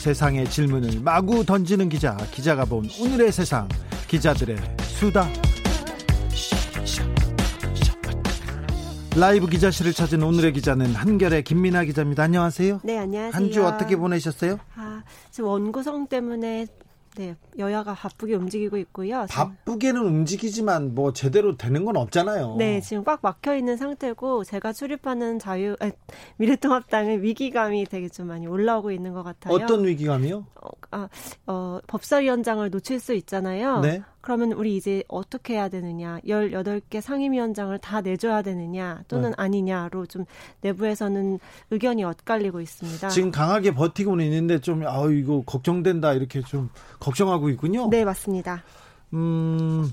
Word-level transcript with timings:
세상의 0.00 0.48
질문을 0.50 1.00
마구 1.00 1.44
던지는 1.44 1.88
기자, 1.88 2.16
기자가 2.30 2.64
본 2.64 2.88
오늘의 3.00 3.32
세상, 3.32 3.68
기자들의 4.06 4.56
수다. 4.82 5.28
라이브 9.16 9.46
기자실을 9.46 9.94
찾은 9.94 10.22
오늘의 10.22 10.52
기자는 10.52 10.94
한결의 10.94 11.42
김민아 11.42 11.84
기자입니다. 11.84 12.22
안녕하세요. 12.24 12.80
네, 12.84 12.98
안녕하세요. 12.98 13.32
한 13.32 13.50
주 13.50 13.64
어떻게 13.66 13.96
보내셨어요? 13.96 14.58
아, 14.76 15.02
지금 15.30 15.48
원구성 15.48 16.06
때문에 16.08 16.66
네, 17.16 17.34
여야가 17.58 17.94
바쁘게 17.94 18.34
움직이고 18.34 18.76
있고요. 18.78 19.26
바쁘게는 19.30 20.00
움직이지만 20.02 20.94
뭐 20.94 21.12
제대로 21.12 21.56
되는 21.56 21.84
건 21.84 21.96
없잖아요. 21.96 22.56
네, 22.58 22.80
지금 22.80 23.04
꽉 23.04 23.20
막혀 23.22 23.56
있는 23.56 23.76
상태고 23.76 24.44
제가 24.44 24.72
출입하는 24.72 25.38
자유 25.38 25.76
아, 25.80 25.90
미래통합당은 26.36 27.22
위기감이 27.22 27.86
되게 27.86 28.08
좀 28.08 28.26
많이 28.28 28.46
올라오고 28.46 28.90
있는 28.90 29.14
것 29.14 29.22
같아요. 29.22 29.54
어떤 29.54 29.84
위기감이요? 29.84 30.46
어, 30.62 30.68
아, 30.90 31.08
어, 31.46 31.80
법사위원장을 31.86 32.68
놓칠 32.70 33.00
수 33.00 33.14
있잖아요. 33.14 33.80
네. 33.80 34.02
그러면 34.26 34.50
우리 34.50 34.76
이제 34.76 35.04
어떻게 35.06 35.54
해야 35.54 35.68
되느냐. 35.68 36.18
18개 36.26 37.00
상임위원장을 37.00 37.78
다 37.78 38.00
내줘야 38.00 38.42
되느냐 38.42 39.04
또는 39.06 39.30
네. 39.30 39.34
아니냐로 39.38 40.06
좀 40.06 40.24
내부에서는 40.62 41.38
의견이 41.70 42.02
엇갈리고 42.02 42.60
있습니다. 42.60 43.08
지금 43.10 43.30
강하게 43.30 43.72
버티고는 43.72 44.24
있는데 44.24 44.58
좀, 44.60 44.84
아우, 44.84 45.12
이거 45.12 45.44
걱정된다. 45.46 46.14
이렇게 46.14 46.42
좀 46.42 46.70
걱정하고 46.98 47.50
있군요. 47.50 47.88
네, 47.88 48.04
맞습니다. 48.04 48.64
음, 49.14 49.92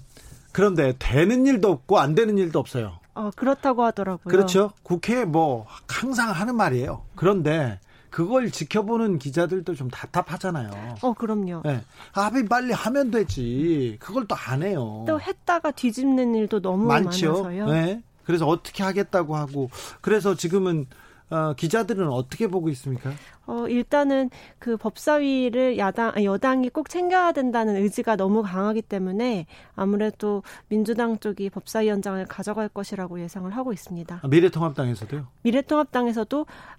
그런데 0.51 0.95
되는 0.97 1.45
일도 1.45 1.69
없고 1.69 1.99
안 1.99 2.15
되는 2.15 2.35
일도 2.35 2.57
없어요. 2.57 2.97
어, 3.13 3.29
그렇다고 3.35 3.83
하더라고요. 3.83 4.31
그렇죠. 4.31 4.71
국회 4.81 5.25
뭐 5.25 5.67
항상 5.87 6.31
하는 6.31 6.55
말이에요. 6.55 7.03
그런데 7.15 7.79
그걸 8.13 8.51
지켜보는 8.51 9.17
기자들도 9.17 9.73
좀 9.73 9.89
답답하잖아요. 9.89 10.97
어, 11.01 11.13
그럼요. 11.13 11.63
네. 11.65 11.81
합의 12.11 12.45
빨리 12.47 12.71
하면 12.71 13.09
되지. 13.09 13.97
그걸 13.99 14.27
또 14.27 14.35
안 14.35 14.61
해요. 14.61 15.03
또 15.07 15.19
했다가 15.19 15.71
뒤집는 15.71 16.35
일도 16.35 16.61
너무 16.61 16.85
많죠. 16.85 17.31
많아서요. 17.41 17.65
네. 17.71 18.03
그래서 18.23 18.45
어떻게 18.45 18.83
하겠다고 18.83 19.35
하고 19.35 19.71
그래서 20.01 20.35
지금은 20.35 20.85
어, 21.29 21.53
기자들은 21.55 22.09
어떻게 22.09 22.47
보고 22.47 22.69
있습니까? 22.69 23.11
어, 23.45 23.67
일단은 23.67 24.29
그 24.59 24.77
법사위를 24.77 25.77
야당, 25.77 26.11
여당이 26.23 26.69
꼭 26.69 26.89
챙겨야 26.89 27.31
된다는 27.31 27.75
의지가 27.75 28.15
너무 28.15 28.41
강하기 28.41 28.81
때문에 28.83 29.45
아무래도 29.75 30.43
민주당 30.67 31.19
쪽이 31.19 31.49
법사위원장을 31.49 32.25
가져갈 32.25 32.69
것이라고 32.69 33.19
예상을 33.21 33.49
하고 33.55 33.73
있습니다. 33.73 34.19
아, 34.21 34.27
미래통합당에서도요? 34.27 35.27
미래통합당에서 35.43 36.25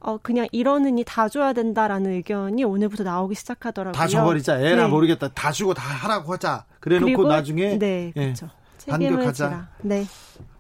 어, 0.00 0.19
그냥 0.19 0.47
이러느니 0.53 1.05
다 1.06 1.28
줘야 1.28 1.53
된다라는 1.53 2.12
의견이 2.12 2.65
오늘부터 2.65 3.05
나오기 3.05 3.34
시작하더라고요. 3.34 3.92
다 3.92 4.06
줘버리자. 4.06 4.59
에라 4.59 4.84
네. 4.84 4.89
모르겠다. 4.89 5.28
다 5.28 5.53
주고 5.53 5.75
다 5.75 5.83
하라고 5.83 6.33
하자. 6.33 6.65
그래 6.81 6.98
놓고 6.98 7.28
나중에. 7.28 7.78
네, 7.78 8.11
그렇죠. 8.15 8.49
예, 8.88 8.91
반격하자. 8.91 9.69
네. 9.82 10.05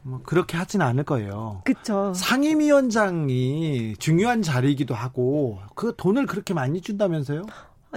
뭐 0.06 0.20
그렇게 0.22 0.56
하지는 0.56 0.84
않을 0.86 1.04
거예요. 1.04 1.62
그렇죠. 1.64 2.12
상임위원장이 2.14 3.96
중요한 3.98 4.42
자리이기도 4.42 4.94
하고 4.94 5.60
그 5.74 5.94
돈을 5.96 6.26
그렇게 6.26 6.52
많이 6.52 6.82
준다면서요? 6.82 7.46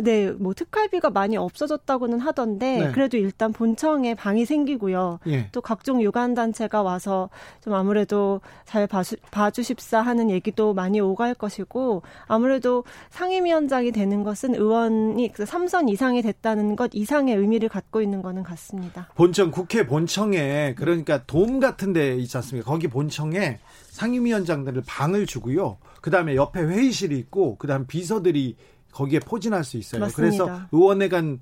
네, 0.02 0.32
뭐 0.32 0.54
특활비가 0.54 1.10
많이 1.10 1.38
없어졌다고는 1.38 2.20
하던데 2.20 2.78
네. 2.80 2.92
그래도 2.92 3.18
일단 3.18 3.52
본청에 3.52 4.16
방이 4.16 4.46
생기고요. 4.46 5.20
예. 5.28 5.50
또 5.52 5.62
각종 5.62 6.02
유관 6.02 6.34
단체가 6.34 6.84
와서 6.84 7.30
좀 7.62 7.74
아무래도 7.74 8.42
잘 8.66 8.88
봐주, 8.88 9.16
봐주십사 9.32 10.02
하는 10.02 10.30
얘기도 10.30 10.74
많이 10.74 11.00
오갈 11.00 11.34
것이고 11.34 12.04
아무래도 12.28 12.84
상임위원장이 13.10 13.92
되는 13.92 14.24
것은 14.24 14.56
의원이 14.56 15.32
3선 15.34 15.88
그 15.88 15.92
이상이 15.92 16.22
됐다는 16.22 16.76
것 16.76 16.92
이상의 16.94 17.36
의미를 17.36 17.70
갖고 17.70 18.02
있는 18.02 18.22
거는 18.22 18.44
같습니다. 18.44 19.10
본청 19.16 19.52
국회 19.52 19.86
본청에 19.86 20.76
그러니까 20.76 21.24
돔 21.26 21.60
같은 21.60 21.94
데 21.94 22.16
있지 22.18 22.38
않습니까? 22.38 22.70
거기 22.70 22.88
본청에 22.88 23.60
상임위원장들을 23.90 24.84
방을 24.86 25.26
주고요. 25.26 25.78
그다음에 26.02 26.36
옆에 26.36 26.62
회의실이 26.62 27.18
있고 27.18 27.58
그다음 27.58 27.88
비서들이 27.88 28.56
거기에 28.98 29.20
포진할 29.20 29.64
수 29.64 29.78
있어요. 29.78 30.02
맞습니다. 30.02 30.44
그래서 30.44 30.62
의원회관 30.72 31.40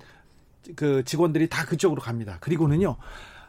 그 0.74 1.02
직원들이 1.04 1.48
다 1.48 1.64
그쪽으로 1.64 2.02
갑니다. 2.02 2.36
그리고는요. 2.40 2.96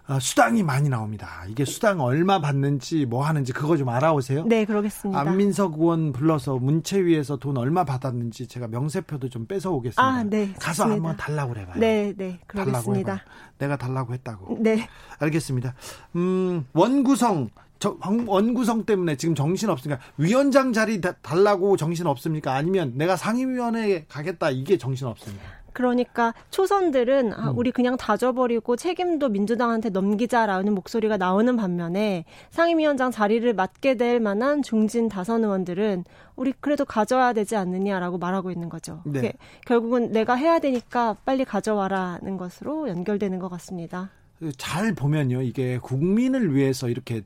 어, 0.09 0.19
수당이 0.21 0.63
많이 0.63 0.87
나옵니다. 0.87 1.43
이게 1.49 1.65
수당 1.65 1.99
얼마 1.99 2.39
받는지 2.39 3.05
뭐 3.05 3.25
하는지 3.25 3.51
그거 3.51 3.75
좀 3.75 3.89
알아오세요. 3.89 4.45
네, 4.45 4.63
그러겠습니다. 4.63 5.19
안민석 5.19 5.73
의원 5.77 6.13
불러서 6.13 6.55
문체위에서 6.57 7.35
돈 7.35 7.57
얼마 7.57 7.83
받았는지 7.83 8.47
제가 8.47 8.69
명세표도 8.69 9.27
좀 9.27 9.45
뺏어 9.45 9.71
오겠습니다. 9.71 10.01
아, 10.01 10.23
네. 10.23 10.53
가서 10.53 10.83
좋습니다. 10.83 10.93
한번 10.93 11.17
달라고 11.17 11.53
그래 11.53 11.65
봐요. 11.65 11.75
네, 11.77 12.13
네. 12.15 12.39
그러겠습니다. 12.47 13.25
내가 13.57 13.75
달라고 13.75 14.13
했다고. 14.13 14.59
네. 14.61 14.87
알겠습니다. 15.19 15.73
음, 16.15 16.65
원구성 16.71 17.49
저, 17.79 17.97
원구성 18.25 18.85
때문에 18.85 19.17
지금 19.17 19.35
정신 19.35 19.69
없습니까? 19.69 20.01
위원장 20.17 20.73
자리 20.73 21.01
달라고 21.01 21.77
정신 21.77 22.07
없습니까? 22.07 22.53
아니면 22.53 22.93
내가 22.95 23.15
상임위원회에 23.15 24.05
가겠다 24.07 24.49
이게 24.49 24.77
정신 24.77 25.07
없습니까? 25.07 25.57
그러니까 25.77 26.33
초선들은 26.49 27.33
아, 27.33 27.51
음. 27.51 27.57
우리 27.57 27.69
그냥 27.71 27.97
다져버리고 27.97 28.75
책임도 28.75 29.29
민주당한테 29.29 29.89
넘기자라는 29.89 30.73
목소리가 30.73 31.17
나오는 31.17 31.55
반면에 31.55 32.25
상임위원장 32.49 33.11
자리를 33.11 33.53
맡게 33.53 33.93
될 33.95 34.19
만한 34.19 34.63
중진 34.63 35.07
다선 35.07 35.43
의원들은 35.43 36.03
우리 36.35 36.51
그래도 36.59 36.83
가져와야 36.83 37.33
되지 37.33 37.55
않느냐라고 37.57 38.17
말하고 38.17 38.49
있는 38.49 38.69
거죠. 38.69 39.03
네. 39.05 39.33
결국은 39.67 40.11
내가 40.11 40.33
해야 40.33 40.57
되니까 40.57 41.15
빨리 41.25 41.45
가져와라는 41.45 42.37
것으로 42.37 42.89
연결되는 42.89 43.37
것 43.37 43.47
같습니다. 43.49 44.09
잘 44.57 44.95
보면요, 44.95 45.43
이게 45.43 45.77
국민을 45.77 46.55
위해서 46.55 46.89
이렇게 46.89 47.21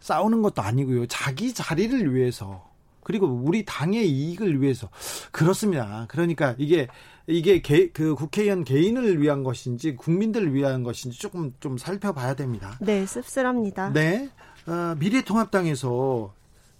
싸우는 0.00 0.42
것도 0.42 0.62
아니고요. 0.62 1.06
자기 1.06 1.54
자리를 1.54 2.14
위해서 2.14 2.68
그리고 3.02 3.26
우리 3.26 3.64
당의 3.64 4.08
이익을 4.08 4.60
위해서 4.60 4.88
그렇습니다. 5.32 6.06
그러니까 6.08 6.54
이게 6.58 6.88
이게 7.26 7.60
개, 7.60 7.90
그 7.90 8.14
국회의원 8.14 8.64
개인을 8.64 9.20
위한 9.20 9.42
것인지 9.44 9.96
국민들을 9.96 10.52
위한 10.54 10.82
것인지 10.82 11.18
조금 11.18 11.54
좀 11.60 11.78
살펴봐야 11.78 12.34
됩니다. 12.34 12.76
네, 12.80 13.06
씁쓸합니다. 13.06 13.92
네, 13.92 14.30
어, 14.66 14.94
미래통합당에서 14.98 16.34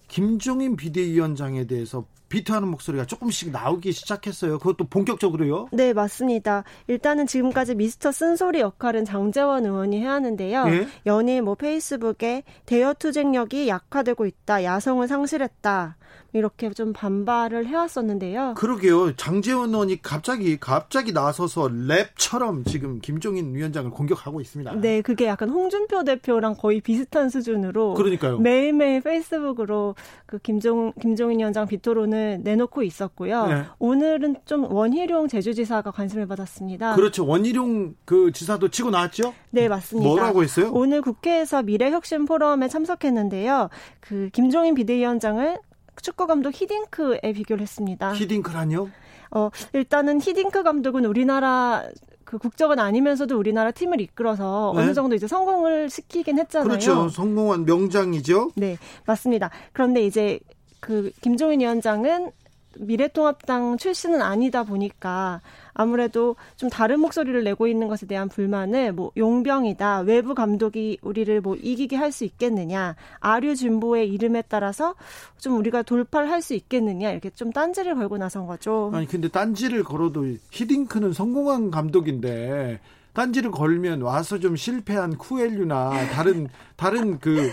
김종인 0.09 0.77
비대위원장에 0.77 1.67
대해서 1.67 2.05
비트하는 2.31 2.69
목소리가 2.69 3.05
조금씩 3.05 3.51
나오기 3.51 3.93
시작했어요. 3.93 4.59
그것도 4.59 4.87
본격적으로요? 4.89 5.69
네, 5.73 5.93
맞습니다. 5.93 6.65
일단은 6.87 7.27
지금까지 7.27 7.75
미스터 7.75 8.13
쓴소리 8.13 8.61
역할은 8.61 9.05
장재원 9.05 9.67
의원이 9.67 10.01
해야 10.01 10.13
하는데요. 10.13 10.65
예? 10.69 10.89
연일 11.05 11.43
뭐 11.43 11.57
페이스북에 11.57 12.45
대여 12.65 12.95
투쟁력이 12.95 13.69
약화되고 13.69 14.25
있다. 14.25 14.65
야성을 14.65 15.07
상실했다. 15.07 15.97
이렇게 16.33 16.71
좀 16.71 16.93
반발을 16.93 17.67
해왔었는데요. 17.67 18.54
그러게요. 18.57 19.16
장재원 19.16 19.71
의원이 19.71 20.01
갑자기 20.01 20.59
갑자기 20.59 21.13
나서서 21.13 21.69
랩처럼 21.69 22.66
지금 22.66 23.01
김종인 23.01 23.54
위원장을 23.54 23.91
공격하고 23.91 24.41
있습니다. 24.41 24.75
네, 24.77 25.03
그게 25.03 25.27
약간 25.27 25.51
홍준표 25.51 26.04
대표랑 26.04 26.54
거의 26.54 26.81
비슷한 26.81 27.31
수준으로 27.31 27.95
그러니까요. 27.95 28.39
매일매일 28.39 29.01
페이스북으로 29.01 29.97
그 30.27 30.39
김종 30.39 30.93
김종인 31.01 31.41
위원장 31.41 31.66
비토론을 31.66 32.20
내놓고 32.43 32.83
있었고요. 32.83 33.47
네. 33.47 33.63
오늘은 33.78 34.37
좀 34.45 34.71
원희룡 34.71 35.28
제주지사가 35.28 35.91
관심을 35.91 36.27
받았습니다. 36.27 36.95
그렇죠. 36.95 37.27
원희룡 37.27 37.95
그 38.05 38.33
지사도 38.33 38.69
치고 38.69 38.91
나왔죠? 38.91 39.34
네, 39.51 39.69
맞습니다. 39.69 40.09
뭐라고 40.09 40.43
했어요? 40.43 40.71
오늘 40.72 41.03
국회에서 41.03 41.63
미래혁신 41.63 42.25
포럼에 42.25 42.69
참석했는데요. 42.69 43.69
그 44.01 44.31
김종인 44.33 44.75
비대위원장을 44.75 45.59
축구 46.03 46.27
감독 46.27 46.55
히딩크에 46.55 47.33
비교를 47.34 47.63
했습니다. 47.63 48.15
히딩크라뇨? 48.15 48.89
어, 49.33 49.51
일단은 49.73 50.21
히딩크 50.21 50.63
감독은 50.63 51.05
우리나라 51.05 51.84
그 52.25 52.39
국적은 52.39 52.78
아니면서도 52.78 53.37
우리나라 53.37 53.73
팀을 53.73 54.01
이끌어서 54.01 54.73
네? 54.77 54.83
어느 54.83 54.95
정도 54.95 55.16
이제 55.16 55.27
성공을 55.27 55.91
시키긴 55.91 56.39
했잖아요. 56.39 56.69
그렇죠. 56.69 57.09
성공한 57.09 57.65
명장이죠. 57.65 58.53
네, 58.55 58.78
맞습니다. 59.05 59.51
그런데 59.73 60.07
이제 60.07 60.39
그 60.80 61.10
김종인 61.21 61.60
위원장은 61.60 62.32
미래통합당 62.78 63.78
출신은 63.78 64.22
아니다 64.22 64.62
보니까 64.62 65.41
아무래도 65.74 66.36
좀 66.56 66.71
다른 66.71 67.00
목소리를 67.00 67.42
내고 67.42 67.66
있는 67.66 67.88
것에 67.88 68.06
대한 68.06 68.28
불만을 68.28 68.92
뭐 68.92 69.10
용병이다 69.16 70.00
외부 70.00 70.34
감독이 70.36 70.98
우리를 71.03 71.41
뭐 71.41 71.56
이기게 71.56 71.97
할 71.97 72.12
수 72.12 72.24
있겠느냐 72.24 72.94
아류 73.18 73.56
진보의 73.56 74.09
이름에 74.09 74.42
따라서 74.48 74.94
좀 75.38 75.56
우리가 75.59 75.82
돌파를 75.82 76.30
할 76.30 76.42
수 76.42 76.54
있겠느냐 76.54 77.10
이렇게 77.10 77.30
좀 77.30 77.53
딴지를 77.53 77.97
걸고 77.97 78.18
나선 78.18 78.47
거죠. 78.47 78.91
아니 78.94 79.06
근데 79.06 79.28
딴지를 79.28 79.82
걸어도 79.84 80.24
히딩크는 80.50 81.12
성공한 81.12 81.71
감독인데 81.71 82.80
딴지를 83.12 83.50
걸면 83.50 84.03
와서 84.03 84.38
좀 84.38 84.54
실패한 84.54 85.18
쿠엘류나 85.18 86.10
다른 86.12 86.48
다른 86.77 87.18
그 87.18 87.50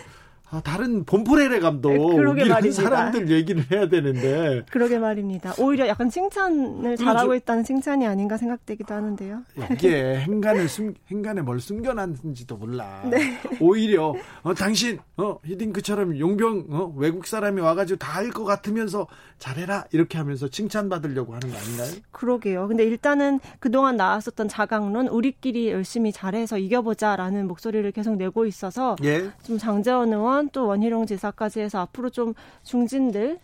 아, 0.49 0.61
다른 0.61 1.03
봄프레레 1.03 1.59
감독 1.59 1.91
네, 1.91 2.15
그러게 2.15 2.45
말입니다. 2.45 2.81
사람들 2.83 3.29
얘기를 3.29 3.65
해야 3.69 3.89
되는데 3.89 4.63
그러게 4.71 4.97
말입니다. 4.97 5.53
오히려 5.59 5.87
약간 5.89 6.09
칭찬을 6.09 6.95
잘하고 6.95 7.35
있다는 7.35 7.65
칭찬이 7.65 8.07
아닌가 8.07 8.37
생각되기도 8.37 8.93
하는데요. 8.93 9.41
이게 9.73 10.15
행간을 10.21 10.69
숨 10.69 10.93
행간에 11.11 11.41
뭘 11.41 11.59
숨겨놨는지도 11.59 12.55
몰라. 12.55 13.01
네. 13.09 13.37
오히려 13.59 14.15
어, 14.43 14.53
당신 14.53 14.99
어 15.17 15.37
히딩크처럼 15.43 16.17
용병 16.17 16.67
어, 16.69 16.93
외국 16.95 17.27
사람이 17.27 17.59
와가지고 17.61 17.97
다 17.97 18.17
할 18.17 18.27
것 18.31 18.43
같으면서 18.45 19.07
잘해라 19.39 19.85
이렇게 19.91 20.17
하면서 20.17 20.47
칭찬받으려고 20.47 21.33
하는 21.33 21.49
거 21.51 21.57
아닌가요? 21.57 21.87
그러게요. 22.11 22.67
근데 22.67 22.83
일단은 22.83 23.39
그동안 23.59 23.95
나왔었던 23.97 24.47
자강론 24.47 25.07
우리끼리 25.07 25.69
열심히 25.71 26.11
잘해서 26.11 26.57
이겨보자라는 26.57 27.47
목소리를 27.47 27.89
계속 27.91 28.15
내고 28.15 28.45
있어서 28.45 28.95
예. 29.03 29.29
좀 29.43 29.57
장재원 29.57 30.11
의원 30.13 30.36
또 30.53 30.67
원희룡 30.67 31.05
지사까지 31.05 31.59
해서 31.59 31.79
앞으로 31.79 32.09
좀 32.09 32.33
중진들 32.63 33.39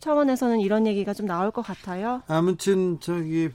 차원에서는 0.00 0.60
이런 0.60 0.86
얘기가 0.86 1.12
좀 1.14 1.26
나올 1.26 1.50
것 1.50 1.62
같아요. 1.62 2.22
아무튼 2.28 2.98
저기 3.00 3.50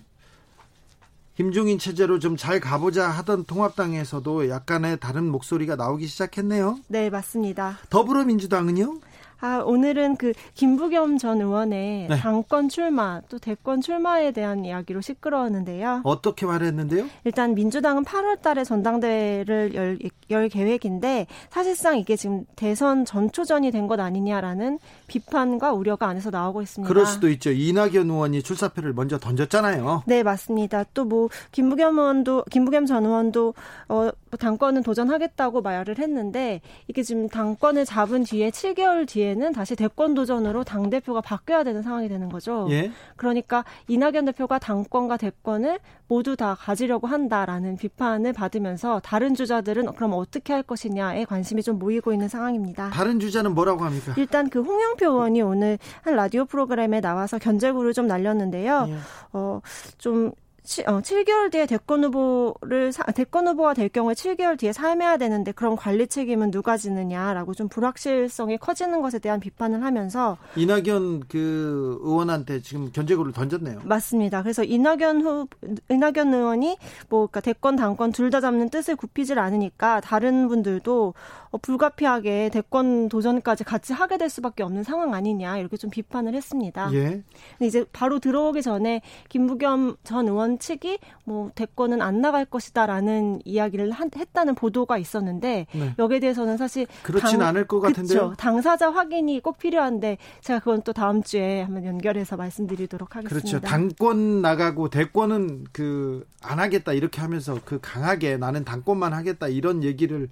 김종인 1.36 1.80
체제로 1.80 2.20
좀 2.20 2.36
잘 2.38 2.60
가보자 2.60 3.08
하던 3.10 3.46
통합당에서도 3.46 4.50
약간의 4.50 5.00
다른 5.00 5.30
목소리가 5.32 5.76
나오기 5.76 6.06
시작했네요. 6.08 6.80
네, 6.88 7.10
맞습니다. 7.10 7.78
더불어민주당은요? 7.90 9.00
아, 9.42 9.58
오늘은 9.66 10.16
그 10.18 10.34
김부겸 10.54 11.18
전 11.18 11.42
의원의 11.42 12.08
네. 12.10 12.18
당권 12.18 12.70
출마 12.70 13.22
또 13.28 13.40
대권 13.40 13.82
출마에 13.82 14.32
대한 14.32 14.64
이야기로 14.66 15.02
시끄러웠는데요. 15.02 16.02
어떻게 16.04 16.46
말했는데요? 16.46 17.06
일단 17.26 17.56
민주당은 17.56 18.04
8월 18.06 18.42
달에 18.42 18.64
전당대회를 18.64 19.74
열, 19.76 20.00
열 20.30 20.48
계획인데 20.50 21.28
사실상 21.50 21.98
이게 21.98 22.16
지금 22.16 22.46
대선 22.56 23.04
전초전이 23.06 23.72
된 23.72 23.82
것 23.88 24.00
아니냐라는 24.00 24.78
비판과 25.08 25.74
우려가 25.74 26.08
안에서 26.08 26.30
나오고 26.30 26.62
있습니다. 26.62 26.88
그럴 26.88 27.06
수도 27.08 27.28
있죠. 27.30 27.52
이낙연 27.52 28.10
의원이 28.10 28.44
출사표를 28.44 28.94
먼저 28.94 29.18
던졌잖아요. 29.18 30.04
네, 30.06 30.24
맞습니다. 30.24 30.84
또 30.94 31.02
뭐 31.04 31.30
김부겸 31.52 31.98
의원도 31.98 32.46
김부겸 32.52 32.86
전 32.86 33.06
의원도 33.06 33.54
어 33.90 34.10
당권은 34.38 34.84
도전하겠다고 34.84 35.62
말을 35.62 35.98
했는데 36.00 36.62
이게 36.88 37.04
지금 37.04 37.28
당권을 37.28 37.86
잡은 37.86 38.24
뒤에 38.24 38.50
7개월 38.50 39.08
뒤에는 39.08 39.52
다시 39.54 39.76
대권 39.76 40.14
도전으로 40.14 40.64
당 40.64 40.90
대표가 40.90 41.22
바뀌어야 41.22 41.64
되는 41.64 41.82
상황이 41.82 42.08
되는 42.08 42.30
거죠. 42.30 42.68
예? 42.72 42.92
그러니까 43.16 43.66
이낙연 43.88 44.26
대표가 44.26 44.60
당권과 44.60 45.18
대권을 45.18 45.80
모두 46.08 46.36
다 46.36 46.56
가지려고 46.60 47.08
한다라는 47.08 47.78
비판을 47.78 48.34
받으면서 48.34 49.00
다른 49.04 49.34
주자들은 49.34 49.94
그럼 49.94 50.14
어떻게 50.14 50.54
할 50.54 50.64
것이냐에 50.64 51.26
관심이 51.26 51.64
좀 51.64 51.80
모이고 51.80 52.12
있는 52.12 52.28
상황입니다. 52.28 52.90
다른 52.90 53.20
주자는 53.20 53.54
뭐라고 53.54 53.86
합니까? 53.86 54.14
일단 54.18 54.50
그 54.50 54.62
홍영표 54.62 55.06
의원이 55.06 55.42
오늘 55.42 55.78
한 56.02 56.16
라디오 56.16 56.46
프로그램에 56.46 57.00
나와서 57.02 57.38
견제구를 57.38 57.94
좀 57.94 58.08
날렸는데요. 58.08 58.88
예. 58.90 58.96
어좀 59.32 60.32
7, 60.64 60.88
어, 60.88 61.02
7개월 61.02 61.52
뒤에 61.52 61.66
대권 61.66 62.04
후보를 62.04 62.92
사, 62.92 63.04
대권 63.06 63.48
후보가 63.48 63.74
될 63.74 63.90
경우에 63.90 64.14
7개월 64.14 64.58
뒤에 64.60 64.72
삶해야 64.74 65.18
되는데 65.18 65.52
그럼 65.52 65.76
관리 65.76 66.06
책임은 66.08 66.52
누가 66.52 66.78
지느냐라고 66.78 67.54
좀 67.54 67.68
불확실성이 67.68 68.58
커지는 68.58 69.02
것에 69.02 69.18
대한 69.20 69.40
비판을 69.40 69.84
하면서 69.84 70.38
이낙연 70.56 71.24
그 71.28 72.00
의원한테 72.04 72.62
지금 72.62 72.92
견제구를 72.92 73.34
던졌네요. 73.34 73.80
맞습니다. 73.84 74.44
그래서 74.44 74.64
이낙연 74.64 75.22
후 75.22 75.48
이낙연 75.90 76.34
의원이 76.34 76.78
뭐 77.10 77.22
그러니까 77.28 77.42
대권 77.42 77.76
당권 77.76 78.12
둘 78.12 78.32
다 78.32 78.40
잡는 78.40 78.70
뜻을 78.70 78.96
굽히질 78.96 79.40
않으니까 79.40 80.00
다른 80.00 80.48
분들도 80.48 81.14
어, 81.14 81.41
불가피하게 81.58 82.50
대권 82.50 83.10
도전까지 83.10 83.64
같이 83.64 83.94
하게 83.94 84.18
될 84.18 84.30
수밖에 84.30 84.64
없는 84.64 84.84
상황 84.84 85.14
아니냐 85.14 85.58
이렇게 85.58 85.78
좀 85.78 85.90
비판을 85.90 86.34
했습니다. 86.34 86.90
예. 86.94 87.24
근데 87.58 87.66
이제 87.68 87.86
바로 87.92 88.20
들어오기 88.20 88.62
전에 88.62 89.02
김부겸 89.30 89.98
전 90.04 90.28
의원 90.28 90.60
측이 90.60 91.00
뭐 91.26 91.52
대권은 91.56 92.02
안 92.02 92.22
나갈 92.22 92.46
것이다라는 92.46 93.42
이야기를 93.46 93.92
한, 93.92 94.10
했다는 94.16 94.56
보도가 94.56 94.98
있었는데 94.98 95.68
네. 95.74 95.96
여기에 96.00 96.20
대해서는 96.20 96.58
사실 96.58 96.88
그렇진 97.04 97.40
당, 97.40 97.50
않을 97.50 97.68
것 97.68 97.80
같은데요. 97.80 98.30
그쵸, 98.30 98.34
당사자 98.38 98.92
확인이 98.92 99.40
꼭 99.42 99.58
필요한데 99.58 100.18
제가 100.42 100.60
그건 100.60 100.82
또 100.84 100.94
다음 100.94 101.22
주에 101.22 101.62
한번 101.62 101.86
연결해서 101.86 102.38
말씀드리도록 102.38 103.16
하겠습니다. 103.16 103.48
그렇죠. 103.48 103.60
당권 103.60 104.42
나가고 104.42 104.90
대권은 104.90 105.66
그 105.72 106.26
안 106.44 106.60
하겠다 106.60 106.94
이렇게 106.94 107.22
하면서 107.22 107.60
그 107.64 107.80
강하게 107.82 108.38
나는 108.38 108.66
당권만 108.66 109.14
하겠다 109.14 109.48
이런 109.48 109.84
얘기를 109.84 110.30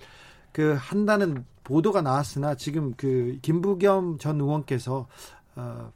그 0.60 0.76
한다는 0.78 1.46
보도가 1.64 2.02
나왔으나 2.02 2.54
지금 2.56 2.94
그 2.98 3.40
김부겸 3.42 4.18
전 4.18 4.42
의원께서 4.42 5.08
어, 5.56 5.90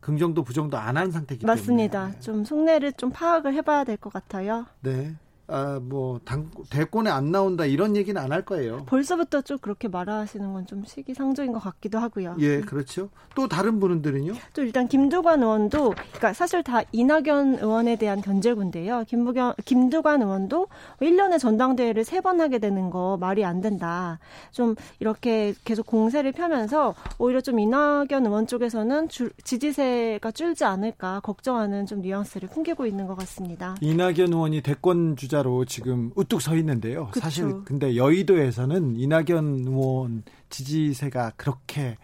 긍정도 0.00 0.44
부정도 0.44 0.76
안 0.76 0.98
한 0.98 1.10
상태이기 1.10 1.46
맞습니다. 1.46 1.92
때문에 1.92 2.06
맞습니다. 2.16 2.20
좀 2.20 2.44
속내를 2.44 2.92
좀 2.94 3.10
파악을 3.12 3.54
해봐야 3.54 3.84
될 3.84 3.96
것 3.96 4.12
같아요. 4.12 4.66
네. 4.80 5.14
아, 5.50 5.80
뭐, 5.82 6.20
당, 6.24 6.50
대권에 6.70 7.10
안 7.10 7.30
나온다 7.32 7.64
이런 7.64 7.96
얘기는 7.96 8.20
안 8.20 8.30
할 8.30 8.42
거예요. 8.44 8.84
벌써부터 8.86 9.40
좀 9.42 9.58
그렇게 9.58 9.88
말하시는 9.88 10.52
건 10.52 10.64
좀 10.66 10.84
시기상조인 10.84 11.52
것 11.52 11.58
같기도 11.58 11.98
하고요. 11.98 12.36
예, 12.38 12.60
그렇죠. 12.60 13.08
또 13.34 13.48
다른 13.48 13.80
분들은요? 13.80 14.34
또 14.54 14.62
일단 14.62 14.86
김두관 14.86 15.42
의원도, 15.42 15.90
그러니까 15.90 16.32
사실 16.32 16.62
다 16.62 16.82
이낙연 16.92 17.56
의원에 17.60 17.96
대한 17.96 18.20
견제군데요. 18.20 19.04
김부겸, 19.08 19.54
김두관 19.64 20.22
의원도 20.22 20.68
1년에 21.00 21.38
전당대회를 21.40 22.04
세 22.04 22.20
번 22.20 22.40
하게 22.40 22.58
되는 22.58 22.90
거 22.90 23.16
말이 23.18 23.44
안 23.44 23.60
된다. 23.62 24.18
좀 24.52 24.74
이렇게 25.00 25.54
계속 25.64 25.86
공세를 25.86 26.32
펴면서 26.32 26.94
오히려 27.18 27.40
좀 27.40 27.58
이낙연 27.58 28.26
의원 28.26 28.46
쪽에서는 28.46 29.08
줄, 29.08 29.30
지지세가 29.42 30.30
줄지 30.32 30.64
않을까 30.64 31.20
걱정하는 31.20 31.86
좀 31.86 32.02
뉘앙스를 32.02 32.48
풍기고 32.50 32.84
있는 32.86 33.06
것 33.06 33.16
같습니다. 33.16 33.74
이낙연 33.80 34.32
의원이 34.34 34.60
대권 34.60 35.16
주자 35.16 35.39
후보자로 35.40 35.64
지금 35.64 36.10
우뚝 36.14 36.40
서 36.40 36.56
있는데요. 36.56 37.06
그쵸. 37.08 37.20
사실 37.20 37.64
근데 37.64 37.96
여의도에서는 37.96 38.96
이낙연 38.96 39.64
의원 39.66 40.22
지지세가 40.48 41.32
그렇게 41.36 41.96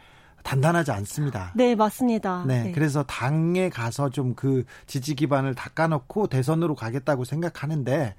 단단하지 0.42 0.92
않습니다. 0.92 1.52
네, 1.56 1.74
맞습니다. 1.74 2.44
네, 2.46 2.64
네. 2.64 2.72
그래서 2.72 3.02
당에 3.04 3.68
가서 3.68 4.10
좀 4.10 4.34
그 4.36 4.64
지지 4.86 5.14
기반을 5.14 5.54
닦아놓고 5.54 6.26
대선으로 6.26 6.74
가겠다고 6.74 7.24
생각하는데 7.24 8.14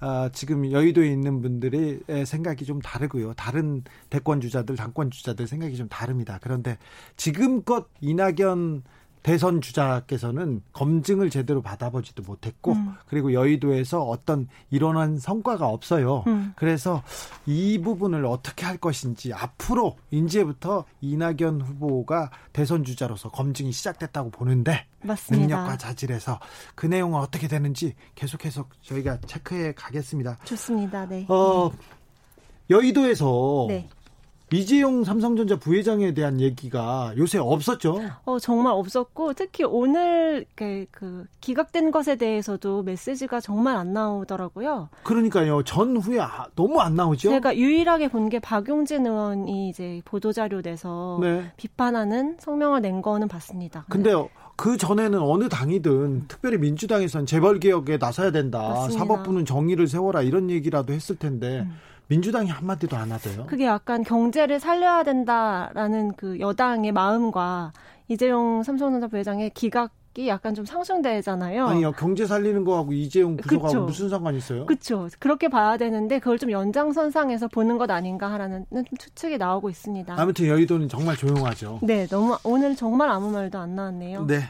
어, 0.00 0.28
지금 0.32 0.72
여의도에 0.72 1.08
있는 1.08 1.40
분들의 1.40 2.24
생각이 2.26 2.64
좀 2.64 2.80
다르고요. 2.80 3.34
다른 3.34 3.84
대권 4.10 4.40
주자들, 4.40 4.76
당권 4.76 5.10
주자들 5.10 5.46
생각이 5.46 5.76
좀 5.76 5.88
다릅니다. 5.88 6.38
그런데 6.42 6.78
지금껏 7.16 7.88
이낙연 8.00 8.82
대선 9.22 9.60
주자께서는 9.60 10.62
검증을 10.72 11.30
제대로 11.30 11.62
받아보지도 11.62 12.22
못했고 12.24 12.72
음. 12.72 12.94
그리고 13.06 13.32
여의도에서 13.32 14.02
어떤 14.02 14.48
일어난 14.70 15.18
성과가 15.18 15.68
없어요. 15.68 16.24
음. 16.26 16.52
그래서 16.56 17.02
이 17.46 17.80
부분을 17.80 18.26
어떻게 18.26 18.66
할 18.66 18.78
것인지 18.78 19.32
앞으로 19.32 19.96
이제부터 20.10 20.84
이낙연 21.00 21.60
후보가 21.60 22.30
대선 22.52 22.84
주자로서 22.84 23.30
검증이 23.30 23.70
시작됐다고 23.70 24.30
보는데 24.30 24.86
맞습니다. 25.02 25.56
능력과 25.56 25.78
자질에서 25.78 26.40
그 26.74 26.86
내용은 26.86 27.20
어떻게 27.20 27.46
되는지 27.46 27.94
계속해서 28.14 28.66
저희가 28.82 29.20
체크해 29.20 29.74
가겠습니다. 29.74 30.38
좋습니다. 30.44 31.06
네. 31.06 31.26
어, 31.28 31.70
여의도에서 32.70 33.66
네. 33.68 33.88
이재용 34.52 35.04
삼성전자 35.04 35.56
부회장에 35.56 36.14
대한 36.14 36.40
얘기가 36.40 37.12
요새 37.16 37.38
없었죠. 37.38 38.00
어 38.24 38.38
정말 38.38 38.72
없었고 38.72 39.34
특히 39.34 39.64
오늘 39.64 40.44
그, 40.54 40.86
그 40.90 41.26
기각된 41.40 41.90
것에 41.90 42.16
대해서도 42.16 42.82
메시지가 42.82 43.40
정말 43.40 43.76
안 43.76 43.92
나오더라고요. 43.92 44.88
그러니까요. 45.04 45.62
전후에 45.62 46.20
아, 46.20 46.46
너무 46.56 46.80
안 46.80 46.94
나오죠. 46.96 47.30
제가 47.30 47.56
유일하게 47.56 48.08
본 48.08 48.22
게 48.32 48.38
박용진 48.38 49.04
의원이 49.06 49.68
이제 49.68 50.00
보도 50.06 50.32
자료 50.32 50.62
내서 50.62 51.18
네. 51.20 51.52
비판하는 51.58 52.36
성명을 52.38 52.80
낸 52.80 53.02
거는 53.02 53.28
봤습니다. 53.28 53.84
근데요. 53.90 54.30
그 54.56 54.76
전에는 54.76 55.18
어느 55.18 55.48
당이든 55.48 56.28
특별히 56.28 56.56
민주당에선 56.56 57.26
재벌 57.26 57.58
개혁에 57.58 57.96
나서야 57.98 58.30
된다. 58.30 58.60
맞습니다. 58.60 58.98
사법부는 58.98 59.44
정의를 59.44 59.86
세워라 59.88 60.22
이런 60.22 60.48
얘기라도 60.50 60.92
했을 60.92 61.16
텐데 61.16 61.66
음. 61.66 61.72
민주당이 62.08 62.50
한마디도 62.50 62.96
안 62.96 63.12
하대요. 63.12 63.46
그게 63.46 63.66
약간 63.66 64.02
경제를 64.02 64.60
살려야 64.60 65.02
된다라는 65.02 66.12
그 66.16 66.38
여당의 66.40 66.92
마음과 66.92 67.72
이재용 68.08 68.62
삼성전자 68.62 69.06
부회장의 69.06 69.50
기각 69.50 69.92
소득이 70.12 70.28
약간 70.28 70.54
좀 70.54 70.64
상승되잖아요. 70.64 71.66
아니요, 71.66 71.92
경제 71.92 72.26
살리는 72.26 72.64
거하고 72.64 72.92
이재용 72.92 73.36
부족하고 73.36 73.66
그쵸. 73.66 73.84
무슨 73.84 74.08
상관이 74.08 74.38
있어요? 74.38 74.66
그렇죠. 74.66 75.08
그렇게 75.18 75.48
봐야 75.48 75.76
되는데 75.76 76.18
그걸 76.18 76.38
좀 76.38 76.50
연장선상에서 76.50 77.48
보는 77.48 77.78
것 77.78 77.90
아닌가 77.90 78.30
하라는 78.32 78.66
추측이 78.98 79.38
나오고 79.38 79.70
있습니다. 79.70 80.14
아무튼 80.16 80.46
여의도는 80.46 80.88
정말 80.88 81.16
조용하죠. 81.16 81.80
네, 81.82 82.06
너무 82.06 82.38
오늘 82.44 82.76
정말 82.76 83.08
아무 83.08 83.30
말도 83.30 83.58
안 83.58 83.74
나왔네요. 83.74 84.26
네. 84.26 84.42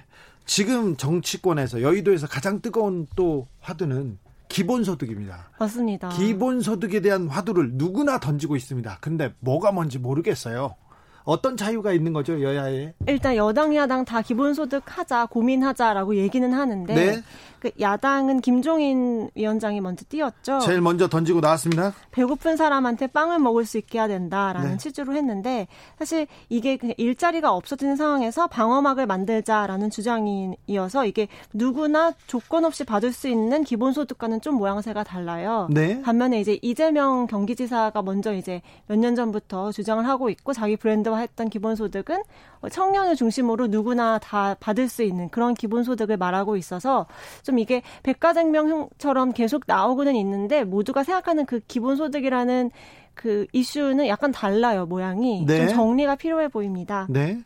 지금 0.45 0.97
정치권에서 0.97 1.83
여의도에서 1.83 2.27
가장 2.27 2.61
뜨거운 2.61 3.07
또 3.15 3.47
화두는 3.61 4.19
기본소득입니다. 4.53 5.51
맞습니다. 5.59 6.09
기본소득에 6.11 7.01
대한 7.01 7.29
화두를 7.29 7.73
누구나 7.75 8.21
던지고 8.21 8.57
있습니다. 8.57 8.99
근데 9.01 9.35
뭐가 9.41 9.73
뭔지 9.73 9.99
모르겠어요. 9.99 10.77
어떤 11.25 11.57
자유가 11.57 11.93
있는 11.93 12.13
거죠 12.13 12.41
여야에? 12.43 12.95
일단 13.07 13.37
여당 13.37 13.75
야당 13.77 14.05
다 14.05 14.23
기본소득 14.23 14.83
하자 14.87 15.27
고민하자라고 15.27 16.17
얘기는 16.17 16.53
하는데 16.53 16.95
네? 16.95 17.23
그 17.61 17.71
야당은 17.81 18.41
김종인 18.41 19.31
위원장이 19.37 19.81
먼저 19.81 20.05
띄웠죠. 20.09 20.59
제일 20.61 20.81
먼저 20.81 21.09
던지고 21.09 21.39
나왔습니다. 21.39 21.93
배고픈 22.11 22.57
사람한테 22.57 23.07
빵을 23.07 23.39
먹을 23.39 23.65
수 23.65 23.79
있게 23.79 23.99
해야 23.99 24.09
된다라는 24.09 24.73
네. 24.73 24.77
취지로 24.79 25.15
했는데 25.15 25.69
사실 25.97 26.27
이게 26.49 26.77
일자리가 26.97 27.53
없어지는 27.55 27.95
상황에서 27.95 28.49
방어막을 28.49 29.07
만들자라는 29.07 29.91
주장이어서 29.91 31.07
이게 31.07 31.29
누구나 31.53 32.13
조건 32.27 32.65
없이 32.65 32.83
받을 32.83 33.13
수 33.13 33.29
있는 33.29 33.63
기본소득과는 33.63 34.41
좀 34.41 34.57
모양새가 34.57 35.05
달라요. 35.05 35.69
네. 35.71 36.03
반면에 36.03 36.41
이제 36.41 36.59
이재명 36.63 37.29
경기지사가 37.29 38.03
먼저 38.03 38.35
이제 38.35 38.61
몇 38.89 38.97
년 39.03 39.15
전부터 39.17 39.73
주장을 39.73 40.07
하고 40.07 40.31
있고 40.31 40.53
자기 40.53 40.77
브랜드 40.77 41.09
화했던 41.15 41.51
기본소득은 41.51 42.23
청년을 42.71 43.17
중심으로 43.17 43.67
누구나 43.69 44.19
다 44.19 44.55
받을 44.61 44.89
수 44.89 45.03
있는 45.03 45.29
그런 45.29 45.55
기본소득을 45.55 46.17
말하고 46.17 46.57
있어서 46.57 47.07
좀 47.43 47.59
이게 47.59 47.83
백과쟁명처럼 48.03 49.33
계속 49.33 49.65
나오고는 49.67 50.15
있는데 50.17 50.65
모두가 50.65 51.05
생각하는 51.05 51.47
그 51.47 51.61
기본소득이라는 51.67 52.71
그 53.15 53.47
이슈는 53.53 54.07
약간 54.09 54.33
달라요 54.33 54.87
모양이 54.87 55.45
네. 55.47 55.67
좀 55.67 55.77
정리가 55.77 56.17
필요해 56.17 56.49
보입니다. 56.49 57.07
네. 57.11 57.43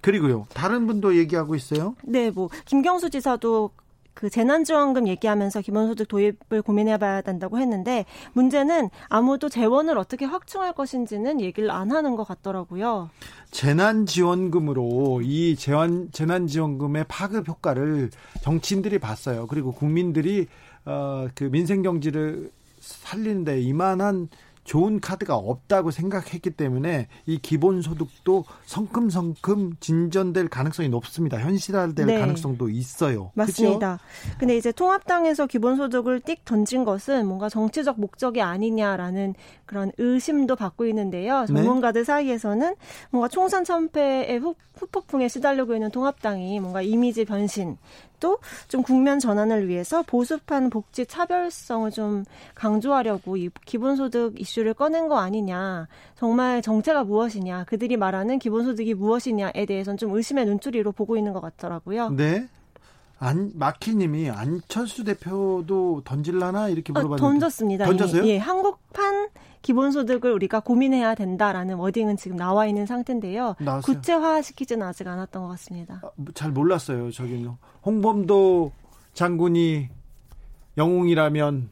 그리고요 0.00 0.46
다른 0.54 0.86
분도 0.86 1.16
얘기하고 1.16 1.54
있어요. 1.54 1.96
네, 2.04 2.30
뭐 2.30 2.48
김경수 2.64 3.10
지사도 3.10 3.70
그 4.16 4.30
재난지원금 4.30 5.06
얘기하면서 5.08 5.60
기본소득 5.60 6.08
도입을 6.08 6.62
고민해봐야 6.64 7.20
된다고 7.20 7.58
했는데 7.58 8.06
문제는 8.32 8.88
아무도 9.08 9.50
재원을 9.50 9.98
어떻게 9.98 10.24
확충할 10.24 10.72
것인지는 10.72 11.40
얘기를 11.42 11.70
안 11.70 11.92
하는 11.92 12.16
것 12.16 12.26
같더라고요. 12.26 13.10
재난지원금으로 13.50 15.20
이 15.22 15.54
재원 15.56 16.10
재난지원금의 16.12 17.04
파급 17.08 17.46
효과를 17.46 18.10
정치인들이 18.42 18.98
봤어요. 18.98 19.46
그리고 19.46 19.72
국민들이 19.72 20.46
어 20.86 21.28
그 21.34 21.44
민생 21.44 21.82
경제를 21.82 22.50
살리는데 22.80 23.60
이만한 23.60 24.28
좋은 24.66 25.00
카드가 25.00 25.36
없다고 25.36 25.90
생각했기 25.92 26.50
때문에 26.50 27.06
이 27.24 27.38
기본소득도 27.38 28.44
성큼성큼 28.66 29.76
진전될 29.80 30.48
가능성이 30.48 30.88
높습니다. 30.88 31.38
현실화될 31.38 32.06
네. 32.06 32.18
가능성도 32.18 32.68
있어요. 32.68 33.30
맞습니다. 33.34 33.98
그렇죠? 34.22 34.38
근데 34.38 34.56
이제 34.56 34.72
통합당에서 34.72 35.46
기본소득을 35.46 36.20
띡 36.20 36.38
던진 36.44 36.84
것은 36.84 37.26
뭔가 37.26 37.48
정치적 37.48 38.00
목적이 38.00 38.42
아니냐라는 38.42 39.34
그런 39.66 39.92
의심도 39.98 40.56
받고 40.56 40.86
있는데요. 40.86 41.40
네. 41.42 41.46
전문가들 41.46 42.02
네. 42.02 42.04
사이에서는 42.04 42.74
뭔가 43.10 43.28
총선 43.28 43.64
참패의 43.64 44.38
후, 44.38 44.56
후폭풍에 44.74 45.28
시달리고 45.28 45.74
있는 45.74 45.90
통합당이 45.90 46.58
뭔가 46.60 46.82
이미지 46.82 47.24
변신 47.24 47.78
또좀 48.20 48.82
국면 48.82 49.18
전환을 49.18 49.68
위해서 49.68 50.02
보수판 50.02 50.70
복지 50.70 51.06
차별성을 51.06 51.90
좀 51.90 52.24
강조하려고 52.54 53.36
이 53.36 53.50
기본소득 53.64 54.40
이슈를 54.40 54.74
꺼낸 54.74 55.08
거 55.08 55.18
아니냐. 55.18 55.88
정말 56.14 56.62
정체가 56.62 57.04
무엇이냐. 57.04 57.64
그들이 57.64 57.96
말하는 57.96 58.38
기본소득이 58.38 58.94
무엇이냐에 58.94 59.66
대해서는 59.66 59.96
좀 59.96 60.14
의심의 60.14 60.46
눈초리로 60.46 60.92
보고 60.92 61.16
있는 61.16 61.32
것 61.32 61.40
같더라고요. 61.40 62.10
네. 62.10 62.48
안 63.18 63.50
마키님이 63.54 64.30
안철수 64.30 65.04
대표도 65.04 66.02
던질라나 66.04 66.68
이렇게 66.68 66.92
어, 66.92 66.94
물어봤는데 66.94 67.22
어, 67.24 67.28
던졌습니다. 67.30 67.84
던졌어요? 67.86 68.26
예, 68.26 68.36
한국판 68.38 69.28
기본소득을 69.62 70.32
우리가 70.32 70.60
고민해야 70.60 71.14
된다라는 71.14 71.76
워딩은 71.76 72.16
지금 72.18 72.36
나와 72.36 72.66
있는 72.66 72.86
상태인데요. 72.86 73.56
나왔어요. 73.58 73.96
구체화시키지는 73.96 74.86
아직 74.86 75.06
않았던 75.08 75.42
것 75.42 75.48
같습니다. 75.48 76.00
아, 76.04 76.10
뭐잘 76.16 76.52
몰랐어요. 76.52 77.10
저기는 77.10 77.50
홍범도 77.84 78.72
장군이 79.14 79.88
영웅이라면 80.76 81.70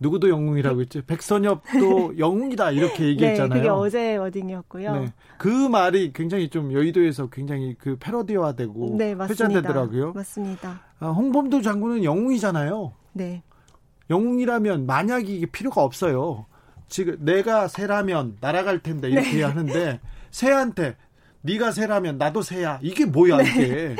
누구도 0.00 0.28
영웅이라고 0.28 0.80
했죠. 0.80 1.02
백선엽도 1.06 2.18
영웅이다 2.18 2.70
이렇게 2.70 2.98
네, 3.02 3.08
얘기했잖아요. 3.10 3.48
네, 3.48 3.54
그게 3.56 3.68
어제 3.68 4.16
워딩이었고요. 4.16 4.92
네. 4.96 5.12
그 5.38 5.48
말이 5.48 6.12
굉장히 6.12 6.48
좀 6.48 6.72
여의도에서 6.72 7.28
굉장히 7.30 7.74
그 7.78 7.96
패러디화되고 7.98 8.96
네, 8.98 9.12
회자되더라고요. 9.14 10.12
맞습니다. 10.12 10.80
아, 11.00 11.08
홍범도 11.08 11.62
장군은 11.62 12.04
영웅이잖아요. 12.04 12.92
네. 13.12 13.42
영웅이라면 14.10 14.86
만약에 14.86 15.26
이게 15.26 15.46
필요가 15.46 15.82
없어요. 15.82 16.46
지금 16.88 17.16
내가 17.20 17.68
새라면 17.68 18.38
날아갈 18.40 18.80
텐데 18.80 19.10
이렇게 19.10 19.38
네. 19.38 19.42
하는데 19.42 20.00
새한테 20.30 20.96
네가 21.42 21.72
새라면 21.72 22.18
나도 22.18 22.42
새야. 22.42 22.78
이게 22.82 23.04
뭐야 23.04 23.36
네. 23.42 23.50
이게. 23.50 23.96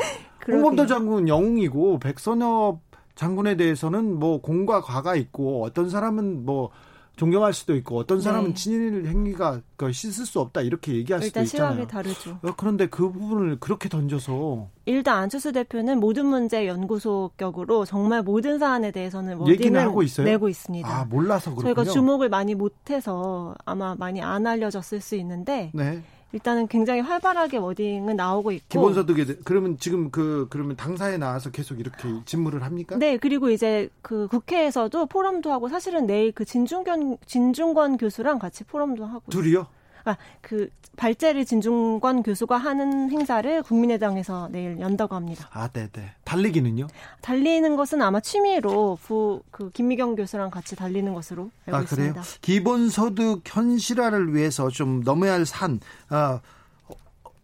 홍범도 0.47 0.87
장군 0.87 1.27
영웅이고 1.27 1.99
백선엽 1.99 2.79
장군에 3.19 3.57
대해서는 3.57 4.17
뭐 4.17 4.39
공과 4.39 4.79
과가 4.79 5.17
있고 5.17 5.65
어떤 5.65 5.89
사람은 5.89 6.45
뭐 6.45 6.69
존경할 7.17 7.51
수도 7.51 7.75
있고 7.75 7.97
어떤 7.97 8.21
사람은 8.21 8.51
네. 8.51 8.53
친일 8.53 9.07
행위가 9.07 9.59
그 9.75 9.91
씻을 9.91 10.25
수 10.25 10.39
없다 10.39 10.61
이렇게 10.61 10.93
얘기할 10.93 11.21
수도 11.21 11.41
있잖아요. 11.41 11.73
일단 11.73 11.85
시각이 11.85 11.91
다르죠. 11.91 12.39
어, 12.41 12.53
그런데 12.55 12.87
그 12.87 13.11
부분을 13.11 13.59
그렇게 13.59 13.89
던져서 13.89 14.69
일단 14.85 15.17
안철수 15.17 15.51
대표는 15.51 15.99
모든 15.99 16.27
문제 16.27 16.65
연구소 16.65 17.31
격으로 17.35 17.83
정말 17.83 18.23
모든 18.23 18.57
사안에 18.57 18.91
대해서는 18.91 19.45
얘기는 19.49 19.77
하고 19.77 20.01
있어요. 20.01 20.25
내고 20.25 20.47
있습니다. 20.47 20.87
아 20.87 21.03
몰라서 21.03 21.53
그렇군요. 21.53 21.75
저희가 21.75 21.91
주목을 21.91 22.29
많이 22.29 22.55
못해서 22.55 23.53
아마 23.65 23.95
많이 23.95 24.21
안 24.21 24.47
알려졌을 24.47 25.01
수 25.01 25.17
있는데. 25.17 25.71
네. 25.73 26.01
일단은 26.31 26.67
굉장히 26.67 27.01
활발하게 27.01 27.57
워딩은 27.57 28.15
나오고 28.15 28.51
있고 28.51 28.65
기본소득에 28.69 29.37
그러면 29.43 29.77
지금 29.79 30.11
그 30.11 30.47
그러면 30.49 30.75
당사에 30.75 31.17
나와서 31.17 31.49
계속 31.49 31.79
이렇게 31.79 32.07
진물을 32.25 32.63
합니까? 32.63 32.97
네 32.97 33.17
그리고 33.17 33.49
이제 33.49 33.89
그 34.01 34.27
국회에서도 34.27 35.07
포럼도 35.07 35.51
하고 35.51 35.69
사실은 35.69 36.05
내일 36.05 36.31
그 36.31 36.45
진중권 36.45 37.17
진중권 37.25 37.97
교수랑 37.97 38.37
같이 38.37 38.63
포럼도 38.63 39.05
하고 39.05 39.23
둘이요? 39.31 39.67
아, 40.05 40.17
그 40.41 40.69
발제를 40.97 41.45
진중권 41.45 42.23
교수가 42.23 42.57
하는 42.57 43.09
행사를 43.09 43.63
국민의당에서 43.63 44.49
내일 44.51 44.79
연다고 44.79 45.15
합니다. 45.15 45.49
아, 45.53 45.67
네, 45.69 45.87
네. 45.93 46.11
달리기는요? 46.25 46.87
달리는 47.21 47.75
것은 47.75 48.01
아마 48.01 48.19
취미로 48.19 48.97
부 49.01 49.41
그 49.51 49.69
김미경 49.71 50.15
교수랑 50.15 50.49
같이 50.49 50.75
달리는 50.75 51.13
것으로 51.13 51.51
알고 51.65 51.77
아, 51.77 51.81
있습니다. 51.81 52.13
그래요? 52.13 52.25
기본소득 52.41 53.41
현실화를 53.45 54.33
위해서 54.33 54.69
좀 54.69 55.01
넘어야 55.03 55.33
할 55.33 55.45
산, 55.45 55.79
아, 56.09 56.39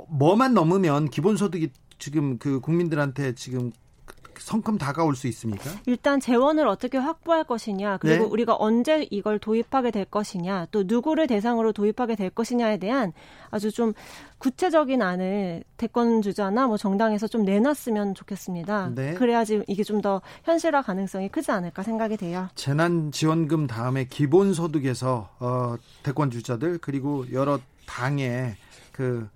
뭐만 0.08 0.54
넘으면 0.54 1.10
기본소득이 1.10 1.72
지금 1.98 2.38
그 2.38 2.60
국민들한테 2.60 3.36
지금 3.36 3.72
성큼 4.40 4.78
다가올 4.78 5.16
수 5.16 5.28
있습니까? 5.28 5.70
일단 5.86 6.22
재원을 6.22 6.68
어떻게 6.68 6.98
확보할 6.98 7.44
것이냐, 7.44 7.98
그리고 7.98 8.24
네. 8.24 8.30
우리가 8.30 8.56
언제 8.58 9.06
이걸 9.12 9.40
도입하게 9.40 9.92
될 9.92 10.06
것이냐, 10.06 10.68
또 10.72 10.84
누구를 10.86 11.28
대상으로 11.28 11.74
도입하게 11.74 12.16
될 12.16 12.30
것이냐에 12.30 12.78
대한 12.78 13.12
아주 13.50 13.72
좀 13.72 13.94
구체적인 14.38 15.02
안을 15.02 15.64
대권 15.78 16.22
주자나 16.22 16.68
뭐 16.68 16.78
정당에서 16.78 17.28
좀 17.28 17.44
내놨으면 17.44 18.14
좋겠습니다. 18.16 18.92
네. 18.96 19.14
그래야지 19.16 19.64
이게 19.68 19.84
좀 19.84 20.06
더 20.06 20.22
현실화 20.44 20.82
가능성이 20.84 21.30
크지 21.30 21.50
않을까 21.52 21.82
생각이 21.82 22.18
돼요. 22.18 22.48
재난지원금 22.54 23.66
다음에 23.66 24.06
기본소득에서 24.06 25.30
어, 25.40 25.76
대권 26.04 26.30
주자들 26.30 26.78
그리고 26.80 27.26
여러 27.32 27.60
당의 27.88 28.56
그 28.92 29.28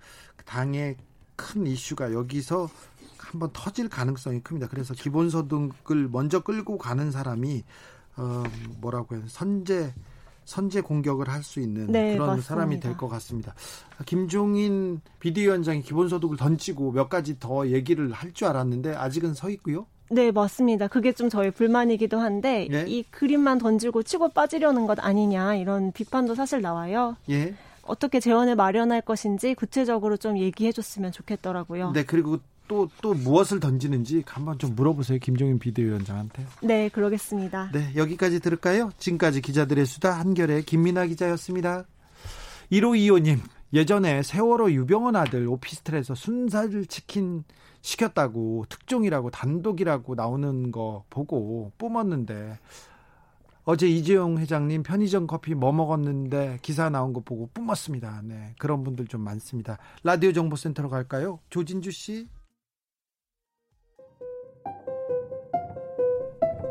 당의 0.44 0.96
큰 1.34 1.66
이슈가 1.66 2.12
여기서 2.12 2.68
한번 3.30 3.50
터질 3.52 3.88
가능성이 3.88 4.40
큽니다. 4.40 4.68
그래서 4.68 4.94
기본소득을 4.94 6.08
먼저 6.10 6.40
끌고 6.40 6.78
가는 6.78 7.10
사람이 7.10 7.62
어 8.16 8.42
뭐라고 8.80 9.14
해요 9.14 9.24
선제 9.28 9.94
선제 10.44 10.80
공격을 10.80 11.28
할 11.28 11.44
수 11.44 11.60
있는 11.60 11.86
네, 11.92 12.14
그런 12.14 12.26
맞습니다. 12.28 12.48
사람이 12.48 12.80
될 12.80 12.96
것 12.96 13.08
같습니다. 13.08 13.54
김종인 14.04 15.00
비대위원장이 15.20 15.82
기본소득을 15.82 16.36
던지고 16.36 16.90
몇 16.92 17.08
가지 17.08 17.38
더 17.38 17.68
얘기를 17.68 18.10
할 18.12 18.32
줄 18.32 18.48
알았는데 18.48 18.94
아직은 18.96 19.34
서 19.34 19.48
있고요. 19.50 19.86
네, 20.10 20.32
맞습니다. 20.32 20.88
그게 20.88 21.12
좀 21.12 21.28
저희 21.28 21.52
불만이기도 21.52 22.18
한데 22.18 22.66
예? 22.72 22.84
이 22.88 23.04
그림만 23.12 23.58
던지고 23.58 24.02
치고 24.02 24.30
빠지려는 24.30 24.86
것 24.88 24.98
아니냐 24.98 25.54
이런 25.54 25.92
비판도 25.92 26.34
사실 26.34 26.60
나와요. 26.60 27.16
예. 27.30 27.54
어떻게 27.82 28.18
재원을 28.20 28.56
마련할 28.56 29.02
것인지 29.02 29.54
구체적으로 29.54 30.16
좀 30.16 30.36
얘기해 30.38 30.72
줬으면 30.72 31.12
좋겠더라고요. 31.12 31.92
네, 31.92 32.04
그리고 32.04 32.38
또, 32.70 32.88
또 33.02 33.14
무엇을 33.14 33.58
던지는지 33.58 34.22
한번 34.28 34.56
좀 34.56 34.76
물어보세요. 34.76 35.18
김종인 35.18 35.58
비대위원장한테. 35.58 36.46
네, 36.62 36.88
그러겠습니다. 36.88 37.72
네, 37.72 37.90
여기까지 37.96 38.38
들을까요? 38.38 38.92
지금까지 38.96 39.40
기자들의 39.40 39.84
수다 39.86 40.12
한결의 40.12 40.62
김민아 40.62 41.06
기자였습니다. 41.06 41.84
1525님, 42.70 43.40
예전에 43.72 44.22
세월호 44.22 44.70
유병원 44.70 45.16
아들 45.16 45.48
오피스텔에서 45.48 46.14
순살 46.14 46.86
치킨 46.86 47.42
시켰다고 47.80 48.66
특종이라고 48.68 49.30
단독이라고 49.30 50.14
나오는 50.14 50.70
거 50.70 51.02
보고 51.10 51.72
뿜었는데 51.76 52.56
어제 53.64 53.88
이재용 53.88 54.38
회장님 54.38 54.84
편의점 54.84 55.26
커피 55.26 55.54
뭐 55.54 55.72
먹었는데 55.72 56.60
기사 56.62 56.88
나온 56.88 57.12
거 57.12 57.20
보고 57.20 57.50
뿜었습니다. 57.52 58.22
네. 58.24 58.54
그런 58.58 58.84
분들 58.84 59.08
좀 59.08 59.22
많습니다. 59.22 59.78
라디오 60.04 60.32
정보센터로 60.32 60.88
갈까요? 60.88 61.40
조진주 61.50 61.90
씨. 61.90 62.28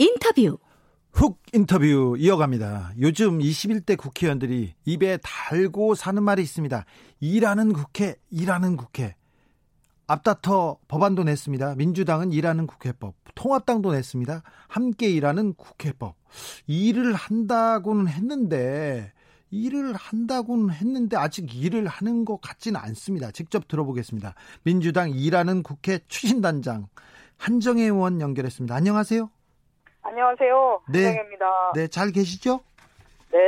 인터뷰. 0.00 0.56
훅 1.12 1.42
인터뷰 1.52 2.16
이어갑니다. 2.18 2.94
요즘 3.00 3.38
21대 3.38 3.98
국회의원들이 3.98 4.72
입에 4.86 5.18
달고 5.18 5.94
사는 5.94 6.22
말이 6.22 6.42
있습니다. 6.42 6.86
일하는 7.20 7.74
국회, 7.74 8.16
일하는 8.30 8.78
국회. 8.78 9.14
앞다퉈 10.06 10.78
법안도 10.88 11.24
냈습니다. 11.24 11.74
민주당은 11.74 12.32
일하는 12.32 12.66
국회법, 12.66 13.14
통합당도 13.34 13.92
냈습니다. 13.92 14.42
함께 14.68 15.10
일하는 15.10 15.52
국회법. 15.52 16.16
일을 16.66 17.12
한다고는 17.12 18.08
했는데 18.08 19.12
일을 19.50 19.92
한다고는 19.92 20.70
했는데 20.70 21.18
아직 21.18 21.54
일을 21.54 21.86
하는 21.88 22.24
것 22.24 22.40
같지는 22.40 22.80
않습니다. 22.80 23.32
직접 23.32 23.68
들어보겠습니다. 23.68 24.34
민주당 24.62 25.10
일하는 25.10 25.62
국회 25.62 26.00
추진단장 26.08 26.88
한정혜 27.36 27.82
의원 27.82 28.22
연결했습니다. 28.22 28.74
안녕하세요. 28.74 29.28
안녕하세요. 30.02 30.82
네. 30.92 31.04
한정혜입니다. 31.04 31.72
네, 31.74 31.86
잘 31.88 32.10
계시죠? 32.12 32.60
네. 33.32 33.38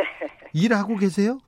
일하고 0.53 0.97
계세요? 0.97 1.39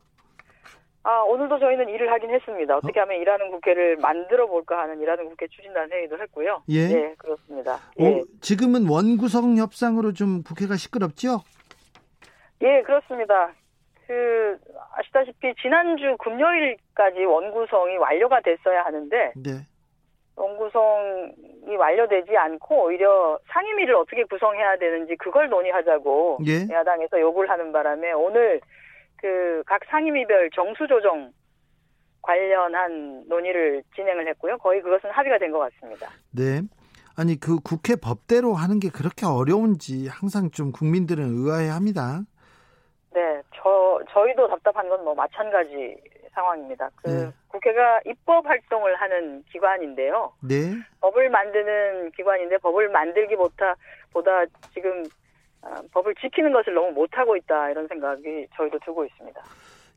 아, 1.03 1.21
오늘도 1.21 1.59
저희는 1.59 1.89
일을 1.91 2.11
하긴 2.13 2.31
했습니다. 2.31 2.79
어떻게 2.79 2.99
하면 2.99 3.21
일하는 3.21 3.51
국회를 3.51 3.97
만들어 3.97 4.47
볼까 4.47 4.79
하는 4.79 5.01
일하는 5.01 5.29
국회 5.29 5.47
추진단 5.49 5.93
회의도 5.93 6.19
했고요. 6.19 6.63
예. 6.71 6.89
네, 6.89 7.15
그렇습니다. 7.19 7.79
예. 8.01 8.21
어, 8.21 8.25
지금은 8.41 8.89
원구성 8.89 9.59
협상으로 9.59 10.15
좀 10.15 10.43
국회가 10.43 10.77
시끄럽죠? 10.77 11.43
예, 12.63 12.83
그렇습니다. 12.83 13.53
그 14.07 14.59
아시다시피 14.95 15.55
지난주 15.61 16.17
금요일까지 16.19 17.25
원구성이 17.25 17.99
완료가 17.99 18.41
됐어야 18.41 18.85
하는데 18.85 19.33
네. 19.37 19.67
원구성이 20.37 21.77
완료되지 21.79 22.37
않고 22.37 22.85
오히려 22.87 23.39
상임위를 23.49 23.95
어떻게 23.95 24.25
구성해야 24.25 24.77
되는지 24.79 25.17
그걸 25.17 25.49
논의하자고 25.49 26.39
예. 26.47 26.67
야당에서 26.73 27.21
요구를 27.21 27.49
하는 27.51 27.73
바람에 27.73 28.13
오늘 28.13 28.61
그 29.17 29.63
각 29.67 29.81
상임위별 29.89 30.51
정수 30.55 30.87
조정 30.87 31.33
관련한 32.23 33.25
논의를 33.29 33.83
진행을 33.95 34.27
했고요. 34.29 34.59
거의 34.59 34.81
그것은 34.83 35.11
합의가 35.11 35.39
된 35.39 35.53
것 35.53 35.59
같습니다. 35.61 36.09
네. 36.33 36.61
아니 37.17 37.39
그 37.39 37.59
국회 37.61 37.95
법대로 37.97 38.55
하는 38.55 38.81
게 38.81 38.89
그렇게 38.91 39.25
어려운지 39.27 40.09
항상 40.09 40.51
좀 40.51 40.73
국민들은 40.73 41.25
의아해합니다. 41.25 42.23
네, 43.15 43.41
저 43.55 44.01
저희도 44.11 44.49
답답한 44.49 44.89
건 44.89 45.05
뭐 45.05 45.15
마찬가지 45.15 45.97
상황입니다. 46.35 46.91
그 46.97 47.09
네. 47.09 47.33
국회가 47.49 48.01
입법 48.05 48.47
활동을 48.47 48.95
하는 48.97 49.43
기관인데요. 49.51 50.33
네. 50.43 50.75
법을 51.01 51.31
만드는 51.31 52.11
기관인데 52.13 52.59
법을 52.59 52.89
만들기 52.91 53.37
보다 53.37 53.75
보다 54.13 54.45
지금 54.73 55.05
아, 55.63 55.81
법을 55.93 56.15
지키는 56.21 56.53
것을 56.53 56.75
너무 56.75 56.93
못하고 56.93 57.37
있다 57.37 57.71
이런 57.71 57.89
생각이 57.89 58.49
저희도 58.57 58.79
들고 58.85 59.05
있습니다. 59.05 59.41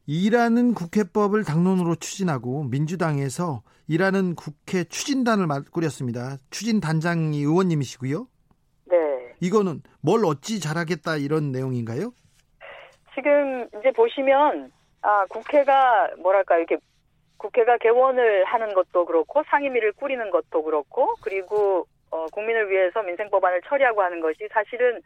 일하는 0.06 0.74
국회법을 0.74 1.44
당론으로 1.44 1.96
추진하고 1.96 2.64
민주당에서 2.64 3.62
일하는 3.90 4.36
국회 4.36 4.86
추진단을 4.86 5.48
꾸렸습니다. 5.72 6.38
추진단장이 6.50 7.40
의원님이시고요. 7.40 8.28
네. 8.86 8.96
이거는 9.42 9.82
뭘 10.02 10.26
어찌 10.26 10.62
잘하겠다 10.62 11.18
이런 11.18 11.52
내용인가요? 11.52 12.14
지금 13.14 13.68
이제 13.80 13.92
보시면 13.92 14.72
아 15.02 15.26
국회가 15.30 16.10
뭐랄까 16.18 16.58
이렇게 16.58 16.78
국회가 17.38 17.78
개원을 17.78 18.46
하는 18.46 18.74
것도 18.74 19.06
그렇고 19.06 19.44
상임위를 19.44 19.94
꾸리는 19.94 20.30
것도 20.32 20.64
그렇고 20.64 21.14
그리고 21.22 21.86
어, 22.10 22.26
국민을 22.28 22.70
위해서 22.70 23.04
민생 23.04 23.30
법안을 23.30 23.62
처리하고 23.68 24.02
하는 24.02 24.20
것이 24.22 24.48
사실은 24.52 25.02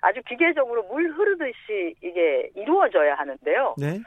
아주 0.00 0.20
기계적으로 0.26 0.82
물 0.84 1.10
흐르듯이 1.10 1.94
이게 2.02 2.50
이루어져야 2.54 3.14
하는데요. 3.14 3.74
네. 3.78 4.00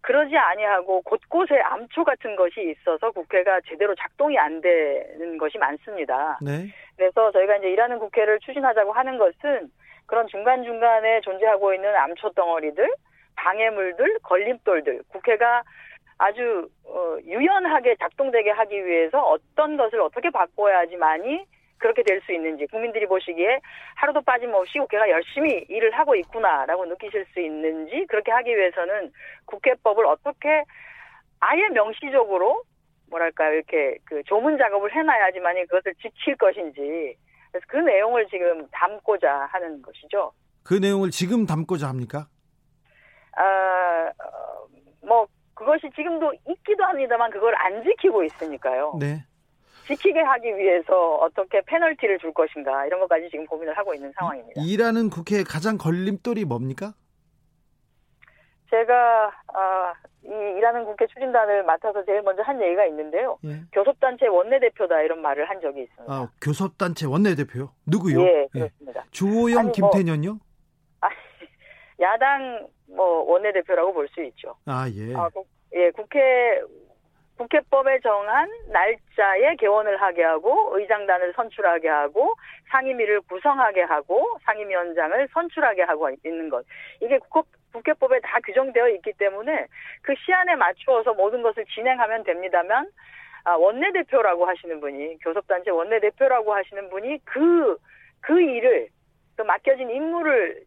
그러지 0.00 0.36
아니하고 0.36 1.02
곳곳에 1.02 1.58
암초 1.58 2.04
같은 2.04 2.36
것이 2.36 2.70
있어서 2.70 3.10
국회가 3.10 3.60
제대로 3.68 3.94
작동이 3.96 4.38
안 4.38 4.60
되는 4.60 5.38
것이 5.38 5.58
많습니다. 5.58 6.38
네. 6.40 6.68
그래서 6.96 7.32
저희가 7.32 7.56
이제 7.56 7.70
일하는 7.70 7.98
국회를 7.98 8.38
추진하자고 8.40 8.92
하는 8.92 9.18
것은 9.18 9.70
그런 10.06 10.26
중간중간에 10.28 11.20
존재하고 11.22 11.74
있는 11.74 11.94
암초 11.94 12.30
덩어리들, 12.30 12.88
방해물들, 13.38 14.18
걸림돌들, 14.22 15.02
국회가 15.08 15.62
아주 16.18 16.68
어, 16.84 17.16
유연하게 17.24 17.96
작동되게 18.00 18.50
하기 18.50 18.84
위해서 18.84 19.22
어떤 19.22 19.76
것을 19.76 20.00
어떻게 20.00 20.30
바꿔야지만이 20.30 21.44
그렇게 21.78 22.02
될 22.02 22.20
수 22.22 22.32
있는지 22.32 22.66
국민들이 22.66 23.06
보시기에 23.06 23.60
하루도 23.94 24.22
빠짐없이 24.22 24.80
국회가 24.80 25.08
열심히 25.08 25.64
일을 25.68 25.92
하고 25.92 26.16
있구나라고 26.16 26.84
느끼실 26.86 27.24
수 27.32 27.40
있는지 27.40 28.04
그렇게 28.08 28.32
하기 28.32 28.50
위해서는 28.50 29.12
국회법을 29.46 30.04
어떻게 30.06 30.64
아예 31.38 31.68
명시적으로 31.68 32.64
뭐랄까 33.08 33.48
이렇게 33.50 33.96
그 34.04 34.22
조문 34.24 34.58
작업을 34.58 34.92
해놔야지만이 34.92 35.66
그것을 35.66 35.94
지킬 36.02 36.34
것인지 36.36 37.16
그래서 37.52 37.66
그 37.68 37.76
내용을 37.76 38.26
지금 38.26 38.66
담고자 38.72 39.48
하는 39.52 39.80
것이죠. 39.80 40.32
그 40.64 40.74
내용을 40.74 41.10
지금 41.10 41.46
담고자 41.46 41.88
합니까? 41.88 42.26
아, 43.38 44.12
어, 44.24 44.66
뭐 45.06 45.26
그것이 45.54 45.90
지금도 45.94 46.32
있기도 46.48 46.84
합니다만 46.84 47.30
그걸 47.30 47.54
안 47.56 47.82
지키고 47.82 48.24
있으니까요. 48.24 48.96
네. 48.98 49.24
지키게 49.86 50.20
하기 50.20 50.56
위해서 50.56 51.16
어떻게 51.16 51.62
페널티를 51.62 52.18
줄 52.18 52.32
것인가 52.34 52.86
이런 52.86 53.00
것까지 53.00 53.28
지금 53.30 53.46
고민을 53.46 53.76
하고 53.76 53.94
있는 53.94 54.12
상황입니다. 54.12 54.60
일하는 54.62 55.08
국회의 55.08 55.44
가장 55.44 55.78
걸림돌이 55.78 56.44
뭡니까? 56.44 56.92
제가 58.70 59.32
아, 59.54 59.94
이 60.24 60.28
일하는 60.28 60.84
국회 60.84 61.06
추진단을 61.06 61.64
맡아서 61.64 62.04
제일 62.04 62.20
먼저 62.20 62.42
한 62.42 62.60
얘기가 62.60 62.84
있는데요. 62.86 63.38
예. 63.44 63.62
교섭단체 63.72 64.26
원내대표다 64.26 65.00
이런 65.00 65.22
말을 65.22 65.48
한 65.48 65.58
적이 65.62 65.84
있습니다. 65.84 66.14
아, 66.14 66.28
교섭단체 66.42 67.06
원내대표요? 67.06 67.72
누구요? 67.86 68.20
예, 68.20 68.42
예. 68.42 68.46
그렇습니다. 68.52 69.00
예. 69.00 69.10
주호영, 69.10 69.58
아니, 69.58 69.72
김태년요? 69.72 70.30
뭐, 70.32 70.38
아, 71.00 71.08
야당 72.00 72.68
뭐 72.88 73.30
원내대표라고 73.30 73.92
볼 73.92 74.08
수 74.08 74.22
있죠. 74.24 74.54
아, 74.66 74.86
예. 74.94 75.14
아, 75.14 75.28
예, 75.74 75.90
국회 75.90 76.62
국회법에 77.36 78.00
정한 78.00 78.50
날짜에 78.66 79.54
개원을 79.56 80.00
하게 80.00 80.24
하고 80.24 80.76
의장단을 80.76 81.32
선출하게 81.34 81.88
하고 81.88 82.34
상임위를 82.70 83.20
구성하게 83.22 83.82
하고 83.82 84.38
상임위원장을 84.44 85.28
선출하게 85.32 85.82
하고 85.82 86.10
있는 86.24 86.48
것. 86.48 86.66
이게 87.00 87.18
국회, 87.28 87.92
법에 87.92 88.18
다 88.20 88.38
규정되어 88.44 88.88
있기 88.88 89.12
때문에 89.12 89.66
그 90.02 90.14
시안에 90.16 90.56
맞추어서 90.56 91.14
모든 91.14 91.42
것을 91.42 91.64
진행하면 91.66 92.24
됩니다만 92.24 92.88
아, 93.44 93.52
원내대표라고 93.54 94.44
하시는 94.44 94.80
분이 94.80 95.18
교섭단체 95.20 95.70
원내대표라고 95.70 96.52
하시는 96.52 96.90
분이 96.90 97.20
그, 97.24 97.78
그 98.20 98.40
일을 98.40 98.88
그 99.36 99.42
맡겨진 99.42 99.90
임무를 99.90 100.64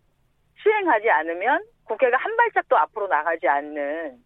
수행하지 0.64 1.10
않으면 1.10 1.64
국회가 1.92 2.16
한 2.18 2.38
발짝도 2.38 2.78
앞으로 2.78 3.08
나가지 3.08 3.48
않는 3.50 4.18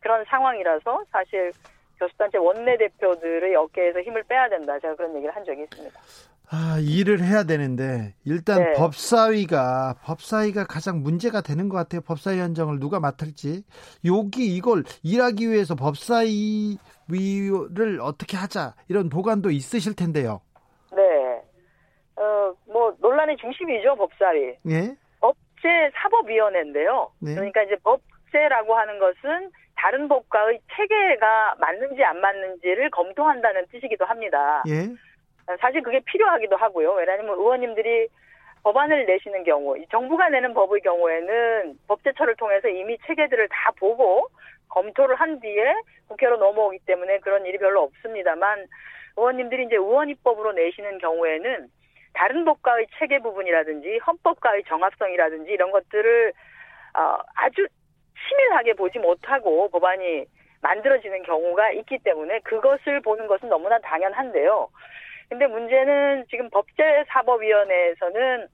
그런 0.00 0.24
상황이라서 0.24 1.04
사실 1.12 1.52
교섭단체 1.98 2.38
원내대표들의 2.38 3.54
어깨에서 3.54 4.00
힘을 4.00 4.22
빼야 4.22 4.48
된다. 4.48 4.78
제가 4.78 4.94
그런 4.96 5.14
얘기를 5.16 5.34
한 5.36 5.44
적이 5.44 5.64
있습니다. 5.64 6.00
아, 6.50 6.78
일을 6.80 7.22
해야 7.22 7.44
되는데 7.44 8.14
일단 8.24 8.64
네. 8.64 8.72
법사위가 8.72 9.96
법사위가 10.02 10.64
가장 10.66 11.02
문제가 11.02 11.42
되는 11.42 11.68
것 11.68 11.76
같아요. 11.76 12.00
법사위 12.00 12.38
현정을 12.40 12.78
누가 12.78 12.98
맡을지 12.98 13.62
여기 14.06 14.54
이걸 14.56 14.84
일하기 15.02 15.50
위해서 15.50 15.74
법사위를 15.74 16.80
어떻게 18.00 18.38
하자 18.38 18.74
이런 18.88 19.10
보관도 19.10 19.50
있으실 19.50 19.94
텐데요. 19.94 20.40
네, 20.94 21.42
어뭐 22.16 22.96
논란의 23.00 23.36
중심이죠 23.36 23.96
법사위. 23.96 24.56
예. 24.70 24.96
법제 25.62 25.90
사법위원회인데요. 25.94 27.10
네. 27.20 27.34
그러니까 27.34 27.62
이제 27.62 27.76
법제라고 27.82 28.74
하는 28.74 28.98
것은 28.98 29.50
다른 29.76 30.08
법과의 30.08 30.60
체계가 30.76 31.56
맞는지 31.58 32.04
안 32.04 32.20
맞는지를 32.20 32.90
검토한다는 32.90 33.66
뜻이기도 33.70 34.04
합니다. 34.04 34.62
예. 34.68 34.88
사실 35.60 35.82
그게 35.82 36.00
필요하기도 36.00 36.56
하고요. 36.56 36.92
왜냐하면 36.92 37.30
의원님들이 37.30 38.08
법안을 38.62 39.06
내시는 39.06 39.42
경우, 39.44 39.76
정부가 39.90 40.28
내는 40.28 40.54
법의 40.54 40.82
경우에는 40.82 41.78
법제처를 41.88 42.36
통해서 42.36 42.68
이미 42.68 42.96
체계들을 43.06 43.48
다 43.48 43.72
보고 43.76 44.28
검토를 44.68 45.16
한 45.16 45.40
뒤에 45.40 45.74
국회로 46.08 46.36
넘어오기 46.36 46.80
때문에 46.86 47.18
그런 47.18 47.44
일이 47.44 47.58
별로 47.58 47.82
없습니다만 47.82 48.66
의원님들이 49.16 49.64
이제 49.64 49.76
의원 49.76 50.08
입법으로 50.10 50.52
내시는 50.52 50.98
경우에는 50.98 51.68
다른 52.14 52.44
법과의 52.44 52.86
체계 52.98 53.18
부분이라든지 53.18 53.98
헌법과의 54.06 54.64
정합성이라든지 54.64 55.50
이런 55.50 55.70
것들을 55.70 56.32
어, 56.94 57.18
아주 57.34 57.66
치밀하게 58.28 58.74
보지 58.74 58.98
못하고 58.98 59.68
법안이 59.70 60.26
만들어지는 60.60 61.22
경우가 61.24 61.72
있기 61.72 61.98
때문에 62.04 62.40
그것을 62.40 63.00
보는 63.00 63.26
것은 63.26 63.48
너무나 63.48 63.78
당연한데요. 63.80 64.68
근데 65.28 65.46
문제는 65.46 66.26
지금 66.30 66.48
법제사법위원회에서는 66.50 68.46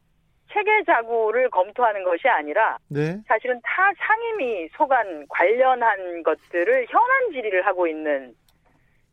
체계 0.53 0.83
자구를 0.85 1.51
검토하는 1.51 2.05
것이 2.05 2.29
아니라 2.29 2.79
네. 2.88 3.18
사실은 3.27 3.61
타 3.62 3.92
상임위 3.99 4.68
소관 4.77 5.27
관련한 5.29 6.23
것들을 6.23 6.87
현안 6.88 7.33
질의를 7.33 7.66
하고 7.66 7.87
있는 7.87 8.33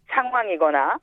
상황이거나 0.10 0.98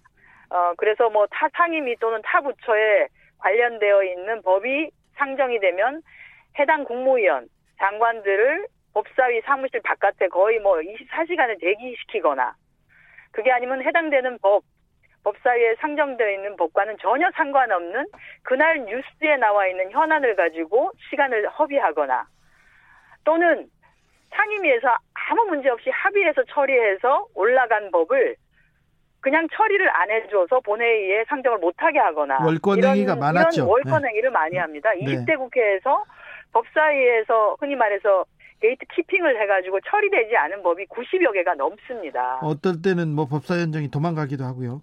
어 0.51 0.73
그래서 0.77 1.11
뭐 1.11 1.27
타 1.31 1.49
상임위 1.55 1.97
또는 1.97 2.23
타 2.25 2.41
부처에 2.41 3.09
관련되어 3.43 4.05
있는 4.05 4.43
법이 4.43 4.91
상정이 5.17 5.59
되면 5.61 6.03
해당 6.59 6.85
국무위원 6.85 7.49
장관들을 7.79 8.67
법사위 8.95 9.41
사무실 9.43 9.81
바깥에 9.83 10.29
거의 10.29 10.59
뭐 10.61 10.77
24시간을 10.77 11.61
대기시키거나 11.61 12.55
그게 13.33 13.51
아니면 13.51 13.83
해당되는 13.83 14.39
법 14.41 14.63
법사위에 15.25 15.77
상정되어 15.77 16.31
있는 16.31 16.57
법과는 16.57 16.97
전혀 16.99 17.31
상관없는 17.33 18.07
그날 18.43 18.85
뉴스에 18.85 19.37
나와 19.37 19.69
있는 19.69 19.91
현안을 19.91 20.35
가지고 20.35 20.91
시간을 21.11 21.49
허비하거나 21.49 22.27
또는 23.25 23.69
상임위에서 24.31 24.97
아무 25.15 25.45
문제 25.45 25.69
없이 25.69 25.91
합의해서 25.91 26.43
처리해서 26.45 27.27
올라간 27.35 27.93
법을 27.93 28.37
그냥 29.23 29.47
처리를 29.53 29.89
안 29.89 30.11
해줘서 30.11 30.61
본회의에 30.61 31.25
상정을 31.29 31.59
못하게 31.59 32.01
하거나 32.01 32.45
월권행위가 32.45 33.17
많았죠. 33.17 33.63
이런 33.63 33.69
월권행위를 33.69 34.29
네. 34.29 34.33
많이 34.33 34.57
합니다. 34.59 34.91
20대 34.91 35.39
국회에서 35.39 36.05
법사위에서 36.53 37.57
흔히 37.61 37.77
말해서 37.77 38.25
gatekeeping을 38.61 39.41
해가지고 39.41 39.81
처리되지 39.81 40.37
않은 40.37 40.63
법이 40.63 40.87
90여 40.87 41.33
개가 41.33 41.55
넘습니다. 41.55 42.41
어떨 42.43 42.83
때는 42.83 43.15
뭐 43.15 43.27
법사위원장이 43.27 43.91
도망가기도 43.91 44.45
하고요. 44.45 44.83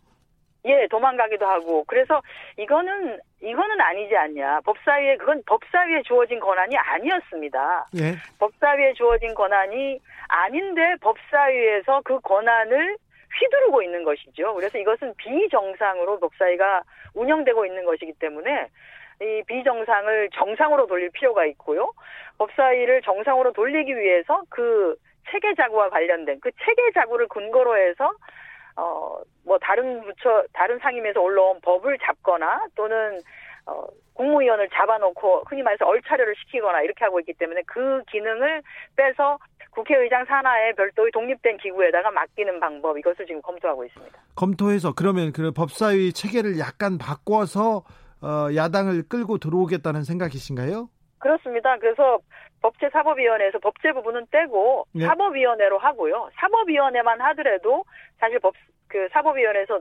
예, 0.65 0.88
도망가기도 0.89 1.45
하고. 1.45 1.84
그래서 1.88 2.21
이거는, 2.58 3.19
이거는 3.41 3.80
아니지 3.80 4.15
않냐. 4.15 4.60
법사위에, 4.65 5.15
그건 5.17 5.41
법사위에 5.45 6.02
주어진 6.04 6.39
권한이 6.41 6.75
아니었습니다. 6.75 7.88
예. 7.95 8.15
법사위에 8.39 8.93
주어진 8.93 9.34
권한이 9.34 9.99
아닌데 10.28 10.95
법사위에서 10.99 12.02
그 12.04 12.19
권한을 12.19 12.97
휘두르고 13.38 13.82
있는 13.82 14.04
것이죠. 14.04 14.54
그래서 14.56 14.78
이것은 14.78 15.13
비정상으로 15.18 16.20
법사위가 16.20 16.84
운영되고 17.13 17.65
있는 17.65 17.86
것이기 17.86 18.13
때문에 18.13 18.68
이 19.22 19.44
비정상을 19.48 20.30
정상으로 20.34 20.88
돌릴 20.88 21.10
필요가 21.12 21.46
있고요. 21.46 21.92
법사위를 22.38 23.02
정상으로 23.02 23.52
돌리기 23.54 23.98
위해서 23.98 24.42
그 24.50 24.96
체계 25.30 25.54
자구와 25.56 25.89
관련된 25.89 26.39
그 26.39 26.52
체계 26.65 26.92
자구를 26.94 27.28
근거로 27.28 27.78
해서 27.78 28.12
어, 28.76 29.20
뭐 29.46 29.58
다른 29.60 30.02
부처, 30.02 30.44
다른 30.54 30.80
상임에서 30.80 31.20
올라온 31.20 31.60
법을 31.62 31.98
잡거나 32.00 32.65
또는 32.76 33.20
어, 33.69 33.88
국무위원을 34.13 34.69
잡아놓고 34.69 35.43
흔히 35.47 35.62
말해서 35.63 35.86
얼차려를 35.86 36.36
시키거나 36.36 36.82
이렇게 36.82 37.05
하고 37.05 37.19
있기 37.19 37.34
때문에 37.34 37.62
그 37.65 38.03
기능을 38.12 38.62
빼서 38.95 39.38
국회의장 39.71 40.25
산하에 40.25 40.73
별도의 40.73 41.12
독립된 41.12 41.58
기구에다가 41.58 42.12
맡기는 42.12 42.60
방법 42.60 42.97
이것을 42.97 43.25
지금 43.25 43.41
검토하고 43.41 43.86
있습니다. 43.86 44.19
검토해서 44.36 44.93
그러면 44.93 45.32
그 45.32 45.51
법사위 45.51 46.12
체계를 46.13 46.60
약간 46.60 46.97
바꿔서 46.97 47.84
어, 48.21 48.53
야당을 48.53 49.08
끌고 49.08 49.38
들어오겠다는 49.38 50.03
생각이신가요? 50.03 50.89
그렇습니다. 51.19 51.77
그래서 51.77 52.19
법제사법위원회에서 52.62 53.60
법제 53.60 53.93
부분은 53.93 54.27
떼고 54.32 54.86
네. 54.93 55.05
사법위원회로 55.05 55.77
하고요. 55.77 56.29
사법위원회만 56.36 57.21
하더라도 57.21 57.86
사실 58.19 58.39
법 58.39 58.53
그 58.89 59.08
사법위원회에서 59.13 59.79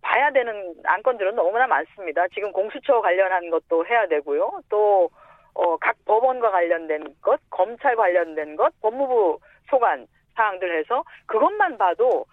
봐야 0.00 0.30
되는 0.30 0.74
안건들은 0.84 1.34
너무나 1.34 1.66
많습니다. 1.66 2.26
지금 2.34 2.52
공수처 2.52 3.00
관련한 3.00 3.50
것도 3.50 3.86
해야 3.86 4.06
되고요. 4.06 4.60
또 4.68 5.10
어, 5.54 5.76
각 5.78 5.96
법원과 6.04 6.50
관련된 6.50 7.04
것, 7.22 7.40
검찰 7.50 7.96
관련된 7.96 8.56
것, 8.56 8.72
법무부 8.80 9.38
소관 9.70 10.06
사항들 10.34 10.78
해서 10.78 11.02
그것만 11.26 11.78
봐도 11.78 12.26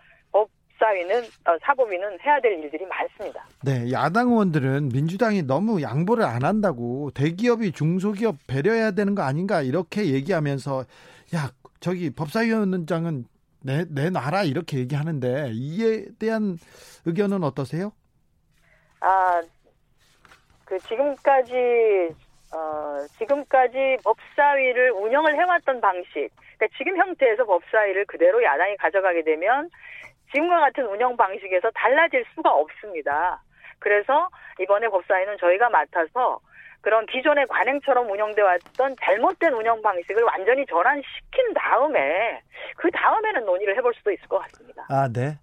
법사위는 0.84 1.22
어, 1.46 1.58
사법위는 1.62 2.20
해야 2.26 2.40
될 2.42 2.60
일들이 2.60 2.86
많습니다. 2.86 3.46
네, 3.64 3.92
야당 3.92 4.30
의원들은 4.30 4.90
민주당이 4.90 5.44
너무 5.44 5.82
양보를 5.82 6.26
안 6.26 6.44
한다고 6.44 7.12
대기업이 7.12 7.72
중소기업 7.72 8.36
배려해야 8.48 8.92
되는 8.92 9.16
거 9.16 9.24
아닌가 9.24 9.62
이렇게 9.62 10.14
얘기하면서 10.14 10.84
야 11.36 11.50
저기 11.80 12.10
법사위원장은 12.10 13.26
내 13.64 13.86
내놔라 13.90 14.44
이렇게 14.44 14.78
얘기하는데 14.78 15.52
이에 15.54 16.06
대한 16.20 16.58
의견은 17.06 17.44
어떠세요? 17.44 17.92
아, 19.00 19.42
그 20.66 20.78
지금까지 20.80 21.54
어, 22.54 23.00
지금까지 23.18 23.98
법사위를 24.04 24.92
운영을 24.92 25.36
해왔던 25.36 25.82
방식, 25.82 26.30
그러니까 26.58 26.68
지금 26.78 26.98
형태에서 26.98 27.46
법사위를 27.46 28.06
그대로 28.06 28.44
야당이 28.44 28.78
가져가게 28.78 29.24
되면 29.24 29.70
지금과 30.32 30.60
같은 30.60 30.86
운영 30.86 31.18
방식에서 31.18 31.72
달라질 31.74 32.24
수가 32.36 32.52
없습니다. 32.52 33.42
그래서 33.80 34.30
이번에 34.60 34.88
법사위는 34.88 35.38
저희가 35.40 35.70
맡아서 35.70 36.40
그런 36.84 37.06
기존의 37.06 37.48
관행처럼 37.48 38.12
운영돼 38.12 38.42
왔던 38.42 38.96
잘못된 39.02 39.54
운영 39.54 39.82
방식을 39.82 40.22
완전히 40.24 40.66
전환시킨 40.66 41.54
다음에 41.56 42.42
그 42.78 42.92
다음에는 42.92 43.46
논의를 43.46 43.76
해볼 43.78 43.94
수도 43.96 44.12
있을 44.12 44.28
것 44.28 44.40
같습니다. 44.40 44.86
아, 44.90 45.08
네. 45.12 45.40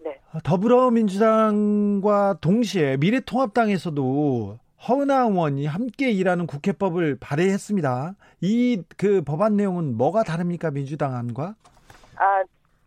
네. 0.00 0.18
더불어민주당과 0.42 2.38
동시에 2.40 2.96
미래통합당에서도 2.96 4.58
허은하 4.88 5.26
의원이 5.28 5.66
함께 5.66 6.10
일하는 6.10 6.46
국회법을 6.46 7.18
발의했습니다. 7.20 8.14
이 8.40 8.82
그 8.96 9.22
법안 9.22 9.56
내용은 9.56 9.96
뭐가 9.96 10.22
다릅니까 10.24 10.70
민주당안과? 10.70 11.54
아, 12.16 12.42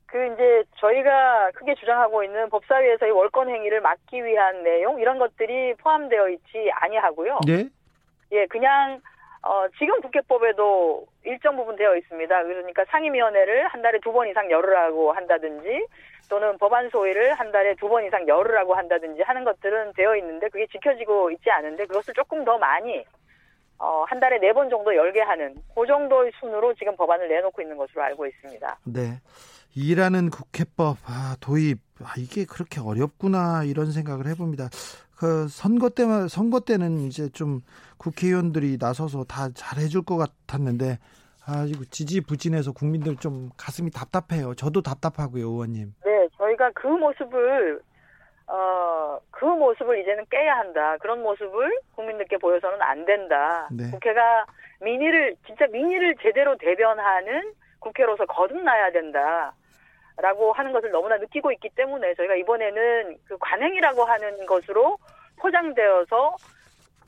그 0.07 0.25
이제 0.33 0.63
저희가 0.77 1.51
크게 1.51 1.75
주장하고 1.75 2.23
있는 2.23 2.49
법사위에서의 2.49 3.11
월권 3.11 3.49
행위를 3.49 3.81
막기 3.81 4.23
위한 4.23 4.63
내용 4.63 4.99
이런 4.99 5.19
것들이 5.19 5.73
포함되어 5.75 6.29
있지 6.29 6.71
아니하고요. 6.73 7.39
네. 7.45 7.69
예, 8.31 8.45
그냥 8.47 9.01
어, 9.41 9.67
지금 9.77 10.01
국회법에도 10.01 11.05
일정 11.23 11.55
부분 11.55 11.75
되어 11.75 11.95
있습니다. 11.95 12.43
그러니까 12.43 12.83
상임위원회를 12.89 13.67
한 13.67 13.81
달에 13.81 13.99
두 13.99 14.11
번 14.11 14.27
이상 14.27 14.49
열으라고 14.49 15.11
한다든지 15.13 15.85
또는 16.29 16.57
법안 16.57 16.89
소위를 16.89 17.33
한 17.35 17.51
달에 17.51 17.75
두 17.75 17.87
번 17.87 18.03
이상 18.05 18.27
열으라고 18.27 18.73
한다든지 18.73 19.21
하는 19.21 19.43
것들은 19.43 19.93
되어 19.93 20.15
있는데 20.17 20.49
그게 20.49 20.65
지켜지고 20.67 21.29
있지 21.31 21.51
않은데 21.51 21.85
그것을 21.85 22.13
조금 22.15 22.43
더 22.43 22.57
많이 22.57 23.05
어, 23.77 24.03
한 24.07 24.19
달에 24.19 24.39
네 24.39 24.51
번 24.53 24.69
정도 24.69 24.95
열게 24.95 25.21
하는 25.21 25.53
그 25.75 25.85
정도의 25.85 26.31
순으로 26.39 26.73
지금 26.73 26.95
법안을 26.95 27.27
내놓고 27.27 27.61
있는 27.61 27.77
것으로 27.77 28.01
알고 28.01 28.25
있습니다. 28.25 28.79
네. 28.85 29.19
일하는 29.75 30.29
국회법 30.29 30.97
아, 31.05 31.35
도입 31.41 31.79
아, 32.01 32.13
이게 32.17 32.45
그렇게 32.45 32.79
어렵구나 32.79 33.63
이런 33.65 33.91
생각을 33.91 34.25
해봅니다. 34.27 34.69
그 35.17 35.47
선거 35.47 35.89
때만 35.89 36.27
선거 36.27 36.59
때는 36.59 36.99
이제 37.01 37.29
좀 37.29 37.61
국회의원들이 37.97 38.77
나서서 38.79 39.23
다 39.23 39.49
잘해줄 39.53 40.03
것 40.03 40.17
같았는데 40.17 40.99
아 41.45 41.65
이거 41.67 41.85
지지부진해서 41.89 42.73
국민들 42.73 43.15
좀 43.17 43.49
가슴이 43.55 43.91
답답해요. 43.91 44.55
저도 44.55 44.81
답답하고요, 44.81 45.47
의원님. 45.47 45.93
네, 46.03 46.27
저희 46.37 46.55
저희가 46.55 46.71
그 46.73 46.87
모습을 46.87 47.81
어, 48.47 49.19
그 49.31 49.45
모습을 49.45 49.99
이제는 50.01 50.25
깨야 50.29 50.57
한다. 50.57 50.97
그런 50.97 51.21
모습을 51.21 51.79
국민들께 51.95 52.37
보여서는 52.37 52.81
안 52.81 53.05
된다. 53.05 53.67
네. 53.71 53.89
국회가 53.91 54.45
민의를, 54.81 55.35
진짜 55.47 55.65
민의를 55.67 56.15
제대로 56.21 56.55
대변하는 56.57 57.53
국회로서 57.79 58.25
거듭나야 58.25 58.91
된다. 58.91 59.53
라고 60.17 60.53
하는 60.53 60.71
것을 60.71 60.91
너무나 60.91 61.17
느끼고 61.17 61.51
있기 61.53 61.69
때문에 61.75 62.13
저희가 62.15 62.35
이번에는 62.35 63.17
그 63.25 63.37
관행이라고 63.37 64.05
하는 64.05 64.45
것으로 64.45 64.97
포장되어서 65.37 66.35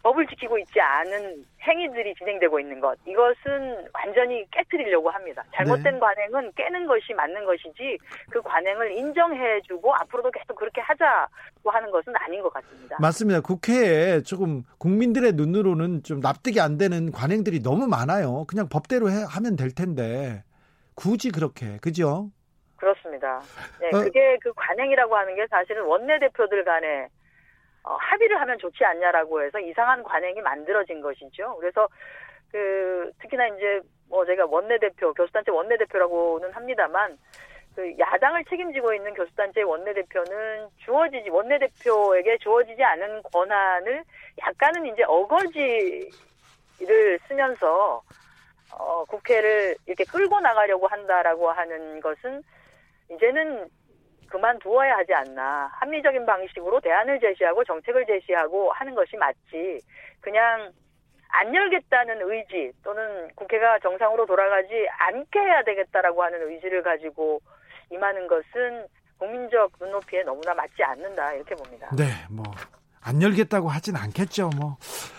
법을 0.03 0.27
지키고 0.27 0.57
있지 0.59 0.79
않은 0.79 1.43
행위들이 1.61 2.13
진행되고 2.15 2.59
있는 2.59 2.79
것 2.79 2.97
이것은 3.05 3.87
완전히 3.93 4.45
깨뜨리려고 4.51 5.09
합니다. 5.09 5.43
잘못된 5.53 5.95
네. 5.95 5.99
관행은 5.99 6.51
깨는 6.55 6.87
것이 6.87 7.13
맞는 7.13 7.45
것이지 7.45 7.97
그 8.29 8.41
관행을 8.41 8.91
인정해주고 8.97 9.93
앞으로도 9.95 10.31
계속 10.31 10.55
그렇게 10.55 10.79
하자고 10.81 11.71
하는 11.71 11.91
것은 11.91 12.13
아닌 12.15 12.41
것 12.41 12.53
같습니다. 12.53 12.97
맞습니다. 12.99 13.41
국회에 13.41 14.21
조금 14.21 14.63
국민들의 14.77 15.33
눈으로는 15.33 16.03
좀 16.03 16.21
납득이 16.21 16.61
안 16.61 16.77
되는 16.77 17.11
관행들이 17.11 17.61
너무 17.61 17.87
많아요. 17.87 18.45
그냥 18.47 18.69
법대로 18.69 19.09
해, 19.09 19.25
하면 19.27 19.55
될 19.57 19.71
텐데 19.71 20.43
굳이 20.95 21.31
그렇게 21.31 21.77
그죠? 21.81 22.31
그렇습니다. 22.77 23.41
네, 23.79 23.87
어, 23.87 24.03
그게 24.03 24.37
그 24.41 24.53
관행이라고 24.53 25.15
하는 25.15 25.35
게 25.35 25.45
사실은 25.47 25.83
원내대표들 25.83 26.63
간에 26.63 27.07
어, 27.83 27.95
합의를 27.95 28.39
하면 28.41 28.57
좋지 28.59 28.83
않냐라고 28.85 29.41
해서 29.41 29.59
이상한 29.59 30.03
관행이 30.03 30.41
만들어진 30.41 31.01
것이죠. 31.01 31.55
그래서 31.59 31.87
그 32.51 33.11
특히나 33.21 33.47
이제 33.47 33.81
뭐 34.09 34.25
제가 34.25 34.45
원내대표 34.45 35.13
교수단체 35.13 35.51
원내대표라고는 35.51 36.51
합니다만 36.51 37.17
그 37.75 37.93
야당을 37.97 38.43
책임지고 38.45 38.93
있는 38.93 39.13
교수단체 39.13 39.61
원내대표는 39.61 40.67
주어지지 40.77 41.29
원내대표에게 41.29 42.37
주어지지 42.39 42.83
않은 42.83 43.21
권한을 43.23 44.03
약간은 44.39 44.85
이제 44.87 45.03
어거지를 45.03 46.09
쓰면서 47.27 48.01
어, 48.71 49.05
국회를 49.05 49.75
이렇게 49.85 50.03
끌고 50.05 50.39
나가려고 50.39 50.87
한다라고 50.87 51.51
하는 51.51 51.99
것은 52.01 52.41
이제는 53.11 53.69
그만두어야 54.27 54.97
하지 54.97 55.13
않나. 55.13 55.69
합리적인 55.73 56.25
방식으로 56.25 56.79
대안을 56.81 57.19
제시하고 57.19 57.63
정책을 57.63 58.05
제시하고 58.05 58.71
하는 58.71 58.93
것이 58.93 59.15
맞지. 59.15 59.79
그냥 60.21 60.71
안 61.29 61.53
열겠다는 61.53 62.21
의지 62.21 62.71
또는 62.83 63.29
국회가 63.35 63.79
정상으로 63.79 64.25
돌아가지 64.25 64.87
않게 64.97 65.39
해야 65.39 65.63
되겠다라고 65.63 66.23
하는 66.23 66.49
의지를 66.49 66.81
가지고 66.83 67.41
임하는 67.89 68.27
것은 68.27 68.87
국민적 69.17 69.71
눈높이에 69.79 70.23
너무나 70.23 70.53
맞지 70.53 70.83
않는다 70.83 71.33
이렇게 71.33 71.55
봅니다. 71.55 71.89
네, 71.95 72.05
뭐 72.29 72.43
안 73.07 73.21
열겠다고 73.21 73.69
하진 73.69 73.95
않겠죠. 73.95 74.49
뭐 74.57 74.75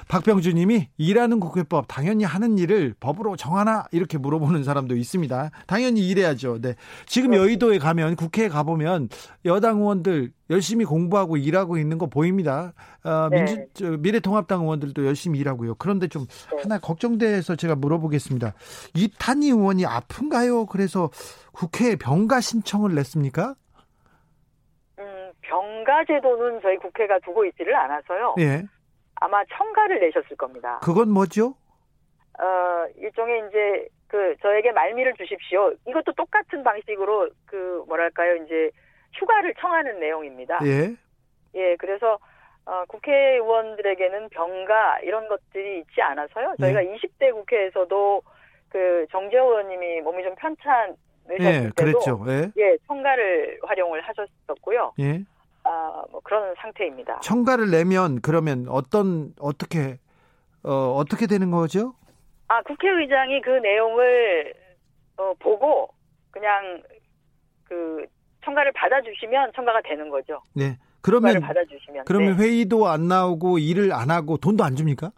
박병주 0.09 0.53
님이 0.53 0.89
일하는 0.99 1.41
국회법 1.41 1.87
당연히 1.89 2.25
하는 2.25 2.59
일을 2.59 2.95
법으로 3.01 3.37
정하나 3.37 3.87
이렇게 3.93 4.19
물어보는 4.19 4.63
사람도 4.63 4.95
있습니다. 4.95 5.51
당연히 5.67 6.07
일해야죠. 6.07 6.61
네. 6.61 6.75
지금 7.07 7.35
여의도에 7.35 7.79
가면 7.79 8.17
국회에 8.17 8.49
가 8.49 8.63
보면 8.63 9.09
여당 9.47 9.79
의원들 9.79 10.33
열심히 10.51 10.85
공부하고 10.85 11.39
일하고 11.39 11.79
있는 11.79 11.97
거 11.97 12.07
보입니다. 12.07 12.75
어, 13.05 13.29
네. 13.31 13.45
민주 13.45 13.67
저, 13.73 13.87
미래통합당 13.91 14.63
의원들도 14.63 15.07
열심히 15.07 15.39
일하고요. 15.39 15.77
그런데 15.77 16.09
좀 16.09 16.27
네. 16.53 16.63
하나 16.63 16.79
걱정돼서 16.79 17.57
제가 17.57 17.75
물어보겠습니다. 17.75 18.53
이탄희 18.95 19.47
의원이 19.49 19.87
아픈가요? 19.87 20.67
그래서 20.67 21.11
국회에 21.53 21.97
병가 21.97 22.41
신청을 22.43 22.95
냈습니까? 22.95 23.55
병가 25.49 26.05
제도는 26.05 26.61
저희 26.61 26.77
국회가 26.77 27.19
두고 27.21 27.45
있지를 27.47 27.75
않아서요. 27.75 28.35
예. 28.39 28.63
아마 29.17 29.43
청가를 29.47 29.99
내셨을 30.01 30.37
겁니다. 30.37 30.79
그건 30.83 31.11
뭐죠? 31.11 31.55
어, 32.39 32.87
일종의 32.97 33.49
이제 33.49 33.89
그 34.07 34.37
저에게 34.43 34.73
말미를 34.73 35.15
주십시오. 35.15 35.73
이것도 35.87 36.13
똑같은 36.13 36.63
방식으로 36.63 37.31
그 37.47 37.85
뭐랄까요 37.89 38.37
이제 38.45 38.71
휴가를 39.15 39.55
청하는 39.59 39.99
내용입니다. 39.99 40.61
예. 40.65 40.95
예, 41.55 41.77
그래서 41.77 42.19
어, 42.65 42.85
국회의원들에게는 42.87 44.29
병가 44.29 45.01
이런 45.01 45.27
것들이 45.29 45.81
있지 45.81 46.03
않아서요. 46.03 46.55
저희가 46.61 46.85
예. 46.85 46.95
20대 46.95 47.33
국회에서도 47.33 48.23
그 48.69 49.07
정재호 49.11 49.45
의원님이 49.45 50.03
몸이 50.03 50.23
좀 50.23 50.35
편찮 50.37 50.95
예, 51.41 51.71
그랬죠. 51.77 52.25
예. 52.29 52.51
예, 52.57 52.77
청가를 52.87 53.59
활용을 53.63 54.01
하셨었고요. 54.03 54.93
예. 55.01 55.25
아, 55.69 56.03
뭐 56.11 56.21
그런 56.25 56.55
상태입니다. 56.57 57.21
청가를 57.21 57.71
내면 57.71 58.21
그러면 58.23 58.67
어떤 58.71 59.35
어떻게 59.39 59.99
어, 60.65 60.95
어떻게 60.97 61.27
되는 61.27 61.51
거죠? 61.51 61.95
아, 62.49 62.63
국회의장이 62.63 63.43
그 63.43 63.51
내용을 63.51 64.55
어, 65.19 65.35
보고 65.39 65.91
그냥 66.31 66.83
그 67.65 68.07
청가를 68.45 68.73
받아주시면 68.73 69.53
청가가 69.55 69.83
되는 69.83 70.09
거죠. 70.09 70.41
네. 70.55 70.79
그러면 71.03 71.41
받아주시면 71.41 72.05
그러면 72.07 72.37
네. 72.37 72.43
회의도 72.43 72.89
안 72.89 73.07
나오고 73.07 73.59
일을 73.59 73.93
안 73.93 74.11
하고 74.11 74.39
돈도 74.39 74.65
안 74.65 74.75
줍니까? 74.75 75.13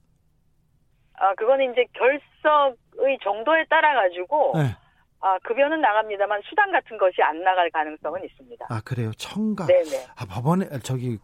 아, 1.14 1.34
그거는 1.34 1.70
이제 1.72 1.84
결석의 1.92 3.18
정도에 3.22 3.64
따라 3.68 3.94
가지고 3.94 4.54
네. 4.56 4.76
아, 5.22 5.38
급여는 5.44 5.80
나갑니다만 5.80 6.40
수당 6.48 6.72
같은 6.72 6.96
것이 6.96 7.22
안 7.22 7.42
나갈 7.44 7.70
가능성은 7.70 8.24
있습니다. 8.24 8.66
아, 8.70 8.80
그래요? 8.84 9.10
청가. 9.16 9.66
네네. 9.66 10.06
아, 10.16 10.24
법원에, 10.26 10.66
저기, 10.82 11.18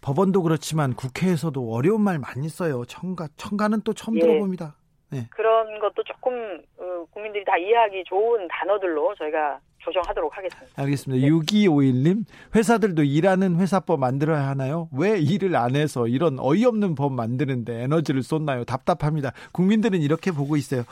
법원도 0.00 0.42
그렇지만 0.42 0.94
국회에서도 0.94 1.72
어려운 1.72 2.02
말 2.02 2.18
많이 2.18 2.48
써요. 2.48 2.84
청가. 2.86 3.28
청가는 3.36 3.80
또 3.82 3.92
처음 3.92 4.16
예. 4.16 4.20
들어봅니다. 4.20 4.76
네. 5.10 5.26
그런 5.30 5.80
것도 5.80 6.04
조금, 6.04 6.62
어, 6.78 7.04
국민들이 7.10 7.44
다 7.44 7.56
이해하기 7.58 8.04
좋은 8.06 8.46
단어들로 8.48 9.14
저희가 9.16 9.58
조정하도록 9.80 10.36
하겠습니다. 10.36 10.82
알겠습니다. 10.82 11.26
네. 11.26 11.32
6251님, 11.32 12.24
회사들도 12.54 13.02
일하는 13.02 13.56
회사법 13.56 13.98
만들어야 13.98 14.46
하나요? 14.46 14.88
왜 14.96 15.18
일을 15.18 15.56
안 15.56 15.74
해서 15.74 16.06
이런 16.06 16.38
어이없는 16.38 16.94
법 16.94 17.12
만드는데 17.14 17.82
에너지를 17.84 18.22
쏟나요? 18.22 18.64
답답합니다. 18.64 19.32
국민들은 19.52 20.00
이렇게 20.00 20.30
보고 20.32 20.56
있어요. 20.56 20.82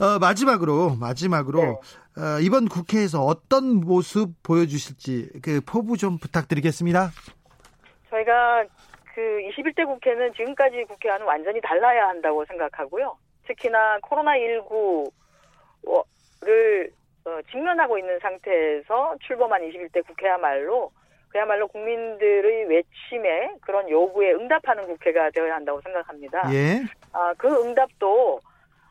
어, 0.00 0.18
마지막으로, 0.18 0.96
마지막으로, 0.98 1.60
네. 1.60 1.74
어, 2.16 2.40
이번 2.40 2.68
국회에서 2.68 3.22
어떤 3.22 3.80
모습 3.80 4.42
보여주실지 4.42 5.40
그 5.42 5.60
포부 5.60 5.96
좀 5.96 6.18
부탁드리겠습니다. 6.18 7.10
저희가 8.10 8.64
그 9.14 9.20
21대 9.20 9.86
국회는 9.86 10.32
지금까지 10.34 10.84
국회와는 10.84 11.26
완전히 11.26 11.60
달라야 11.60 12.08
한다고 12.08 12.44
생각하고요. 12.46 13.16
특히나 13.46 13.98
코로나19를 14.00 15.10
어, 17.26 17.38
직면하고 17.50 17.98
있는 17.98 18.18
상태에서 18.20 19.16
출범한 19.20 19.62
21대 19.62 20.06
국회야말로 20.06 20.90
그야말로 21.28 21.68
국민들의 21.68 22.64
외침에 22.64 23.54
그런 23.60 23.88
요구에 23.88 24.32
응답하는 24.32 24.86
국회가 24.86 25.30
되어야 25.30 25.54
한다고 25.54 25.80
생각합니다. 25.82 26.52
예. 26.52 26.82
아, 27.12 27.32
그 27.38 27.48
응답도 27.62 28.40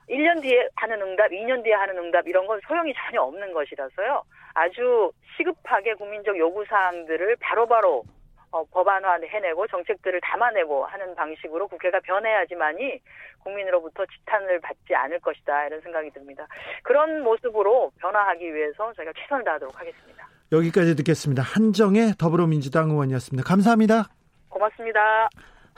1년 0.10 0.42
뒤에 0.42 0.68
하는 0.76 1.02
응답, 1.02 1.32
2년 1.32 1.64
뒤에 1.64 1.74
하는 1.74 1.98
응답 1.98 2.28
이런 2.28 2.48
건 2.48 2.60
소용이 2.68 2.94
전혀 2.94 3.22
없는 3.22 3.54
것이라서요. 3.54 4.24
아주 4.54 5.12
시급하게 5.38 5.94
국민적 5.94 6.38
요구 6.38 6.66
사항들을 6.66 7.38
바로바로 7.40 8.04
어, 8.52 8.64
법안화 8.66 9.20
해내고 9.30 9.68
정책들을 9.68 10.20
담아내고 10.22 10.86
하는 10.86 11.14
방식으로 11.14 11.68
국회가 11.68 12.00
변해야지만이 12.00 13.00
국민으로부터 13.44 14.06
지탄을 14.06 14.60
받지 14.60 14.96
않을 14.96 15.20
것이다 15.20 15.68
이런 15.68 15.80
생각이 15.82 16.10
듭니다. 16.12 16.48
그런 16.84 17.22
모습으로 17.22 17.92
변화하기 18.00 18.54
위해서 18.54 18.92
저희가 18.94 19.14
최선을 19.14 19.44
다하도록 19.44 19.80
하겠습니다. 19.80 20.28
여기까지 20.52 20.96
듣겠습니다. 20.96 21.44
한정의 21.44 22.14
더불어민주당 22.18 22.90
의원이었습니다. 22.90 23.48
감사합니다. 23.48 24.10
고맙습니다. 24.50 25.30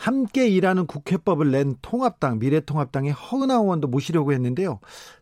함께 0.02 0.48
일하는 0.48 0.88
국회법을 0.88 1.52
낸 1.52 1.76
통합당, 1.84 2.40
미래통합당의 2.40 3.12
허은하 3.12 3.58
의원도 3.58 3.88
모시려고 3.88 4.34
했는데요. 4.34 4.80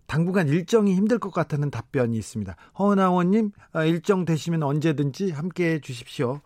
당분간 0.08 0.48
일정이 0.48 0.96
힘들 0.96 1.20
것 1.20 1.34
같다는 1.34 1.70
답변이 1.70 2.16
있습니다. 2.16 2.56
허은하 2.80 3.08
의원님, 3.08 3.52
아, 3.74 3.84
일정 3.84 4.24
되시면 4.24 4.64
언제든지 4.64 5.32
함께 5.32 5.74
해 5.74 5.82
주십시오. 5.82 6.40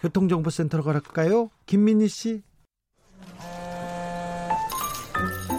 교통정보센터로 0.00 0.82
갈까요? 0.82 1.48
김민희 1.66 2.08
씨. 2.08 2.42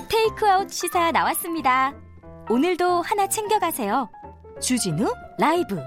테이크아웃 0.10 0.70
시사 0.70 1.14
나왔습니다. 1.14 1.96
오늘도 2.50 3.04
하나 3.04 3.30
챙겨가세요. 3.30 4.10
주진우 4.60 5.14
라이브. 5.40 5.78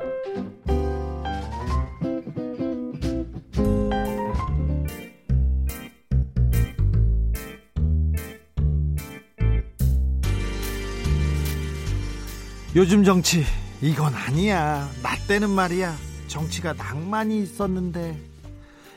요즘 12.76 13.02
정치 13.04 13.44
이건 13.82 14.14
아니야. 14.14 14.88
나 15.02 15.16
때는 15.26 15.50
말이야. 15.50 15.96
정치가 16.28 16.72
낭만이 16.72 17.42
있었는데 17.42 18.16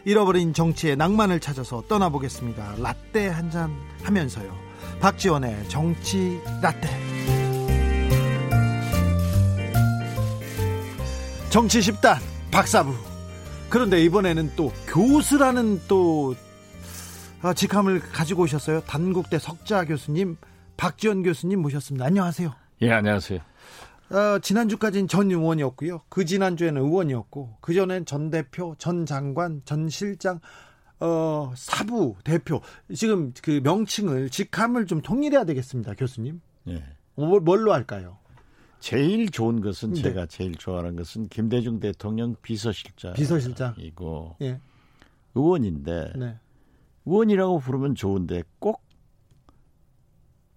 잃어버린 0.06 0.54
정치의 0.54 0.96
낭만을 0.98 1.40
찾아서 1.40 1.82
떠나보겠습니다. 1.88 2.76
라떼 2.80 3.28
한 3.30 3.50
잔 3.50 3.72
하면서요. 4.04 4.54
박지원의 5.00 5.70
정치 5.70 6.40
라떼. 6.62 6.88
정치 11.50 11.80
10단 11.80 12.18
박사부. 12.52 12.94
그런데 13.70 14.04
이번에는 14.04 14.52
또 14.56 14.72
교수라는 14.88 15.82
또 15.88 16.36
아, 17.42 17.54
직함을 17.54 18.00
가지고 18.00 18.44
오셨어요. 18.44 18.82
단국대 18.82 19.38
석자 19.40 19.86
교수님, 19.86 20.38
박지원 20.78 21.24
교수님 21.24 21.62
모셨습니다. 21.62 22.06
안녕하세요. 22.06 22.54
예, 22.82 22.92
안녕하세요. 22.92 23.40
어, 24.10 24.39
지난주까지는 24.39 25.08
전 25.08 25.32
의원이었고요. 25.32 26.02
그 26.10 26.26
지난주에는 26.26 26.82
의원이었고, 26.82 27.58
그전엔 27.62 28.06
전 28.06 28.30
대표, 28.30 28.76
전 28.78 29.06
장관, 29.06 29.62
전 29.66 29.89
실장, 29.89 30.39
어, 31.00 31.52
사부 31.56 32.16
대표. 32.24 32.62
지금 32.94 33.34
그 33.42 33.62
명칭을, 33.63 34.30
직함을 34.30 34.86
좀 34.86 35.02
통일해야 35.02 35.46
되겠습니다, 35.46 35.96
교수님. 35.96 36.42
예. 36.68 36.84
뭐, 37.16 37.39
뭘로 37.39 37.74
할까요? 37.74 38.18
제일 38.80 39.32
좋은 39.32 39.62
것은 39.62 39.94
네. 39.94 40.02
제가 40.02 40.26
제일 40.26 40.56
좋아하는 40.56 40.98
것은 40.98 41.30
김대중 41.30 41.80
대통령 41.80 42.36
비서실장. 42.42 43.13
비서실장이고. 43.13 44.36
예. 44.42 44.60
의원인데. 45.36 46.13
네. 46.18 46.38
의원이라고 47.06 47.60
부르면 47.60 47.96
좋은데 47.96 48.44
꼭 48.60 48.82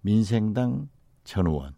민생당 0.00 0.88
전 1.24 1.46
의원. 1.46 1.74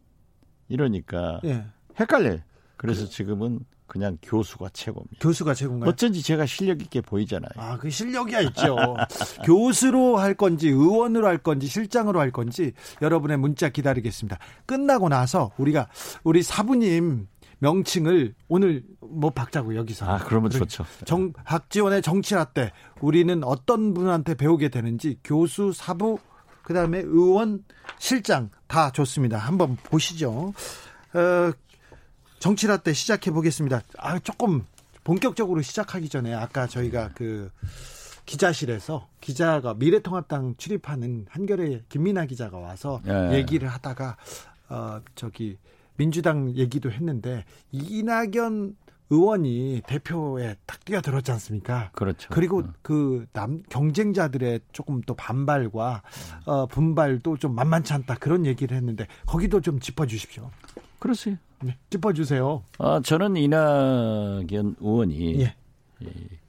이러니까 0.69 1.41
예. 1.45 1.65
헷갈려요. 1.99 2.39
그래서 2.77 3.05
그, 3.05 3.11
지금은 3.11 3.61
그냥 3.89 4.19
교수가 4.23 4.69
최고입니다. 4.73 5.17
교수가 5.21 5.55
최고인가요? 5.55 5.91
어쩐지 5.91 6.23
제가 6.23 6.47
실력 6.47 6.83
있게 6.83 7.01
보이잖아요. 7.01 7.51
아, 7.57 7.77
그 7.79 7.91
실력이야 7.91 8.41
있죠. 8.43 8.77
교수로 9.45 10.19
할 10.19 10.35
건지 10.35 10.69
의원으로 10.69 11.27
할 11.27 11.39
건지 11.39 11.67
실장으로 11.67 12.21
할 12.21 12.31
건지 12.31 12.73
여러분의 13.03 13.39
문자 13.39 13.71
기다리겠습니다. 13.71 14.39
끝나고 14.67 15.09
나서 15.09 15.51
우리가 15.57 15.89
우리 16.23 16.43
사부님 16.43 17.27
명칭을 17.61 18.35
오늘 18.49 18.85
뭐 19.01 19.31
박자고 19.31 19.75
여기서. 19.75 20.07
아, 20.07 20.19
그러면 20.19 20.51
좋죠. 20.51 20.85
정 21.05 21.33
박지원의 21.33 22.03
정치라때 22.03 22.73
우리는 23.01 23.43
어떤 23.43 23.95
분한테 23.95 24.35
배우게 24.35 24.69
되는지 24.69 25.19
교수, 25.25 25.73
사부, 25.73 26.19
그 26.69 26.75
다음에 26.75 26.99
의원, 26.99 27.65
실장 27.99 28.51
다 28.67 28.93
좋습니다. 28.93 29.39
한번 29.39 29.77
보시죠. 29.77 30.53
어, 31.15 31.53
정치라 32.41 32.77
때 32.77 32.93
시작해 32.93 33.31
보겠습니다. 33.31 33.81
아, 33.97 34.19
조금 34.19 34.67
본격적으로 35.03 35.63
시작하기 35.63 36.11
전에 36.11 36.35
아까 36.35 36.67
저희가 36.67 37.13
그 37.15 37.51
기자실에서 38.27 39.09
기자가 39.23 39.73
미래통합당 39.73 40.57
출입하는 40.59 41.25
한겨레 41.31 41.85
김민아 41.89 42.27
기자가 42.27 42.59
와서 42.59 43.01
예. 43.07 43.39
얘기를 43.39 43.67
하다가 43.67 44.19
어 44.69 45.01
저기 45.15 45.57
민주당 45.97 46.55
얘기도 46.55 46.93
했는데 46.93 47.47
이낙연 47.73 48.77
의원이 49.11 49.83
대표에 49.87 50.57
딱 50.67 50.85
뛰어들었지 50.85 51.33
않습니까? 51.33 51.91
그렇죠. 51.93 52.29
그리고 52.33 52.61
어. 52.61 52.73
그남 52.83 53.63
경쟁자들의 53.69 54.61
조금 54.73 55.01
또 55.03 55.15
반발과 55.15 56.03
어, 56.47 56.67
분발도 56.67 57.39
좀 57.39 57.55
만만치 57.55 57.93
않다 57.95 58.17
그런 58.17 58.45
얘기를 58.45 58.77
했는데 58.77 59.07
거기도 59.27 59.61
좀 59.61 59.81
짚어주십시오. 59.81 60.51
그렇어요. 60.99 61.37
네, 61.63 61.77
짚어주세요. 61.91 62.65
아 62.79 63.01
저는 63.03 63.37
이낙연 63.37 64.77
의원이 64.81 65.41
예. 65.41 65.55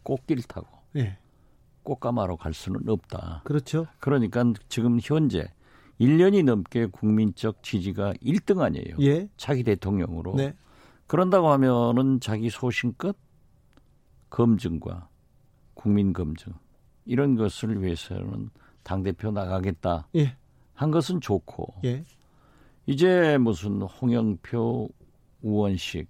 꽃길 0.04 0.44
타고 0.44 0.68
예. 0.98 1.18
꽃가마로 1.84 2.38
갈 2.38 2.54
수는 2.54 2.82
없다. 2.88 3.42
그렇죠. 3.46 3.88
그러니까 4.00 4.44
지금 4.68 5.00
현재 5.02 5.48
1년이 6.00 6.44
넘게 6.46 6.88
국민적 6.88 7.64
지지가 7.64 8.14
1등 8.24 8.62
아니에요. 8.62 8.98
예. 9.02 9.28
차기 9.38 9.64
대통령으로. 9.64 10.36
네. 10.36 10.54
그런다고 11.10 11.50
하면은 11.50 12.20
자기 12.20 12.50
소신껏 12.52 13.16
검증과 14.30 15.10
국민 15.74 16.14
검증 16.14 16.54
이런 17.06 17.36
것을 17.36 17.82
위해서는 17.84 18.52
당 18.84 19.02
대표 19.02 19.32
나가겠다 19.32 20.08
예. 20.16 20.36
한 20.76 20.92
것은 20.92 21.20
좋고 21.20 21.74
예. 21.84 22.06
이제 22.86 23.38
무슨 23.40 23.82
홍영표 23.82 24.88
우원식 25.42 26.08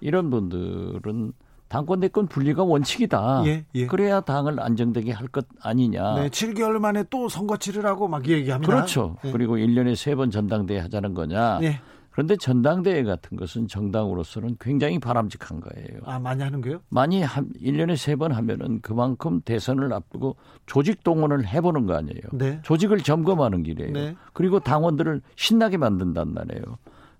이런 0.00 0.28
분들은 0.28 1.32
당권 1.68 2.00
대권 2.00 2.26
분리가 2.26 2.64
원칙이다. 2.64 3.44
예, 3.46 3.64
예. 3.74 3.86
그래야 3.86 4.20
당을 4.20 4.60
안정되게 4.60 5.12
할 5.12 5.28
것 5.28 5.46
아니냐. 5.60 6.16
네, 6.16 6.28
7개월 6.28 6.78
만에 6.78 7.04
또 7.10 7.28
선거 7.28 7.56
치르라고 7.56 8.08
막 8.08 8.26
얘기합니다. 8.28 8.70
그렇죠. 8.70 9.16
예. 9.24 9.30
그리고 9.30 9.56
1년에 9.56 9.92
3번 9.92 10.32
전당대회 10.32 10.80
하자는 10.80 11.14
거냐. 11.14 11.60
예. 12.10 12.20
그런데 12.20 12.36
전당대회 12.36 13.04
같은 13.04 13.36
것은 13.36 13.68
정당으로서는 13.68 14.56
굉장히 14.60 14.98
바람직한 14.98 15.60
거예요. 15.60 16.00
아, 16.04 16.18
많이 16.18 16.42
하는 16.42 16.60
거요? 16.60 16.80
많이 16.88 17.22
한 17.22 17.50
1년에 17.54 17.94
3번 17.94 18.32
하면은 18.32 18.80
그만큼 18.80 19.40
대선을 19.42 19.92
앞두고 19.92 20.36
조직 20.66 21.02
동원을 21.04 21.46
해 21.46 21.60
보는 21.60 21.86
거 21.86 21.94
아니에요. 21.94 22.22
네. 22.32 22.60
조직을 22.62 22.98
점검하는 22.98 23.62
길이에요. 23.62 23.92
네. 23.92 24.16
그리고 24.32 24.58
당원들을 24.60 25.22
신나게 25.36 25.76
만든단 25.76 26.34
말이에요. 26.34 26.62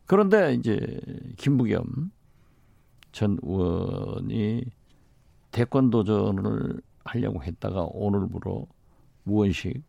그런데 0.06 0.54
이제 0.54 0.78
김부겸 1.36 2.10
전 3.12 3.38
의원이 3.42 4.64
대권 5.52 5.90
도전을 5.90 6.80
하려고 7.04 7.42
했다가 7.42 7.88
오늘부로 7.92 8.66
무원식 9.24 9.82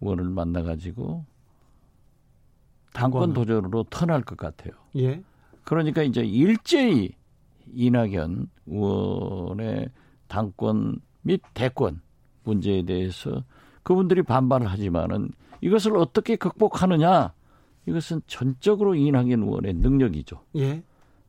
의원을 0.00 0.30
만나 0.30 0.62
가지고 0.62 1.24
당권 2.92 3.32
도전으로 3.32 3.84
턴할 3.84 4.22
것 4.22 4.36
같아요. 4.36 4.72
예. 4.96 5.22
그러니까 5.64 6.02
이제 6.02 6.22
일제히 6.22 7.12
이낙연 7.72 8.48
의원의 8.66 9.90
당권 10.28 11.00
및 11.22 11.40
대권 11.54 12.00
문제에 12.44 12.82
대해서 12.82 13.44
그분들이 13.82 14.22
반발을 14.22 14.66
하지만은 14.66 15.30
이것을 15.60 15.96
어떻게 15.96 16.36
극복하느냐 16.36 17.32
이것은 17.86 18.22
전적으로 18.26 18.94
이낙연 18.94 19.42
의원의 19.42 19.74
능력이죠. 19.74 20.40
예. 20.56 20.82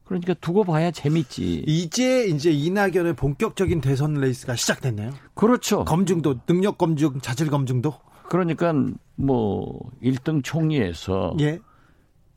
그러니까 0.03 0.33
두고 0.33 0.65
봐야 0.65 0.91
재밌지. 0.91 1.63
이제 1.67 2.25
이제 2.25 2.51
이낙연의 2.51 3.15
본격적인 3.15 3.79
대선 3.79 4.15
레이스가 4.15 4.55
시작됐네요. 4.55 5.11
그렇죠. 5.33 5.85
검증도 5.85 6.41
능력 6.45 6.77
검증, 6.77 7.21
자질 7.21 7.49
검증도. 7.49 7.93
그러니까 8.31 8.73
뭐 9.17 9.91
1등 10.01 10.41
총리에서 10.41 11.35
예. 11.41 11.59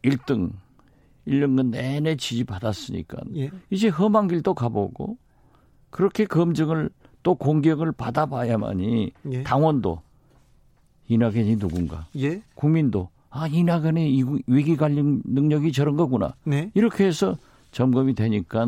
1등 0.02 0.50
1년간 1.24 1.68
내내 1.68 2.16
지지 2.16 2.42
받았으니까 2.42 3.18
예. 3.36 3.48
이제 3.70 3.90
험한 3.90 4.26
길도 4.26 4.54
가보고 4.54 5.16
그렇게 5.90 6.24
검증을 6.24 6.90
또 7.22 7.36
공격을 7.36 7.92
받아봐야만이 7.92 9.12
예. 9.30 9.42
당원도 9.44 10.02
이낙연이 11.06 11.60
누군가, 11.60 12.08
예. 12.18 12.42
국민도 12.56 13.10
아 13.30 13.46
이낙연의 13.46 14.20
위기 14.48 14.76
관리 14.76 15.00
능력이 15.00 15.70
저런 15.70 15.96
거구나. 15.96 16.34
네. 16.42 16.72
이렇게 16.74 17.04
해서 17.04 17.36
점검이 17.70 18.16
되니까 18.16 18.66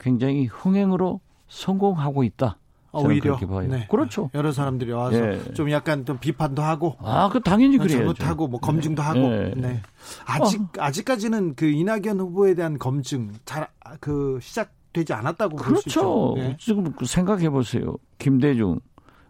굉장히 0.00 0.46
흥행으로 0.46 1.20
성공하고 1.46 2.24
있다. 2.24 2.58
아, 2.96 3.00
오히려 3.06 3.38
네. 3.68 3.86
그렇죠. 3.90 4.30
여러 4.34 4.52
사람들이 4.52 4.92
와서 4.92 5.18
네. 5.20 5.52
좀 5.54 5.70
약간 5.70 6.04
좀 6.04 6.18
비판도 6.18 6.62
하고 6.62 6.96
아, 7.00 7.28
그 7.30 7.40
당연히 7.40 7.78
그래요. 7.78 7.98
잘못하고 7.98 8.48
뭐 8.48 8.60
검증도 8.60 9.02
네. 9.02 9.08
하고. 9.08 9.20
네. 9.20 9.52
네. 9.56 9.82
아직 10.24 10.60
어. 10.60 10.66
아직까지는 10.78 11.54
그 11.54 11.66
이낙연 11.66 12.20
후보에 12.20 12.54
대한 12.54 12.78
검증 12.78 13.32
잘 13.44 13.68
그 14.00 14.38
시작되지 14.40 15.12
않았다고 15.12 15.56
그렇죠. 15.56 16.34
네. 16.36 16.56
지금 16.58 16.92
생각해 17.04 17.50
보세요. 17.50 17.96
김대중, 18.18 18.80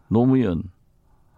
노무현 0.08 0.62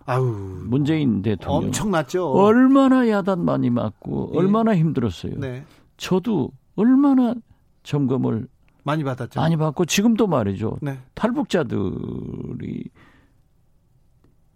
아우 0.05 0.24
문재인 0.24 1.20
대통령 1.22 1.66
엄청났죠. 1.68 2.30
얼마나 2.30 3.09
야단 3.09 3.44
많이 3.44 3.70
맞고 3.70 4.30
예. 4.34 4.38
얼마나 4.38 4.74
힘들었어요. 4.74 5.34
네. 5.38 5.64
저도 5.96 6.50
얼마나 6.76 7.34
점검을 7.82 8.46
많이 8.89 9.05
받았죠. 9.05 9.39
많이 9.39 9.57
받고 9.59 9.84
지금도 9.84 10.26
말이죠. 10.26 10.78
네. 10.80 10.99
탈북자들이 11.14 12.91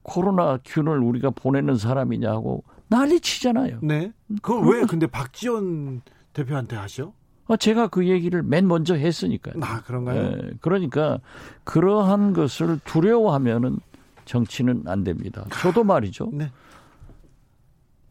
코로나 0.02 0.58
균을 0.64 0.98
우리가 0.98 1.30
보내는 1.30 1.76
사람이냐고 1.76 2.64
난리 2.88 3.20
치잖아요. 3.20 3.80
네. 3.82 4.12
그걸 4.40 4.66
왜 4.66 4.86
근데 4.86 5.06
박지원 5.06 6.00
대표한테 6.32 6.76
하셔? 6.76 7.12
어, 7.46 7.56
제가 7.56 7.88
그 7.88 8.08
얘기를 8.08 8.42
맨 8.42 8.66
먼저 8.66 8.94
했으니까요. 8.94 9.54
아, 9.60 9.82
그런가요? 9.82 10.30
네, 10.30 10.50
그러니까 10.60 11.20
그러한 11.64 12.32
것을 12.32 12.80
두려워하면은 12.84 13.80
정치는 14.24 14.84
안 14.86 15.04
됩니다. 15.04 15.44
저도 15.60 15.84
말이죠. 15.84 16.30
네. 16.32 16.50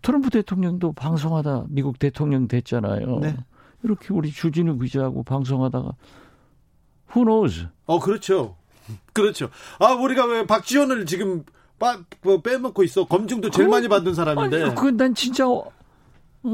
트럼프 0.03 0.29
대통령도 0.29 0.93
방송하다 0.93 1.65
미국 1.69 1.97
대통령 1.97 2.47
됐잖아요. 2.47 3.19
네. 3.19 3.35
이렇게 3.83 4.13
우리 4.13 4.31
주진우 4.31 4.77
기자하고 4.77 5.23
방송하다가 5.23 5.91
Who 7.15 7.25
knows? 7.25 7.67
어, 7.85 7.99
그렇죠. 7.99 8.55
그렇죠. 9.13 9.49
아, 9.79 9.93
우리가 9.93 10.25
왜 10.25 10.45
박지원을 10.45 11.05
지금 11.05 11.43
빠, 11.79 11.99
뭐 12.21 12.41
빼먹고 12.41 12.83
있어. 12.83 13.05
검증도 13.05 13.49
제일 13.49 13.67
그, 13.67 13.71
많이 13.71 13.87
받은 13.87 14.13
사람인데. 14.13 14.63
아니, 14.63 14.75
그난 14.75 15.15
진짜 15.15 15.45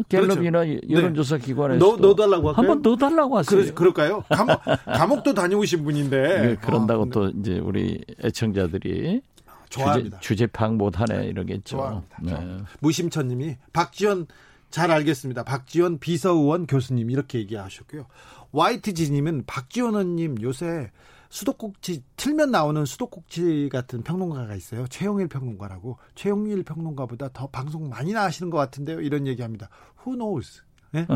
갤럽이나 0.09 0.65
그렇죠. 0.65 0.89
여론조사 0.89 1.37
네. 1.37 1.45
기관에서 1.45 1.85
넣, 1.85 1.97
넣어달라고 1.97 2.49
할까요? 2.49 2.71
한번 2.71 2.81
넣어달라고 2.81 3.37
하세요. 3.37 3.61
그러, 3.61 3.73
그럴까요? 3.73 4.23
감옥, 4.29 4.61
감옥도 4.85 5.33
다녀오신 5.33 5.83
분인데. 5.83 6.41
네, 6.41 6.55
그런다고 6.55 7.03
아, 7.03 7.07
또 7.11 7.29
이제 7.29 7.59
우리 7.59 8.03
애청자들이 8.23 9.21
좋아합니다. 9.69 10.19
주제, 10.19 10.27
주제 10.27 10.47
파악 10.47 10.75
못하네 10.75 11.25
이러겠죠. 11.27 11.77
좋아합니다. 11.77 12.17
네. 12.21 12.57
무심천님이 12.79 13.57
박지원 13.73 14.27
잘 14.69 14.91
알겠습니다. 14.91 15.43
박지원 15.43 15.99
비서의원 15.99 16.67
교수님 16.67 17.09
이렇게 17.09 17.39
얘기하셨고요. 17.39 18.07
YTG님은 18.51 19.45
박지원 19.45 19.93
의원님 19.93 20.41
요새 20.41 20.91
수도꼭지 21.29 22.03
틀면 22.15 22.51
나오는 22.51 22.85
수도꼭지 22.85 23.69
같은 23.71 24.01
평론가가 24.01 24.55
있어요. 24.55 24.87
최영일 24.87 25.27
평론가라고. 25.27 25.97
최영일 26.15 26.63
평론가보다 26.63 27.29
더 27.33 27.47
방송 27.47 27.89
많이 27.89 28.13
나가시는 28.13 28.49
것 28.49 28.57
같은데요. 28.57 29.01
이런 29.01 29.27
얘기합니다. 29.27 29.69
Who 30.05 30.17
knows? 30.17 30.63
네? 30.97 31.07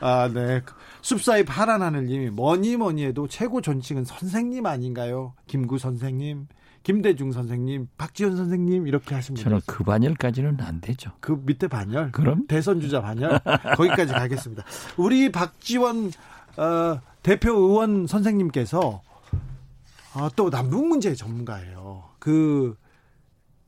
아, 0.00 0.28
네. 0.32 0.62
숲사이 1.02 1.44
파란 1.44 1.82
하늘님이 1.82 2.30
뭐니 2.30 2.76
뭐니 2.76 3.04
해도 3.04 3.28
최고 3.28 3.60
존칭은 3.60 4.04
선생님 4.04 4.66
아닌가요? 4.66 5.34
김구 5.46 5.78
선생님, 5.78 6.48
김대중 6.82 7.32
선생님, 7.32 7.88
박지원 7.96 8.36
선생님 8.36 8.86
이렇게 8.86 9.14
하시면 9.14 9.42
저는 9.42 9.60
그 9.66 9.84
반열까지는 9.84 10.58
안 10.60 10.80
되죠. 10.80 11.12
그 11.20 11.40
밑에 11.44 11.68
반열? 11.68 12.12
그럼 12.12 12.46
대선 12.46 12.80
주자 12.80 13.00
반열 13.00 13.40
거기까지 13.76 14.12
가겠습니다. 14.12 14.64
우리 14.96 15.32
박지원 15.32 16.12
어, 16.56 17.00
대표 17.22 17.52
의원 17.52 18.06
선생님께서 18.06 19.02
아, 20.14 20.30
또 20.34 20.48
남북 20.48 20.86
문제 20.86 21.14
전문가예요. 21.14 22.04
그, 22.18 22.74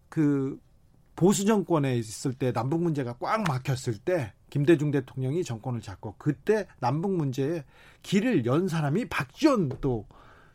그, 0.08 0.58
보수 1.18 1.44
정권에 1.44 1.96
있을 1.96 2.32
때 2.32 2.52
남북 2.52 2.80
문제가 2.80 3.12
꽉 3.18 3.42
막혔을 3.42 3.98
때 3.98 4.32
김대중 4.50 4.92
대통령이 4.92 5.42
정권을 5.42 5.80
잡고 5.80 6.14
그때 6.16 6.68
남북 6.78 7.12
문제에 7.12 7.64
길을 8.02 8.46
연 8.46 8.68
사람이 8.68 9.06
박지원 9.06 9.68
또 9.80 10.06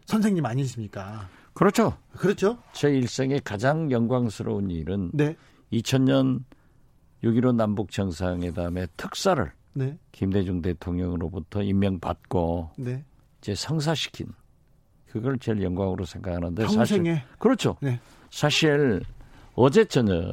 선생님 0.05 0.45
아니십니까? 0.45 1.27
그렇죠. 1.53 1.97
그렇죠. 2.13 2.57
제 2.71 2.87
일생의 2.87 3.41
가장 3.41 3.91
영광스러운 3.91 4.71
일은 4.71 5.11
네. 5.13 5.35
2000년 5.73 6.45
6.15 7.25 7.55
남북 7.55 7.91
정상회담의 7.91 8.87
특사를 8.95 9.51
네. 9.73 9.97
김대중 10.13 10.61
대통령으로부터 10.61 11.61
임명받고 11.61 12.71
네. 12.77 13.03
이제 13.41 13.53
성사시킨 13.53 14.27
그걸 15.09 15.37
제일 15.39 15.61
영광으로 15.61 16.05
생각하는데 16.05 16.63
평생에. 16.63 17.15
사실 17.15 17.21
그렇죠. 17.37 17.75
네. 17.81 17.99
사실 18.31 19.03
어제 19.55 19.85
저녁에 19.85 20.23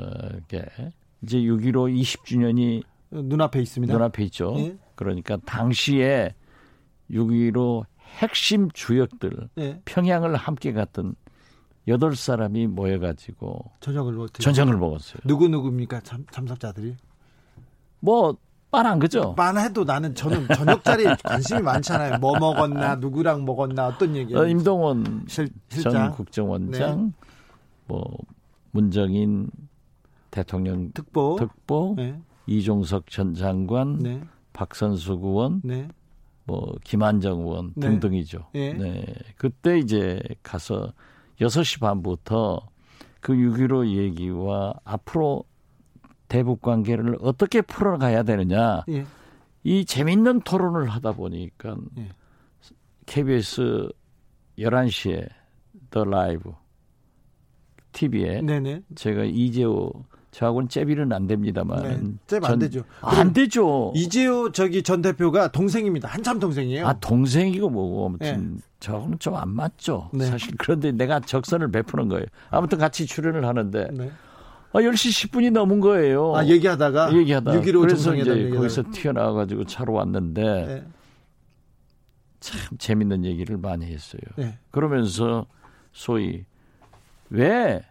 이제 1.22 1.38
6.15 1.38 2.00
20주년이 2.00 2.82
눈앞에 3.10 3.60
있습니다. 3.60 3.92
눈앞에 3.92 4.24
있죠. 4.24 4.54
네. 4.56 4.76
그러니까 4.94 5.36
당시에 5.44 6.34
6.15 7.10 7.84
핵심 8.18 8.70
주역들 8.70 9.48
네. 9.54 9.80
평양을 9.84 10.34
함께 10.36 10.72
갔던 10.72 11.14
여덟 11.88 12.14
사람이 12.14 12.66
모여가지고 12.68 13.72
저녁을 13.80 14.28
저녁을 14.32 14.76
먹었어요. 14.76 15.20
누구 15.24 15.48
누구입니까 15.48 16.00
참, 16.00 16.24
참석자들이? 16.30 16.96
뭐 18.00 18.36
빤한 18.70 19.00
거죠. 19.00 19.34
빤해도 19.34 19.84
나는 19.84 20.14
저는 20.14 20.46
저녁 20.54 20.84
자리에 20.84 21.16
관심이 21.24 21.60
많잖아요. 21.60 22.18
뭐 22.18 22.38
먹었나, 22.38 22.96
누구랑 22.96 23.44
먹었나, 23.44 23.88
어떤 23.88 24.14
얘기. 24.14 24.34
어, 24.36 24.46
임동원 24.46 25.24
실, 25.26 25.50
전 25.68 26.12
국정원장, 26.12 27.06
네. 27.06 27.12
뭐 27.88 28.04
문정인 28.70 29.50
대통령 30.30 30.92
특보, 30.92 31.36
특보, 31.38 31.94
네. 31.96 32.20
이종석 32.46 33.10
전 33.10 33.34
장관, 33.34 33.98
네. 33.98 34.22
박선수 34.52 35.12
의원, 35.12 35.60
네. 35.64 35.88
뭐 36.44 36.74
김한정 36.84 37.40
의원 37.40 37.72
네. 37.76 37.88
등등이죠. 37.88 38.46
네. 38.52 38.72
네. 38.74 39.04
그때 39.36 39.78
이제 39.78 40.20
가서 40.42 40.92
6시 41.40 41.80
반부터 41.80 42.68
그 43.20 43.32
6.15 43.32 43.88
얘기와 43.88 44.74
앞으로 44.84 45.44
대북 46.28 46.62
관계를 46.62 47.18
어떻게 47.20 47.60
풀어가야 47.60 48.22
되느냐. 48.22 48.84
예. 48.88 49.04
이 49.62 49.84
재밌는 49.84 50.40
토론을 50.40 50.88
하다 50.88 51.12
보니까 51.12 51.76
예. 51.98 52.08
KBS 53.06 53.90
11시에 54.58 55.28
더 55.90 56.04
라이브 56.04 56.52
TV에 57.92 58.42
네네. 58.42 58.82
제가 58.94 59.24
이재호 59.24 59.92
저하고는 60.30 60.68
잽이는 60.68 61.12
안 61.12 61.26
됩니다만 61.26 61.82
네, 61.82 62.38
잽안 62.40 62.58
되죠. 62.60 62.84
안 63.00 63.32
되죠. 63.32 63.92
이재호 63.96 64.52
저기 64.52 64.82
전 64.82 65.02
대표가 65.02 65.50
동생입니다. 65.50 66.08
한참 66.08 66.38
동생이에요. 66.38 66.86
아 66.86 66.92
동생이고 67.00 67.68
뭐고 67.68 68.06
아무튼 68.06 68.54
네. 68.54 68.62
저하고는 68.78 69.18
좀 69.18 69.34
안 69.34 69.48
맞죠. 69.50 70.08
네. 70.12 70.26
사실 70.26 70.54
그런데 70.56 70.92
내가 70.92 71.18
적선을 71.20 71.72
베푸는 71.72 72.08
거예요. 72.08 72.26
아무튼 72.50 72.78
같이 72.78 73.06
출연을 73.06 73.44
하는데 73.44 73.88
네. 73.92 74.10
아, 74.72 74.78
10시 74.78 75.30
10분이 75.32 75.50
넘은 75.50 75.80
거예요. 75.80 76.36
아, 76.36 76.46
얘기하다가? 76.46 77.12
얘기하다가. 77.12 77.60
그래서 77.60 78.14
이제 78.14 78.30
얘기하다가. 78.30 78.56
거기서 78.56 78.84
튀어나와 78.92 79.32
가지고 79.32 79.64
차로 79.64 79.92
왔는데, 79.94 80.42
네. 80.42 80.84
참 82.38 82.78
재밌는 82.78 83.24
얘기를 83.24 83.58
많이 83.58 83.86
했어요. 83.86 84.20
네. 84.36 84.58
그러면서 84.70 85.46
소위, 85.92 86.44
왜 87.30 87.82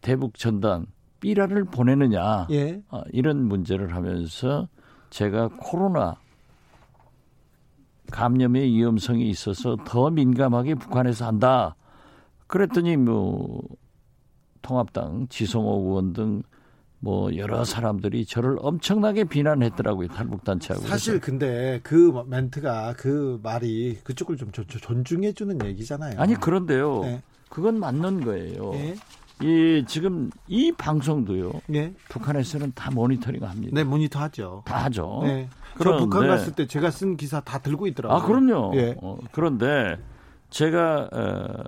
대북 0.00 0.34
전단 0.34 0.86
삐라를 1.20 1.64
보내느냐, 1.64 2.48
예. 2.50 2.82
아, 2.88 3.04
이런 3.12 3.44
문제를 3.46 3.94
하면서 3.94 4.68
제가 5.10 5.48
코로나 5.60 6.16
감염의 8.10 8.72
위험성이 8.72 9.30
있어서 9.30 9.76
더 9.86 10.10
민감하게 10.10 10.74
북한에서 10.74 11.26
한다. 11.26 11.76
그랬더니 12.48 12.96
뭐 12.96 13.62
통합당 14.62 15.28
지성호 15.28 15.84
의원 15.86 16.12
등 16.12 16.42
뭐 17.04 17.36
여러 17.36 17.64
사람들이 17.64 18.24
저를 18.24 18.58
엄청나게 18.60 19.24
비난했더라고요 19.24 20.06
탈북단체하고 20.06 20.86
사실 20.86 21.18
근데 21.18 21.80
그 21.82 22.12
멘트가 22.28 22.94
그 22.96 23.40
말이 23.42 23.98
그쪽을 24.04 24.36
좀 24.36 24.52
존중해 24.52 25.32
주는 25.32 25.58
얘기잖아요. 25.66 26.20
아니 26.20 26.36
그런데요. 26.36 27.00
네. 27.00 27.22
그건 27.52 27.78
맞는 27.78 28.24
거예요. 28.24 28.70
네. 28.70 28.94
이 29.42 29.84
지금 29.86 30.30
이 30.48 30.72
방송도요. 30.72 31.52
네. 31.66 31.92
북한에서는 32.08 32.72
다 32.74 32.90
모니터링 32.90 33.42
합니다. 33.42 33.72
네, 33.74 33.84
모니터 33.84 34.20
하죠. 34.20 34.62
다 34.64 34.84
하죠. 34.84 35.20
네. 35.24 35.50
저 35.82 35.98
북한 35.98 36.28
갔을 36.28 36.54
때 36.54 36.66
제가 36.66 36.90
쓴 36.90 37.18
기사 37.18 37.40
다 37.40 37.58
들고 37.58 37.86
있더라고요. 37.88 38.18
아 38.18 38.26
그럼요. 38.26 38.72
예. 38.76 38.96
어, 39.02 39.18
그런데 39.32 39.98
제가 40.48 41.10
어, 41.12 41.64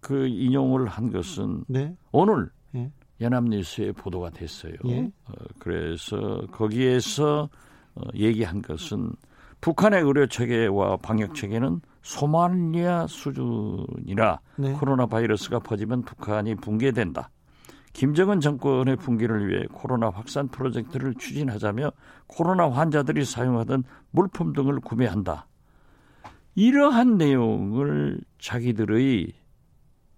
그 0.00 0.26
인용을 0.26 0.86
한 0.86 1.12
것은 1.12 1.64
네. 1.68 1.94
오늘 2.10 2.48
네. 2.70 2.90
연합뉴스에 3.20 3.92
보도가 3.92 4.30
됐어요. 4.30 4.72
예. 4.86 5.12
어, 5.26 5.32
그래서 5.58 6.40
거기에서 6.52 7.50
어, 7.96 8.02
얘기한 8.14 8.62
것은 8.62 9.12
북한의 9.60 10.00
의료 10.00 10.26
체계와 10.26 10.96
방역 10.98 11.34
체계는 11.34 11.82
소말리아 12.02 13.06
수준이라 13.06 14.40
네. 14.56 14.72
코로나 14.72 15.06
바이러스가 15.06 15.60
퍼지면 15.60 16.02
북한이 16.02 16.56
붕괴된다. 16.56 17.30
김정은 17.92 18.40
정권의 18.40 18.96
붕괴를 18.96 19.48
위해 19.48 19.64
코로나 19.72 20.10
확산 20.10 20.48
프로젝트를 20.48 21.14
추진하자며 21.14 21.92
코로나 22.26 22.70
환자들이 22.70 23.24
사용하던 23.24 23.84
물품 24.10 24.52
등을 24.52 24.80
구매한다. 24.80 25.46
이러한 26.54 27.16
내용을 27.18 28.20
자기들의 28.38 29.32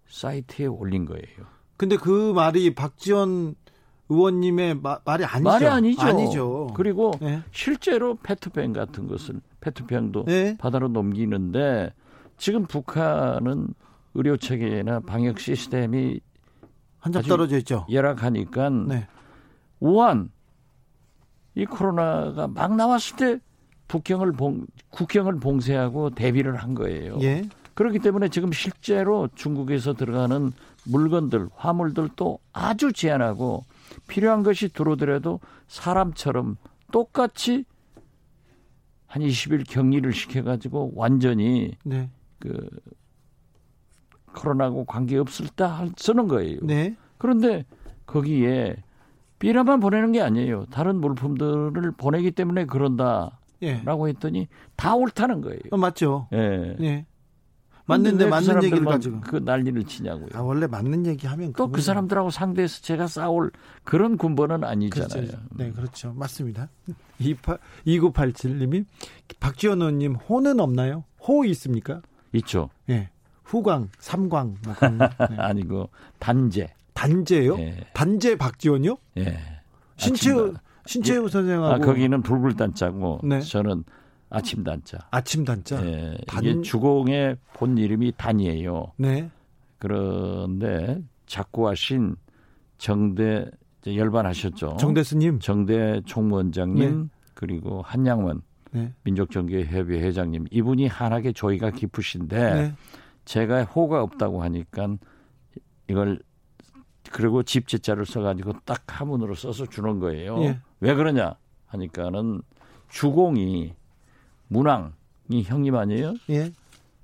사이트에 0.08 0.66
올린 0.66 1.06
거예요. 1.06 1.46
근데 1.76 1.96
그 1.96 2.32
말이 2.34 2.74
박지원 2.74 3.54
의원님의 4.08 4.76
마, 4.76 4.98
말이 5.04 5.24
아니죠. 5.24 5.50
말이 5.50 5.66
아니죠. 5.66 6.02
아니죠. 6.02 6.66
그리고 6.74 7.12
네. 7.20 7.42
실제로 7.50 8.16
페트병 8.16 8.72
같은 8.74 9.08
것을 9.08 9.40
페트병도 9.62 10.24
네. 10.26 10.56
바다로 10.58 10.88
넘기는데 10.88 11.94
지금 12.36 12.66
북한은 12.66 13.68
의료 14.14 14.36
체계나 14.36 15.00
방역 15.00 15.40
시스템이 15.40 16.20
한참 16.98 17.22
떨어져 17.22 17.56
있죠. 17.58 17.86
열악하니까 17.90 18.68
네. 18.70 19.08
우한 19.80 20.30
이 21.54 21.64
코로나가 21.64 22.48
막 22.48 22.76
나왔을 22.76 23.16
때 23.16 23.38
북경을 23.88 24.32
봉, 24.32 24.66
국경을 24.90 25.38
봉쇄하고 25.38 26.10
대비를 26.10 26.56
한 26.56 26.74
거예요. 26.74 27.18
예. 27.22 27.48
그렇기 27.74 27.98
때문에 28.00 28.28
지금 28.28 28.52
실제로 28.52 29.28
중국에서 29.34 29.94
들어가는 29.94 30.52
물건들, 30.84 31.48
화물들도 31.54 32.38
아주 32.52 32.92
제한하고 32.92 33.64
필요한 34.08 34.42
것이 34.42 34.68
들어오더라도 34.68 35.40
사람처럼 35.68 36.56
똑같이 36.90 37.64
한 39.12 39.20
20일 39.20 39.68
격리를 39.68 40.10
시켜가지고 40.10 40.92
완전히 40.94 41.72
네. 41.84 42.08
그 42.38 42.66
코로나하고 44.34 44.86
관계 44.86 45.18
없을 45.18 45.48
때 45.48 45.66
쓰는 45.98 46.28
거예요. 46.28 46.60
네. 46.62 46.96
그런데 47.18 47.66
거기에 48.06 48.74
비라만 49.38 49.80
보내는 49.80 50.12
게 50.12 50.22
아니에요. 50.22 50.64
다른 50.70 50.96
물품들을 50.96 51.92
보내기 51.98 52.30
때문에 52.30 52.64
그런다라고 52.64 53.34
예. 53.64 53.82
했더니 53.84 54.48
다 54.76 54.94
옳다는 54.94 55.42
거예요. 55.42 55.60
어, 55.72 55.76
맞죠. 55.76 56.28
예. 56.32 56.74
예. 56.80 57.04
맞는데 57.86 58.26
맞는 58.26 58.60
그 58.60 58.66
얘기를 58.66 58.84
가지고 58.84 59.20
그 59.20 59.36
난리를 59.36 59.84
치냐고요. 59.84 60.28
아, 60.34 60.40
원래 60.40 60.66
맞는 60.66 61.06
얘기 61.06 61.26
하면 61.26 61.52
또 61.54 61.68
그 61.72 61.80
사람들하고 61.80 62.30
상대해서 62.30 62.80
제가 62.82 63.06
싸울 63.06 63.50
그런 63.84 64.16
군번은 64.16 64.62
아니잖아요. 64.64 65.08
그렇죠. 65.08 65.38
네, 65.50 65.70
그렇죠. 65.72 66.12
맞습니다. 66.14 66.68
2987님이 67.86 68.84
박지원 69.40 69.80
의원님 69.80 70.14
호는 70.14 70.60
없나요? 70.60 71.04
호 71.26 71.44
있습니까? 71.46 72.02
있죠. 72.32 72.70
예. 72.90 73.10
후광, 73.44 73.88
삼광 73.98 74.56
뭐 74.64 74.74
네. 75.28 75.36
아니고 75.36 75.90
단제. 76.18 76.68
단제요? 76.94 77.58
예. 77.58 77.76
단제 77.94 78.36
박지원요? 78.36 78.96
예. 79.18 79.38
신채우 79.96 80.54
신채우 80.86 81.24
예. 81.24 81.28
선생하고 81.28 81.74
아, 81.74 81.78
거기는 81.78 82.22
불굴 82.22 82.54
단자고 82.54 83.20
네. 83.24 83.40
저는 83.40 83.84
아침 84.32 84.64
단자. 84.64 84.98
아침 85.10 85.44
단자. 85.44 85.84
예. 85.86 86.16
단... 86.26 86.44
이게 86.44 86.60
주공의 86.62 87.36
본 87.54 87.76
이름이 87.78 88.14
단이에요. 88.16 88.92
네. 88.96 89.30
그런데 89.78 91.02
작고하신 91.26 92.16
정대 92.78 93.46
열반하셨죠. 93.86 94.76
정대 94.78 95.02
스님. 95.02 95.38
정대 95.40 96.00
총무원장님 96.06 97.02
네. 97.02 97.08
그리고 97.34 97.82
한양원 97.82 98.42
네. 98.70 98.92
민족정교협의 99.04 100.00
회장님 100.00 100.46
이분이 100.50 100.86
한하게 100.86 101.32
조이가 101.32 101.70
깊으신데 101.70 102.54
네. 102.54 102.74
제가 103.24 103.64
호가 103.64 104.02
없다고 104.02 104.42
하니까 104.42 104.96
이걸 105.88 106.20
그리고 107.10 107.42
집제자를 107.42 108.06
써가지고 108.06 108.52
딱 108.64 108.82
한문으로 108.86 109.34
써서 109.34 109.66
주는 109.66 109.98
거예요. 109.98 110.40
예. 110.42 110.60
왜 110.80 110.94
그러냐 110.94 111.34
하니까는 111.66 112.42
주공이 112.88 113.74
문왕이 114.52 115.42
형님 115.44 115.74
아니에요? 115.76 116.14
예. 116.30 116.52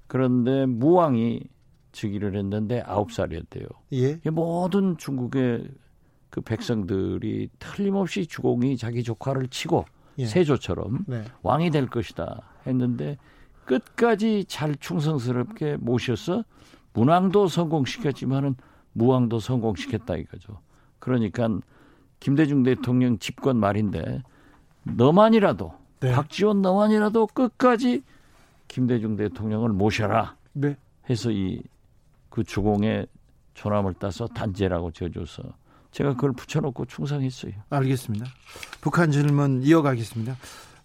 그런데 0.07 0.67
무왕이 0.67 1.43
즉위를 1.93 2.37
했는데 2.37 2.83
아홉 2.87 3.13
살이었대요. 3.13 3.67
예. 3.95 4.21
모든 4.31 4.97
중국의 4.97 5.69
그 6.31 6.41
백성들이 6.43 7.49
틀림없이 7.59 8.27
주공이 8.27 8.77
자기 8.77 9.03
조카를 9.03 9.49
치고 9.49 9.87
예. 10.19 10.27
세조처럼 10.27 11.05
네. 11.07 11.25
왕이 11.43 11.71
될 11.71 11.87
것이다 11.87 12.43
했는데 12.67 13.17
끝까지 13.65 14.45
잘 14.47 14.75
충성스럽게 14.77 15.77
모셔서 15.79 16.45
문왕도 16.93 17.49
성공시켰지만은 17.49 18.57
무왕도 18.93 19.41
성공시켰다 19.41 20.17
이거죠. 20.17 20.61
그러니까 20.99 21.49
김대중 22.21 22.63
대통령 22.63 23.19
집권 23.19 23.59
말인데 23.59 24.23
너만이라도 24.83 25.73
네. 26.01 26.13
박지원 26.13 26.63
너만이라도 26.63 27.29
끝까지 27.29 28.03
김대중 28.69 29.17
대통령을 29.17 29.71
모셔라. 29.71 30.37
네. 30.53 30.77
해서 31.09 31.31
이 31.31 31.63
그 32.39 32.45
주공의 32.45 33.09
조남을 33.55 33.95
따서 33.95 34.29
단죄라고 34.29 34.93
지어줘서 34.93 35.43
제가 35.91 36.15
그걸 36.15 36.33
붙여놓고 36.33 36.85
충성했어요. 36.85 37.53
알겠습니다. 37.71 38.27
북한 38.81 39.11
질문 39.11 39.63
이어가겠습니다. 39.63 40.37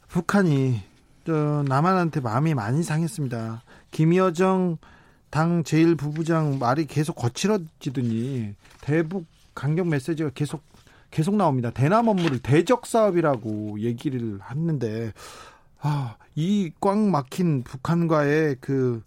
북한이 0.08 0.80
저 1.28 1.64
남한한테 1.68 2.22
마음이 2.22 2.56
많이 2.56 2.82
상했습니다. 2.82 3.62
김여정 3.92 4.78
당 5.30 5.62
제1부부장 5.62 6.58
말이 6.58 6.86
계속 6.86 7.16
거칠어지더니 7.18 8.56
대북 8.82 9.26
강경 9.54 9.90
메시지가 9.90 10.32
계속 10.34 10.64
계속 11.14 11.36
나옵니다. 11.36 11.70
대남 11.70 12.08
업무를 12.08 12.40
대적 12.40 12.86
사업이라고 12.88 13.80
얘기를 13.80 14.40
했는데 14.50 15.14
아, 15.80 16.16
이 16.36 16.72
꽉 16.80 16.98
막힌 16.98 17.64
북한과의 17.64 18.58
그 18.60 19.04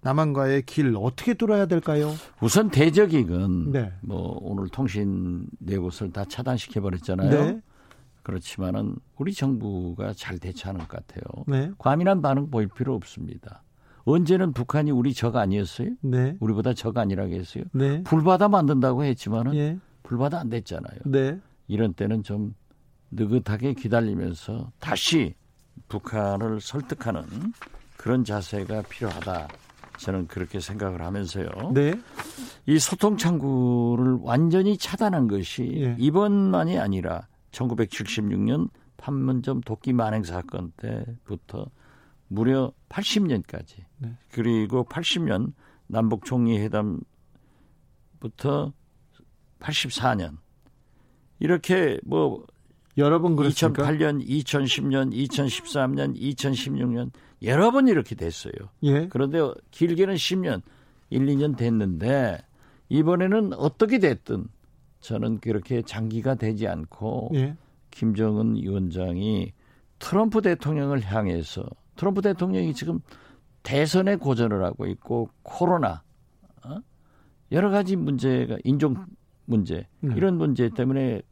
남한과의 0.00 0.62
길 0.62 0.96
어떻게 0.96 1.34
뚫어야 1.34 1.66
될까요? 1.66 2.12
우선 2.40 2.70
대적이건 2.70 3.70
네. 3.70 3.92
뭐 4.00 4.38
오늘 4.40 4.68
통신 4.68 5.46
네 5.58 5.76
곳을 5.76 6.10
다 6.10 6.24
차단시켜 6.24 6.80
버렸잖아요. 6.80 7.30
네. 7.30 7.60
그렇지만은 8.22 8.96
우리 9.18 9.32
정부가 9.34 10.12
잘 10.16 10.38
대처하는 10.38 10.86
것 10.86 10.88
같아요. 10.88 11.22
네. 11.46 11.70
과민한 11.78 12.22
반응 12.22 12.50
보일 12.50 12.68
필요 12.68 12.94
없습니다. 12.94 13.62
언제는 14.04 14.52
북한이 14.52 14.90
우리 14.90 15.12
적 15.14 15.36
아니었어요? 15.36 15.90
네. 16.00 16.36
우리보다 16.40 16.72
적 16.74 16.96
아니라고 16.96 17.32
했어요. 17.34 17.64
네. 17.72 18.02
불바다 18.04 18.48
만든다고 18.48 19.04
했지만은 19.04 19.54
예. 19.54 19.78
불바다 20.02 20.40
안 20.40 20.48
됐잖아요. 20.50 21.00
네. 21.06 21.38
이런 21.68 21.92
때는 21.94 22.22
좀 22.22 22.54
느긋하게 23.10 23.74
기다리면서 23.74 24.72
다시 24.78 25.34
북한을 25.88 26.60
설득하는 26.60 27.24
그런 27.96 28.24
자세가 28.24 28.82
필요하다. 28.82 29.48
저는 29.98 30.26
그렇게 30.26 30.58
생각을 30.58 31.02
하면서요. 31.02 31.48
네. 31.72 31.94
이 32.66 32.78
소통 32.78 33.16
창구를 33.16 34.18
완전히 34.22 34.76
차단한 34.76 35.28
것이 35.28 35.72
예. 35.76 35.96
이번만이 35.98 36.78
아니라 36.78 37.28
1976년 37.52 38.68
판문점 38.96 39.60
도끼 39.60 39.92
만행 39.92 40.22
사건 40.24 40.72
때부터 40.76 41.66
무려 42.28 42.72
80년까지 42.88 43.84
네. 43.98 44.16
그리고 44.30 44.84
80년 44.84 45.52
남북 45.86 46.24
총리 46.24 46.58
회담부터 48.18 48.72
84년 49.62 50.36
이렇게 51.38 51.98
뭐 52.04 52.44
여러 52.98 53.20
번 53.20 53.36
그랬습니까? 53.36 53.84
2008년, 53.84 54.26
2010년, 54.26 55.12
2013년, 55.12 56.14
2016년 56.16 57.10
여러 57.42 57.70
번 57.70 57.88
이렇게 57.88 58.14
됐어요. 58.14 58.52
예. 58.82 59.08
그런데 59.08 59.38
길게는 59.70 60.14
10년, 60.14 60.62
1, 61.10 61.26
2년 61.26 61.56
됐는데 61.56 62.38
이번에는 62.90 63.54
어떻게 63.54 63.98
됐든 63.98 64.46
저는 65.00 65.40
그렇게 65.40 65.82
장기가 65.82 66.34
되지 66.34 66.68
않고 66.68 67.30
예. 67.34 67.56
김정은 67.90 68.56
위원장이 68.56 69.52
트럼프 69.98 70.42
대통령을 70.42 71.00
향해서 71.00 71.64
트럼프 71.96 72.22
대통령이 72.22 72.74
지금 72.74 73.00
대선에 73.62 74.16
고전을 74.16 74.64
하고 74.64 74.86
있고 74.86 75.30
코로나 75.42 76.02
어? 76.64 76.78
여러 77.52 77.70
가지 77.70 77.96
문제가 77.96 78.56
인종 78.64 79.06
문제 79.44 79.86
네. 80.00 80.14
이런 80.16 80.36
문제 80.36 80.68
때문에 80.68 81.22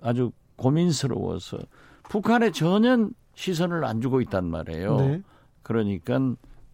아주 0.00 0.32
고민스러워서 0.56 1.58
북한에 2.04 2.50
전혀 2.50 3.08
시선을 3.34 3.84
안 3.84 4.00
주고 4.00 4.20
있단 4.20 4.44
말이에요. 4.44 4.96
네. 4.96 5.22
그러니까 5.62 6.18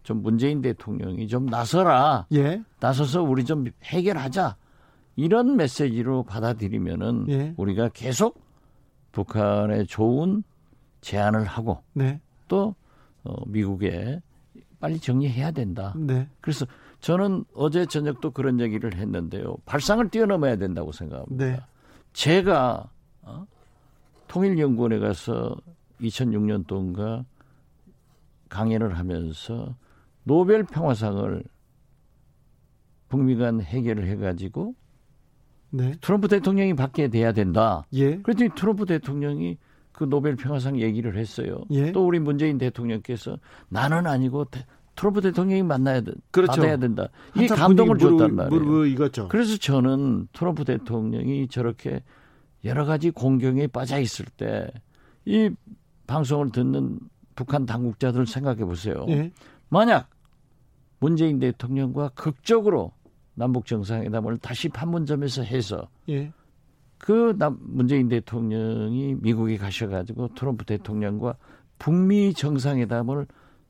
좀 0.03 0.21
문재인 0.21 0.61
대통령이 0.61 1.27
좀 1.27 1.45
나서라. 1.45 2.25
예. 2.33 2.61
나서서 2.79 3.23
우리 3.23 3.45
좀 3.45 3.65
해결하자. 3.83 4.55
이런 5.15 5.57
메시지로 5.57 6.23
받아들이면은 6.23 7.25
예. 7.29 7.53
우리가 7.57 7.89
계속 7.89 8.41
북한에 9.11 9.85
좋은 9.85 10.43
제안을 11.01 11.45
하고 11.45 11.83
네. 11.93 12.19
또 12.47 12.75
어, 13.23 13.33
미국에 13.47 14.21
빨리 14.79 14.99
정리해야 14.99 15.51
된다. 15.51 15.93
네. 15.97 16.27
그래서 16.41 16.65
저는 16.99 17.45
어제 17.53 17.85
저녁도 17.85 18.31
그런 18.31 18.59
얘기를 18.59 18.93
했는데요. 18.95 19.55
발상을 19.65 20.09
뛰어넘어야 20.09 20.57
된다고 20.57 20.91
생각합니다. 20.91 21.45
네. 21.45 21.59
제가 22.13 22.89
어? 23.21 23.45
통일연구원에 24.27 24.99
가서 24.99 25.55
2006년 26.01 26.67
동안가 26.67 27.25
강연을 28.49 28.97
하면서 28.97 29.75
노벨 30.23 30.63
평화상을 30.63 31.43
북미 33.07 33.35
간 33.35 33.61
해결을 33.61 34.07
해가지고 34.07 34.75
네. 35.71 35.93
트럼프 36.01 36.27
대통령이 36.27 36.75
받게 36.75 37.09
돼야 37.09 37.31
된다. 37.31 37.85
예. 37.93 38.17
그랬더니 38.17 38.51
트럼프 38.55 38.85
대통령이 38.85 39.57
그 39.91 40.03
노벨 40.05 40.35
평화상 40.35 40.79
얘기를 40.79 41.17
했어요. 41.17 41.63
예. 41.71 41.91
또 41.91 42.05
우리 42.07 42.19
문재인 42.19 42.57
대통령께서 42.57 43.37
나는 43.67 44.07
아니고 44.07 44.45
대, 44.45 44.65
트럼프 44.99 45.21
대통령이 45.21 45.63
만나야 45.63 46.01
돼, 46.01 46.11
그렇죠. 46.31 46.61
받아야 46.61 46.75
된다. 46.75 47.07
이게 47.35 47.47
감동을 47.47 47.97
줬단 47.97 48.35
말이에요. 48.35 48.85
이거죠. 48.85 49.29
그래서 49.29 49.55
저는 49.57 50.27
트럼프 50.33 50.65
대통령이 50.65 51.47
저렇게 51.47 52.03
여러 52.65 52.83
가지 52.83 53.09
공경에 53.09 53.67
빠져 53.67 53.99
있을 53.99 54.25
때 54.25 54.69
이 55.29 55.49
방송을 56.07 56.51
듣는 56.51 56.99
북한 57.35 57.65
당국자들 57.67 58.25
생각해 58.25 58.65
보세요. 58.65 59.05
예. 59.09 59.31
만약 59.69 60.09
문재인 60.99 61.39
대통령과 61.39 62.09
극적으로 62.15 62.91
남북 63.35 63.67
정상회담을 63.67 64.37
다시 64.39 64.69
판문점에서 64.69 65.43
해서 65.43 65.87
예. 66.09 66.33
그 66.97 67.35
남, 67.37 67.57
문재인 67.61 68.09
대통령이 68.09 69.15
미국에 69.21 69.57
가셔가지고 69.57 70.33
트럼프 70.33 70.65
대통령과 70.65 71.35
북미 71.77 72.33
정상회담을 72.33 73.27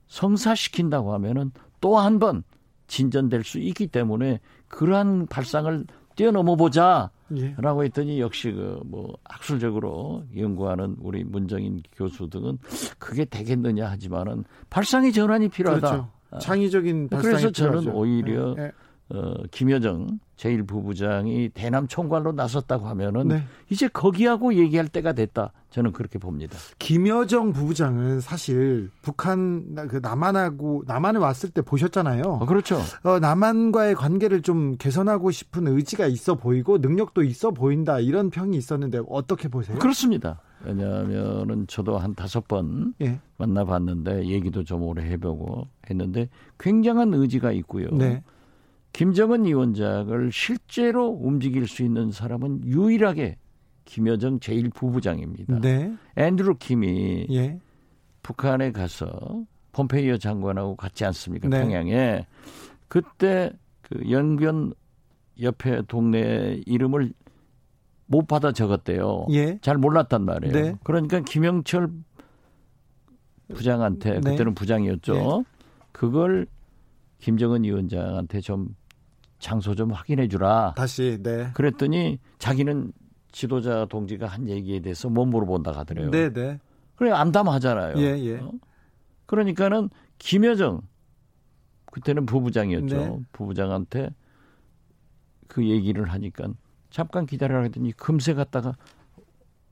성사시킨다고 0.10 1.14
하면은 1.14 1.52
또 1.82 1.98
한 1.98 2.20
번 2.20 2.44
진전될 2.88 3.44
수 3.44 3.60
있기 3.60 3.88
때문에 3.88 4.40
그러한 4.68 5.28
발상을 5.28 5.86
뛰어넘어 6.16 6.56
보자. 6.58 7.12
예. 7.38 7.54
라고 7.60 7.84
했더니 7.84 8.20
역시 8.20 8.52
그 8.52 8.82
뭐 8.86 9.16
학술적으로 9.24 10.24
연구하는 10.36 10.96
우리 11.00 11.24
문정인 11.24 11.82
교수 11.96 12.28
등은 12.30 12.58
그게 12.98 13.24
되겠느냐 13.24 13.88
하지만은 13.90 14.44
발상의 14.72 15.14
전환이 15.14 15.48
필요하다. 15.50 15.90
그렇죠. 15.90 16.10
창의적인 16.42 17.10
발상이 17.10 17.32
그래서 17.34 17.52
저는 17.52 17.80
필요하죠. 17.82 17.98
오히려 18.00 18.56
예. 18.58 18.72
예. 19.14 19.18
어, 19.18 19.34
김여정 19.52 20.20
제1부부장이 20.38 21.52
대남 21.54 21.88
총괄로 21.88 22.32
나섰다고 22.32 22.88
하면은 22.88 23.28
네. 23.28 23.44
이제 23.70 23.88
거기하고 23.88 24.54
얘기할 24.54 24.88
때가 24.88 25.14
됐다. 25.14 25.52
저는 25.70 25.92
그렇게 25.92 26.18
봅니다. 26.18 26.58
김여정 26.80 27.54
부부장은 27.54 28.22
사실 28.22 28.90
북한 29.02 29.76
그 29.90 29.98
남한하고 29.98 30.84
남한에 30.88 31.20
왔을 31.20 31.50
때 31.50 31.62
보셨잖아요. 31.62 32.24
어, 32.24 32.46
그렇죠. 32.46 32.80
어, 33.04 33.20
남한과의 33.20 33.96
관계를 33.96 34.42
좀 34.42 34.78
개선하고 34.78 35.32
싶은 35.32 35.68
의지가 35.68 36.08
있어 36.08 36.36
보이고 36.36 36.78
능력도 36.78 37.24
있어 37.24 37.52
보인다 37.52 38.00
이런 38.00 38.30
평이 38.30 38.58
있었는데 38.58 39.02
어떻게 39.10 39.48
보세요? 39.48 39.78
그렇습니다. 39.80 40.40
왜냐하면은 40.64 41.68
저도 41.68 41.98
한 41.98 42.16
다섯 42.16 42.48
번 42.48 42.94
예. 43.02 43.20
만나봤는데 43.38 44.28
얘기도 44.28 44.64
좀 44.64 44.84
오래 44.84 45.04
해보고 45.04 45.68
했는데 45.90 46.30
굉장한 46.60 47.14
의지가 47.14 47.52
있고요. 47.54 47.90
네. 47.92 48.24
김정은 48.94 49.46
위원장을 49.46 50.32
실제로 50.32 51.08
움직일 51.08 51.68
수 51.68 51.84
있는 51.84 52.12
사람은 52.12 52.66
유일하게 52.66 53.38
김여정 53.86 54.40
제1부부장입니다. 54.40 55.62
네. 55.62 55.96
앤드루 56.16 56.56
킴이 56.58 57.28
예. 57.32 57.60
북한에 58.22 58.72
가서 58.72 59.46
폼페이오 59.72 60.18
장관하고 60.18 60.76
갔지 60.76 61.06
않습니까? 61.06 61.48
네. 61.48 61.62
평양에. 61.62 62.26
그때 62.88 63.52
그 63.82 64.10
연변 64.10 64.74
옆에 65.42 65.82
동네 65.88 66.62
이름을 66.66 67.14
못 68.06 68.28
받아 68.28 68.52
적었대요. 68.52 69.28
예. 69.32 69.58
잘 69.62 69.78
몰랐단 69.78 70.26
말이에요. 70.26 70.54
네. 70.54 70.76
그러니까 70.84 71.22
김영철 71.22 71.90
부장한테 73.54 74.20
네. 74.20 74.32
그때는 74.32 74.54
부장이었죠. 74.54 75.16
예. 75.16 75.44
그걸 75.92 76.48
김정은 77.20 77.64
위원장한테 77.64 78.42
좀 78.42 78.76
장소 79.40 79.74
좀 79.74 79.92
확인해 79.92 80.28
주라. 80.28 80.74
다시 80.76 81.18
네. 81.22 81.50
그랬더니 81.54 82.20
자기는 82.38 82.92
지도자 83.32 83.86
동지가 83.86 84.28
한 84.28 84.48
얘기에 84.50 84.82
대해서 84.82 85.10
못 85.10 85.26
물어본다 85.26 85.72
하더래요. 85.72 86.12
네, 86.12 86.32
네. 86.32 86.60
그래 86.96 87.12
안담하잖아요. 87.12 87.98
예, 87.98 88.20
예. 88.20 88.38
어? 88.38 88.52
그러니까는 89.26 89.90
김여정 90.18 90.82
그때는 91.86 92.26
부부장이었죠. 92.26 92.96
네. 92.96 93.20
부부장한테 93.32 94.10
그 95.48 95.68
얘기를 95.68 96.12
하니까 96.12 96.50
잠깐 96.90 97.26
기다려라 97.26 97.64
했더니 97.64 97.92
금세 97.94 98.34
갔다가 98.34 98.76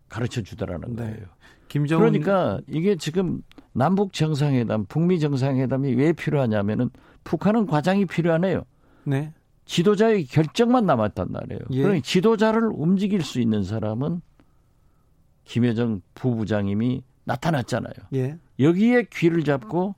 가르쳐 0.09 0.41
주더라는 0.41 0.95
네. 0.95 1.03
거예요. 1.03 1.27
김정 1.67 1.99
그러니까 1.99 2.61
이게 2.67 2.95
지금 2.95 3.41
남북 3.73 4.13
정상회담, 4.13 4.85
북미 4.85 5.19
정상회담이 5.19 5.93
왜 5.95 6.13
필요하냐면은 6.13 6.89
북한은 7.23 7.65
과장이 7.65 8.05
필요하네요. 8.05 8.63
네. 9.03 9.33
지도자의 9.67 10.25
결정만 10.25 10.85
남았단 10.85 11.27
말이에요. 11.29 11.59
예. 11.71 11.81
그러니 11.83 12.01
지도자를 12.01 12.71
움직일 12.73 13.21
수 13.21 13.39
있는 13.39 13.63
사람은 13.63 14.21
김여정 15.43 16.01
부부장님이 16.15 17.03
나타났잖아요. 17.25 17.93
예. 18.15 18.37
여기에 18.59 19.07
귀를 19.13 19.43
잡고 19.43 19.95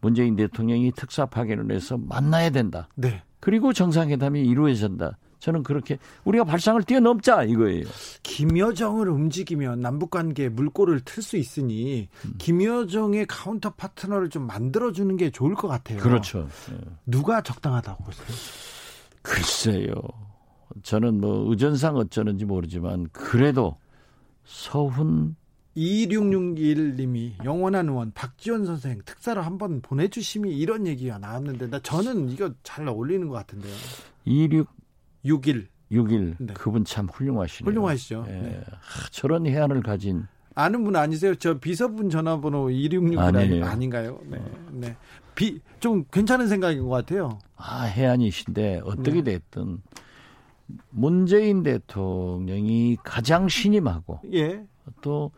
문재인 0.00 0.36
대통령이 0.36 0.92
특사 0.92 1.26
파견을 1.26 1.74
해서 1.74 1.96
만나야 1.96 2.50
된다. 2.50 2.88
네. 2.94 3.22
그리고 3.40 3.72
정상회담이 3.72 4.42
이루어진다. 4.42 5.18
저는 5.38 5.64
그렇게 5.64 5.98
우리가 6.24 6.44
발상을 6.44 6.80
뛰어넘자 6.84 7.42
이거예요. 7.42 7.84
김여정을 8.22 9.08
움직이면 9.08 9.80
남북 9.80 10.10
관계에 10.10 10.48
물꼬를 10.48 11.00
틀 11.00 11.22
수 11.22 11.36
있으니 11.36 12.08
음. 12.24 12.34
김여정의 12.38 13.26
counter 13.26 13.70
partner를 13.70 14.28
좀 14.30 14.46
만들어 14.46 14.92
주는 14.92 15.16
게 15.16 15.30
좋을 15.30 15.54
것 15.54 15.66
같아요. 15.66 15.98
그렇죠. 15.98 16.46
누가 17.06 17.40
적당하다고 17.40 18.04
보세요? 18.04 18.26
글쎄요. 19.22 19.94
저는 20.82 21.20
뭐 21.20 21.50
의전상 21.50 21.96
어쩌는지 21.96 22.44
모르지만 22.44 23.08
그래도 23.12 23.76
서훈 24.44 25.36
2661님이 25.76 27.42
영원한 27.44 27.88
의원 27.88 28.12
박지원 28.12 28.66
선생 28.66 29.00
특사를 29.04 29.44
한번 29.44 29.80
보내주심이 29.80 30.56
이런 30.56 30.86
얘기가 30.86 31.18
나왔는데 31.18 31.70
나 31.70 31.78
저는 31.78 32.28
이거 32.30 32.52
잘 32.62 32.86
어울리는 32.88 33.26
것 33.28 33.34
같은데요. 33.34 33.74
2661 34.24 35.68
61 35.90 36.36
네. 36.38 36.54
그분 36.54 36.84
참 36.84 37.06
훌륭하시네요. 37.06 37.70
훌륭하시죠. 37.70 38.24
예. 38.28 38.32
네. 38.32 38.64
하, 38.80 39.08
저런 39.10 39.46
해안을 39.46 39.82
가진 39.82 40.26
아는 40.54 40.84
분 40.84 40.96
아니세요? 40.96 41.34
저 41.36 41.58
비서분 41.58 42.10
전화번호 42.10 42.70
2661 42.70 43.36
아니에요. 43.36 43.64
아닌가요? 43.64 44.20
네. 44.24 44.38
어. 44.38 44.68
네. 44.70 44.96
비, 45.34 45.60
좀 45.80 46.04
괜찮은 46.10 46.48
생각인 46.48 46.82
것 46.82 46.90
같아요. 46.90 47.38
아, 47.56 47.84
해안이신데 47.84 48.82
어떻게 48.84 49.22
네. 49.22 49.38
됐든 49.38 49.82
문재인 50.90 51.62
대통령이 51.62 52.98
가장 53.02 53.48
신임하고 53.48 54.20
예. 54.32 54.64
또 55.00 55.30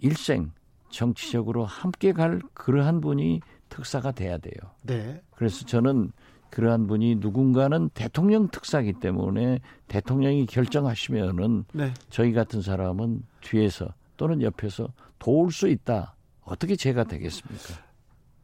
일생 0.00 0.52
정치적으로 0.90 1.64
함께 1.64 2.12
갈 2.12 2.40
그러한 2.54 3.00
분이 3.00 3.40
특사가 3.68 4.12
돼야 4.12 4.38
돼요. 4.38 4.54
네. 4.82 5.20
그래서 5.34 5.66
저는 5.66 6.12
그러한 6.50 6.86
분이 6.86 7.16
누군가는 7.16 7.88
대통령 7.90 8.48
특사기 8.48 8.94
때문에 8.94 9.60
대통령이 9.88 10.46
결정하시면은 10.46 11.64
네. 11.72 11.92
저희 12.10 12.32
같은 12.32 12.62
사람은 12.62 13.22
뒤에서 13.40 13.88
또는 14.16 14.42
옆에서 14.42 14.88
도울 15.18 15.52
수 15.52 15.68
있다. 15.68 16.14
어떻게 16.42 16.76
제가 16.76 17.04
되겠습니까? 17.04 17.74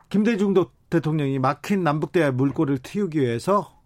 김대중 0.08 0.54
대통령이 0.90 1.38
막힌 1.38 1.82
남북대화 1.82 2.32
물꼬를 2.32 2.78
틔우기 2.78 3.20
위해서 3.20 3.80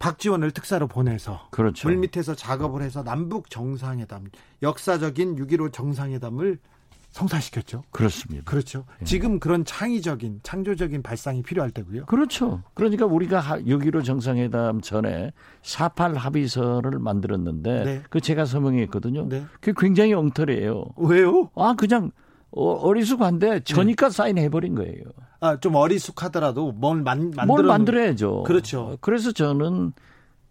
박지원을 0.00 0.50
특사로 0.50 0.88
보내서 0.88 1.48
그렇죠. 1.50 1.88
물밑에서 1.88 2.34
작업을 2.34 2.82
해서 2.82 3.04
남북 3.04 3.48
정상회담 3.48 4.26
역사적인 4.62 5.36
6.15 5.36 5.72
정상회담을 5.72 6.58
성사시켰죠. 7.14 7.84
그렇습니다. 7.92 8.44
그렇죠. 8.44 8.84
예. 9.00 9.04
지금 9.04 9.38
그런 9.38 9.64
창의적인 9.64 10.40
창조적인 10.42 11.04
발상이 11.04 11.42
필요할 11.44 11.70
때고요. 11.70 12.06
그렇죠. 12.06 12.62
그러니까 12.74 13.06
우리가 13.06 13.40
6.15 13.40 14.04
정상회담 14.04 14.80
전에 14.80 15.32
4.8 15.62 16.14
합의서를 16.14 16.98
만들었는데 16.98 17.84
네. 17.84 18.02
그 18.10 18.20
제가 18.20 18.46
서명했거든요. 18.46 19.28
네. 19.28 19.46
그게 19.60 19.72
굉장히 19.76 20.12
엉터리예요. 20.12 20.86
왜요? 20.96 21.50
아 21.54 21.74
그냥 21.78 22.10
어, 22.50 22.92
리숙한데 22.92 23.60
저니까 23.60 24.08
네. 24.08 24.16
사인해버린 24.16 24.74
거예요. 24.74 25.04
아, 25.38 25.56
좀 25.60 25.76
어리숙하더라도 25.76 26.72
뭘 26.72 27.02
만, 27.02 27.30
만들어. 27.30 27.46
뭘 27.46 27.62
만들어야죠. 27.62 28.42
그렇죠. 28.42 28.98
그래서 29.00 29.30
저는 29.30 29.92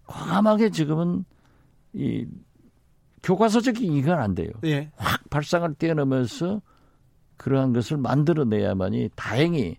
과감하게 0.08 0.70
지금은 0.70 1.26
이 1.92 2.26
교과서적인 3.24 3.94
이건 3.94 4.20
안 4.20 4.36
돼요. 4.36 4.50
예. 4.66 4.92
확 4.98 5.22
발상을 5.30 5.74
뛰어넘어서 5.76 6.62
그러한 7.38 7.74
것을 7.74 7.98
만들어내야만이 7.98 9.12
다행히 9.16 9.78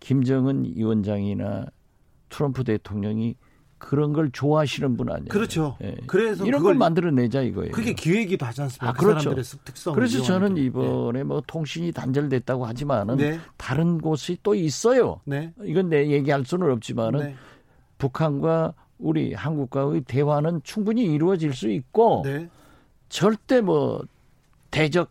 김정은 0.00 0.64
위원장이나 0.74 1.66
트럼프 2.28 2.64
대통령이 2.64 3.36
그런 3.78 4.12
걸 4.12 4.30
좋아하시는 4.30 4.96
분 4.96 5.10
아니에요. 5.10 5.28
그렇죠. 5.28 5.76
예. 5.82 5.96
그래서 6.06 6.44
이런 6.44 6.62
걸 6.62 6.74
만들어내자 6.74 7.42
이거예요. 7.42 7.72
그게 7.72 7.92
기획이도 7.92 8.44
하지 8.44 8.62
않습니까? 8.62 8.88
아, 8.88 8.92
그 8.92 9.06
그렇죠. 9.06 9.34
그 9.34 9.42
특성. 9.64 9.94
그래서 9.94 10.20
저는 10.22 10.56
이번에 10.56 11.20
네. 11.20 11.24
뭐 11.24 11.42
통신이 11.46 11.92
단절됐다고 11.92 12.66
하지만은 12.66 13.16
네. 13.18 13.38
다른 13.56 13.98
곳이 14.00 14.38
또 14.42 14.54
있어요. 14.54 15.20
네. 15.24 15.52
이건 15.62 15.90
내 15.90 16.08
얘기할 16.08 16.44
수는 16.44 16.70
없지만은 16.72 17.20
네. 17.20 17.34
북한과 17.98 18.74
우리 18.98 19.32
한국과의 19.32 20.00
대화는 20.02 20.62
충분히 20.64 21.04
이루어질 21.04 21.54
수 21.54 21.70
있고 21.70 22.22
네. 22.24 22.48
절대 23.08 23.60
뭐 23.60 24.02
대적 24.70 25.10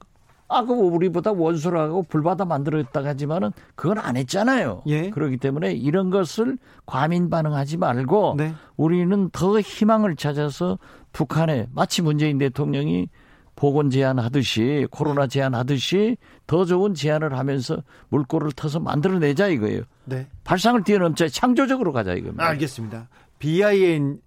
아, 0.50 0.64
그 0.64 0.72
우리보다 0.74 1.34
원수라고 1.34 2.04
불받아 2.04 2.46
만들었다 2.46 3.04
하지만은 3.04 3.52
그건 3.76 3.98
안 3.98 4.16
했잖아요. 4.16 4.84
예. 4.88 5.10
그렇기 5.10 5.38
때문에 5.38 5.74
이런 5.74 6.10
것을 6.10 6.58
과민 6.86 7.30
반응하지 7.30 7.78
말고 7.78 8.36
네. 8.38 8.54
우리는 8.78 9.30
더 9.32 9.60
희망을 9.60 10.16
찾아서 10.16 10.80
북한에 11.12 11.68
마치 11.74 12.02
문재인 12.02 12.38
대통령이 12.38 13.10
보건 13.58 13.90
제안하듯이 13.90 14.88
코로나 14.92 15.28
제안하듯이 15.28 16.16
더 16.46 16.64
좋은 16.64 16.94
제안을 16.94 17.38
하면서 17.38 17.84
물꼬를 18.10 18.52
터서 18.54 18.80
만들어내자 18.80 19.48
이거예요. 19.48 19.82
네. 20.06 20.28
발상을 20.46 20.82
뛰어넘자 20.84 21.28
창조적으로 21.28 21.92
가자 21.92 22.14
이겁니다. 22.14 22.46
알겠습니다. 22.48 23.10
BIN 23.40 24.20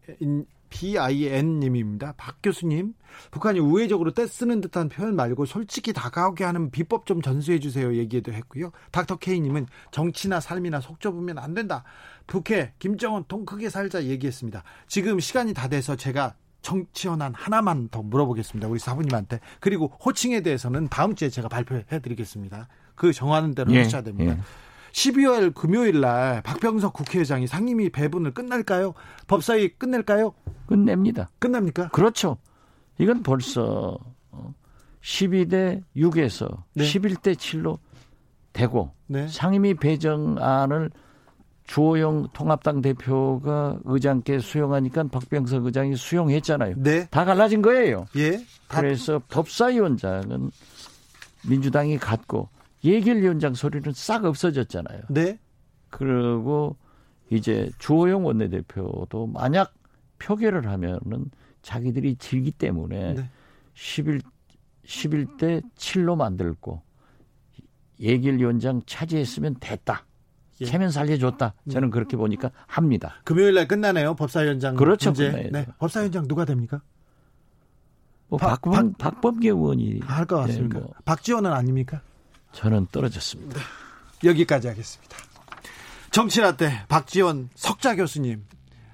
BIN님입니다. 0.71 2.15
박 2.17 2.37
교수님, 2.43 2.95
북한이 3.31 3.59
우회적으로 3.61 4.13
떼쓰는 4.13 4.61
듯한 4.61 4.89
표현 4.89 5.17
말고 5.17 5.45
솔직히 5.45 5.93
다가오게 5.93 6.45
하는 6.45 6.71
비법 6.71 7.07
좀 7.07 7.21
전수해 7.21 7.59
주세요. 7.59 7.95
얘기도 7.95 8.33
했고요. 8.33 8.71
닥터 8.91 9.17
K님은 9.17 9.67
정치나 9.91 10.41
삶이나 10.41 10.81
속 10.81 11.01
좁으면 11.01 11.39
안 11.39 11.55
된다. 11.55 11.85
북해, 12.27 12.73
김정은 12.79 13.25
통 13.29 13.45
크게 13.45 13.69
살자 13.69 14.05
얘기했습니다. 14.05 14.63
지금 14.87 15.21
시간이 15.21 15.53
다 15.53 15.69
돼서 15.69 15.97
제가 15.97 16.35
정치현안 16.63 17.35
하나만 17.35 17.89
더 17.89 18.03
물어보겠습니다. 18.03 18.69
우리 18.69 18.79
사부님한테. 18.79 19.41
그리고 19.61 19.93
호칭에 20.05 20.41
대해서는 20.41 20.89
다음 20.89 21.15
주에 21.15 21.29
제가 21.31 21.49
발표해 21.49 21.85
드리겠습니다. 22.01 22.69
그 22.95 23.13
정하는 23.13 23.55
대로 23.55 23.73
예, 23.73 23.83
하셔야 23.83 24.03
됩니다. 24.03 24.33
예. 24.33 24.41
12월 24.93 25.55
금요일 25.55 26.01
날 26.01 26.43
박병석 26.43 26.93
국회의장이 26.93 27.47
상임위 27.47 27.91
배분을 27.91 28.33
끝날까요? 28.33 28.95
법사위 29.27 29.71
끝낼까요? 29.79 30.35
끝냅니다. 30.67 31.31
끝납니까? 31.39 31.89
그렇죠. 31.89 32.37
이건 32.99 33.23
벌써 33.23 33.99
12대 35.03 35.83
6에서 35.97 36.63
네. 36.75 36.85
11대 36.85 37.35
7로 37.35 37.79
되고 38.53 38.93
네. 39.07 39.29
상임위 39.29 39.75
배정안을 39.75 40.91
주호영 41.67 42.29
통합당 42.33 42.83
대표가 42.83 43.79
의장께 43.85 44.41
수용하니까 44.41 45.05
박병석 45.05 45.67
의장이 45.67 45.95
수용했잖아요. 45.95 46.75
네. 46.79 47.07
다 47.11 47.25
갈라진 47.25 47.63
거예요. 47.63 48.07
예. 48.17 48.45
그래서 48.67 49.21
법사위원장은 49.29 50.51
민주당이 51.49 51.99
갖고 51.99 52.49
예결위원장 52.85 53.55
소리는 53.55 53.93
싹 53.95 54.25
없어졌잖아요. 54.25 55.03
네. 55.11 55.39
그리고 55.91 56.77
이제 57.31 57.71
주호영 57.79 58.25
원내대표도 58.25 59.27
만약 59.29 59.75
표결을 60.19 60.67
하면은 60.69 61.31
자기들이 61.63 62.17
질기 62.17 62.51
때문에 62.53 63.15
네. 63.15 63.31
11 63.75 64.21
11대 64.85 65.63
7로 65.77 66.17
만들고 66.17 66.83
예결위원장 68.01 68.83
차지했으면 68.87 69.57
됐다. 69.61 70.05
예. 70.63 70.65
체면 70.65 70.91
살려줬다. 70.91 71.55
저는 71.71 71.89
음. 71.89 71.91
그렇게 71.91 72.17
보니까 72.17 72.51
합니다. 72.67 73.15
금요일 73.25 73.55
날 73.55 73.69
끝나네요. 73.69 74.15
법사위원장. 74.15 74.75
그렇죠. 74.77 75.13
네. 75.13 75.67
법사위원장 75.79 76.27
누가 76.29 76.45
됩니까? 76.45 76.83
뭐 78.29 78.39
박, 78.39 78.61
박, 78.63 78.97
박범계 78.99 79.49
의원이 79.49 80.01
할 80.03 80.25
것 80.27 80.37
같습니까? 80.37 80.79
네, 80.79 80.85
뭐. 80.85 80.95
박지원은 81.05 81.53
아닙니까? 81.53 82.03
저는 82.53 82.87
떨어졌습니다. 82.93 83.59
네. 83.59 84.29
여기까지 84.29 84.69
하겠습니다. 84.69 85.17
정치라떼 86.11 86.87
박지원 86.89 87.51
석자 87.55 87.97
교수님, 87.97 88.45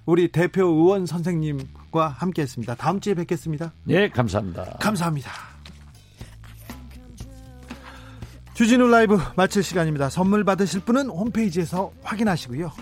우리 0.04 0.28
대표 0.28 0.66
의원 0.66 1.07
선생님과 1.07 2.09
함께했습니다. 2.09 2.74
다음 2.76 3.00
주에 3.00 3.14
뵙겠습니다. 3.14 3.72
네, 3.84 4.09
감사합니다. 4.09 4.76
감사합니다. 4.80 5.30
주진우 8.54 8.88
라이브 8.88 9.18
마칠 9.36 9.62
시간입니다. 9.62 10.09
선물 10.09 10.44
받으실 10.44 10.80
분은 10.80 11.09
홈페이지에서 11.11 11.92
확인하시고요. 12.02 12.72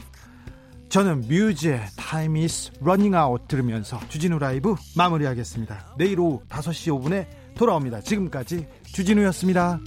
저는 0.89 1.23
뮤즈의 1.23 1.85
Time 1.97 2.43
is 2.43 2.71
Running 2.81 3.17
Out 3.17 3.47
들으면서 3.49 3.99
주진우 4.09 4.39
라이브 4.39 4.77
마무리하겠습니다. 4.97 5.97
내일 5.99 6.21
오후 6.21 6.43
5시 6.49 6.93
5분에 7.01 7.27
돌아옵니다. 7.57 8.03
지금까지 8.03 8.69
주진우였습니다. 8.85 9.81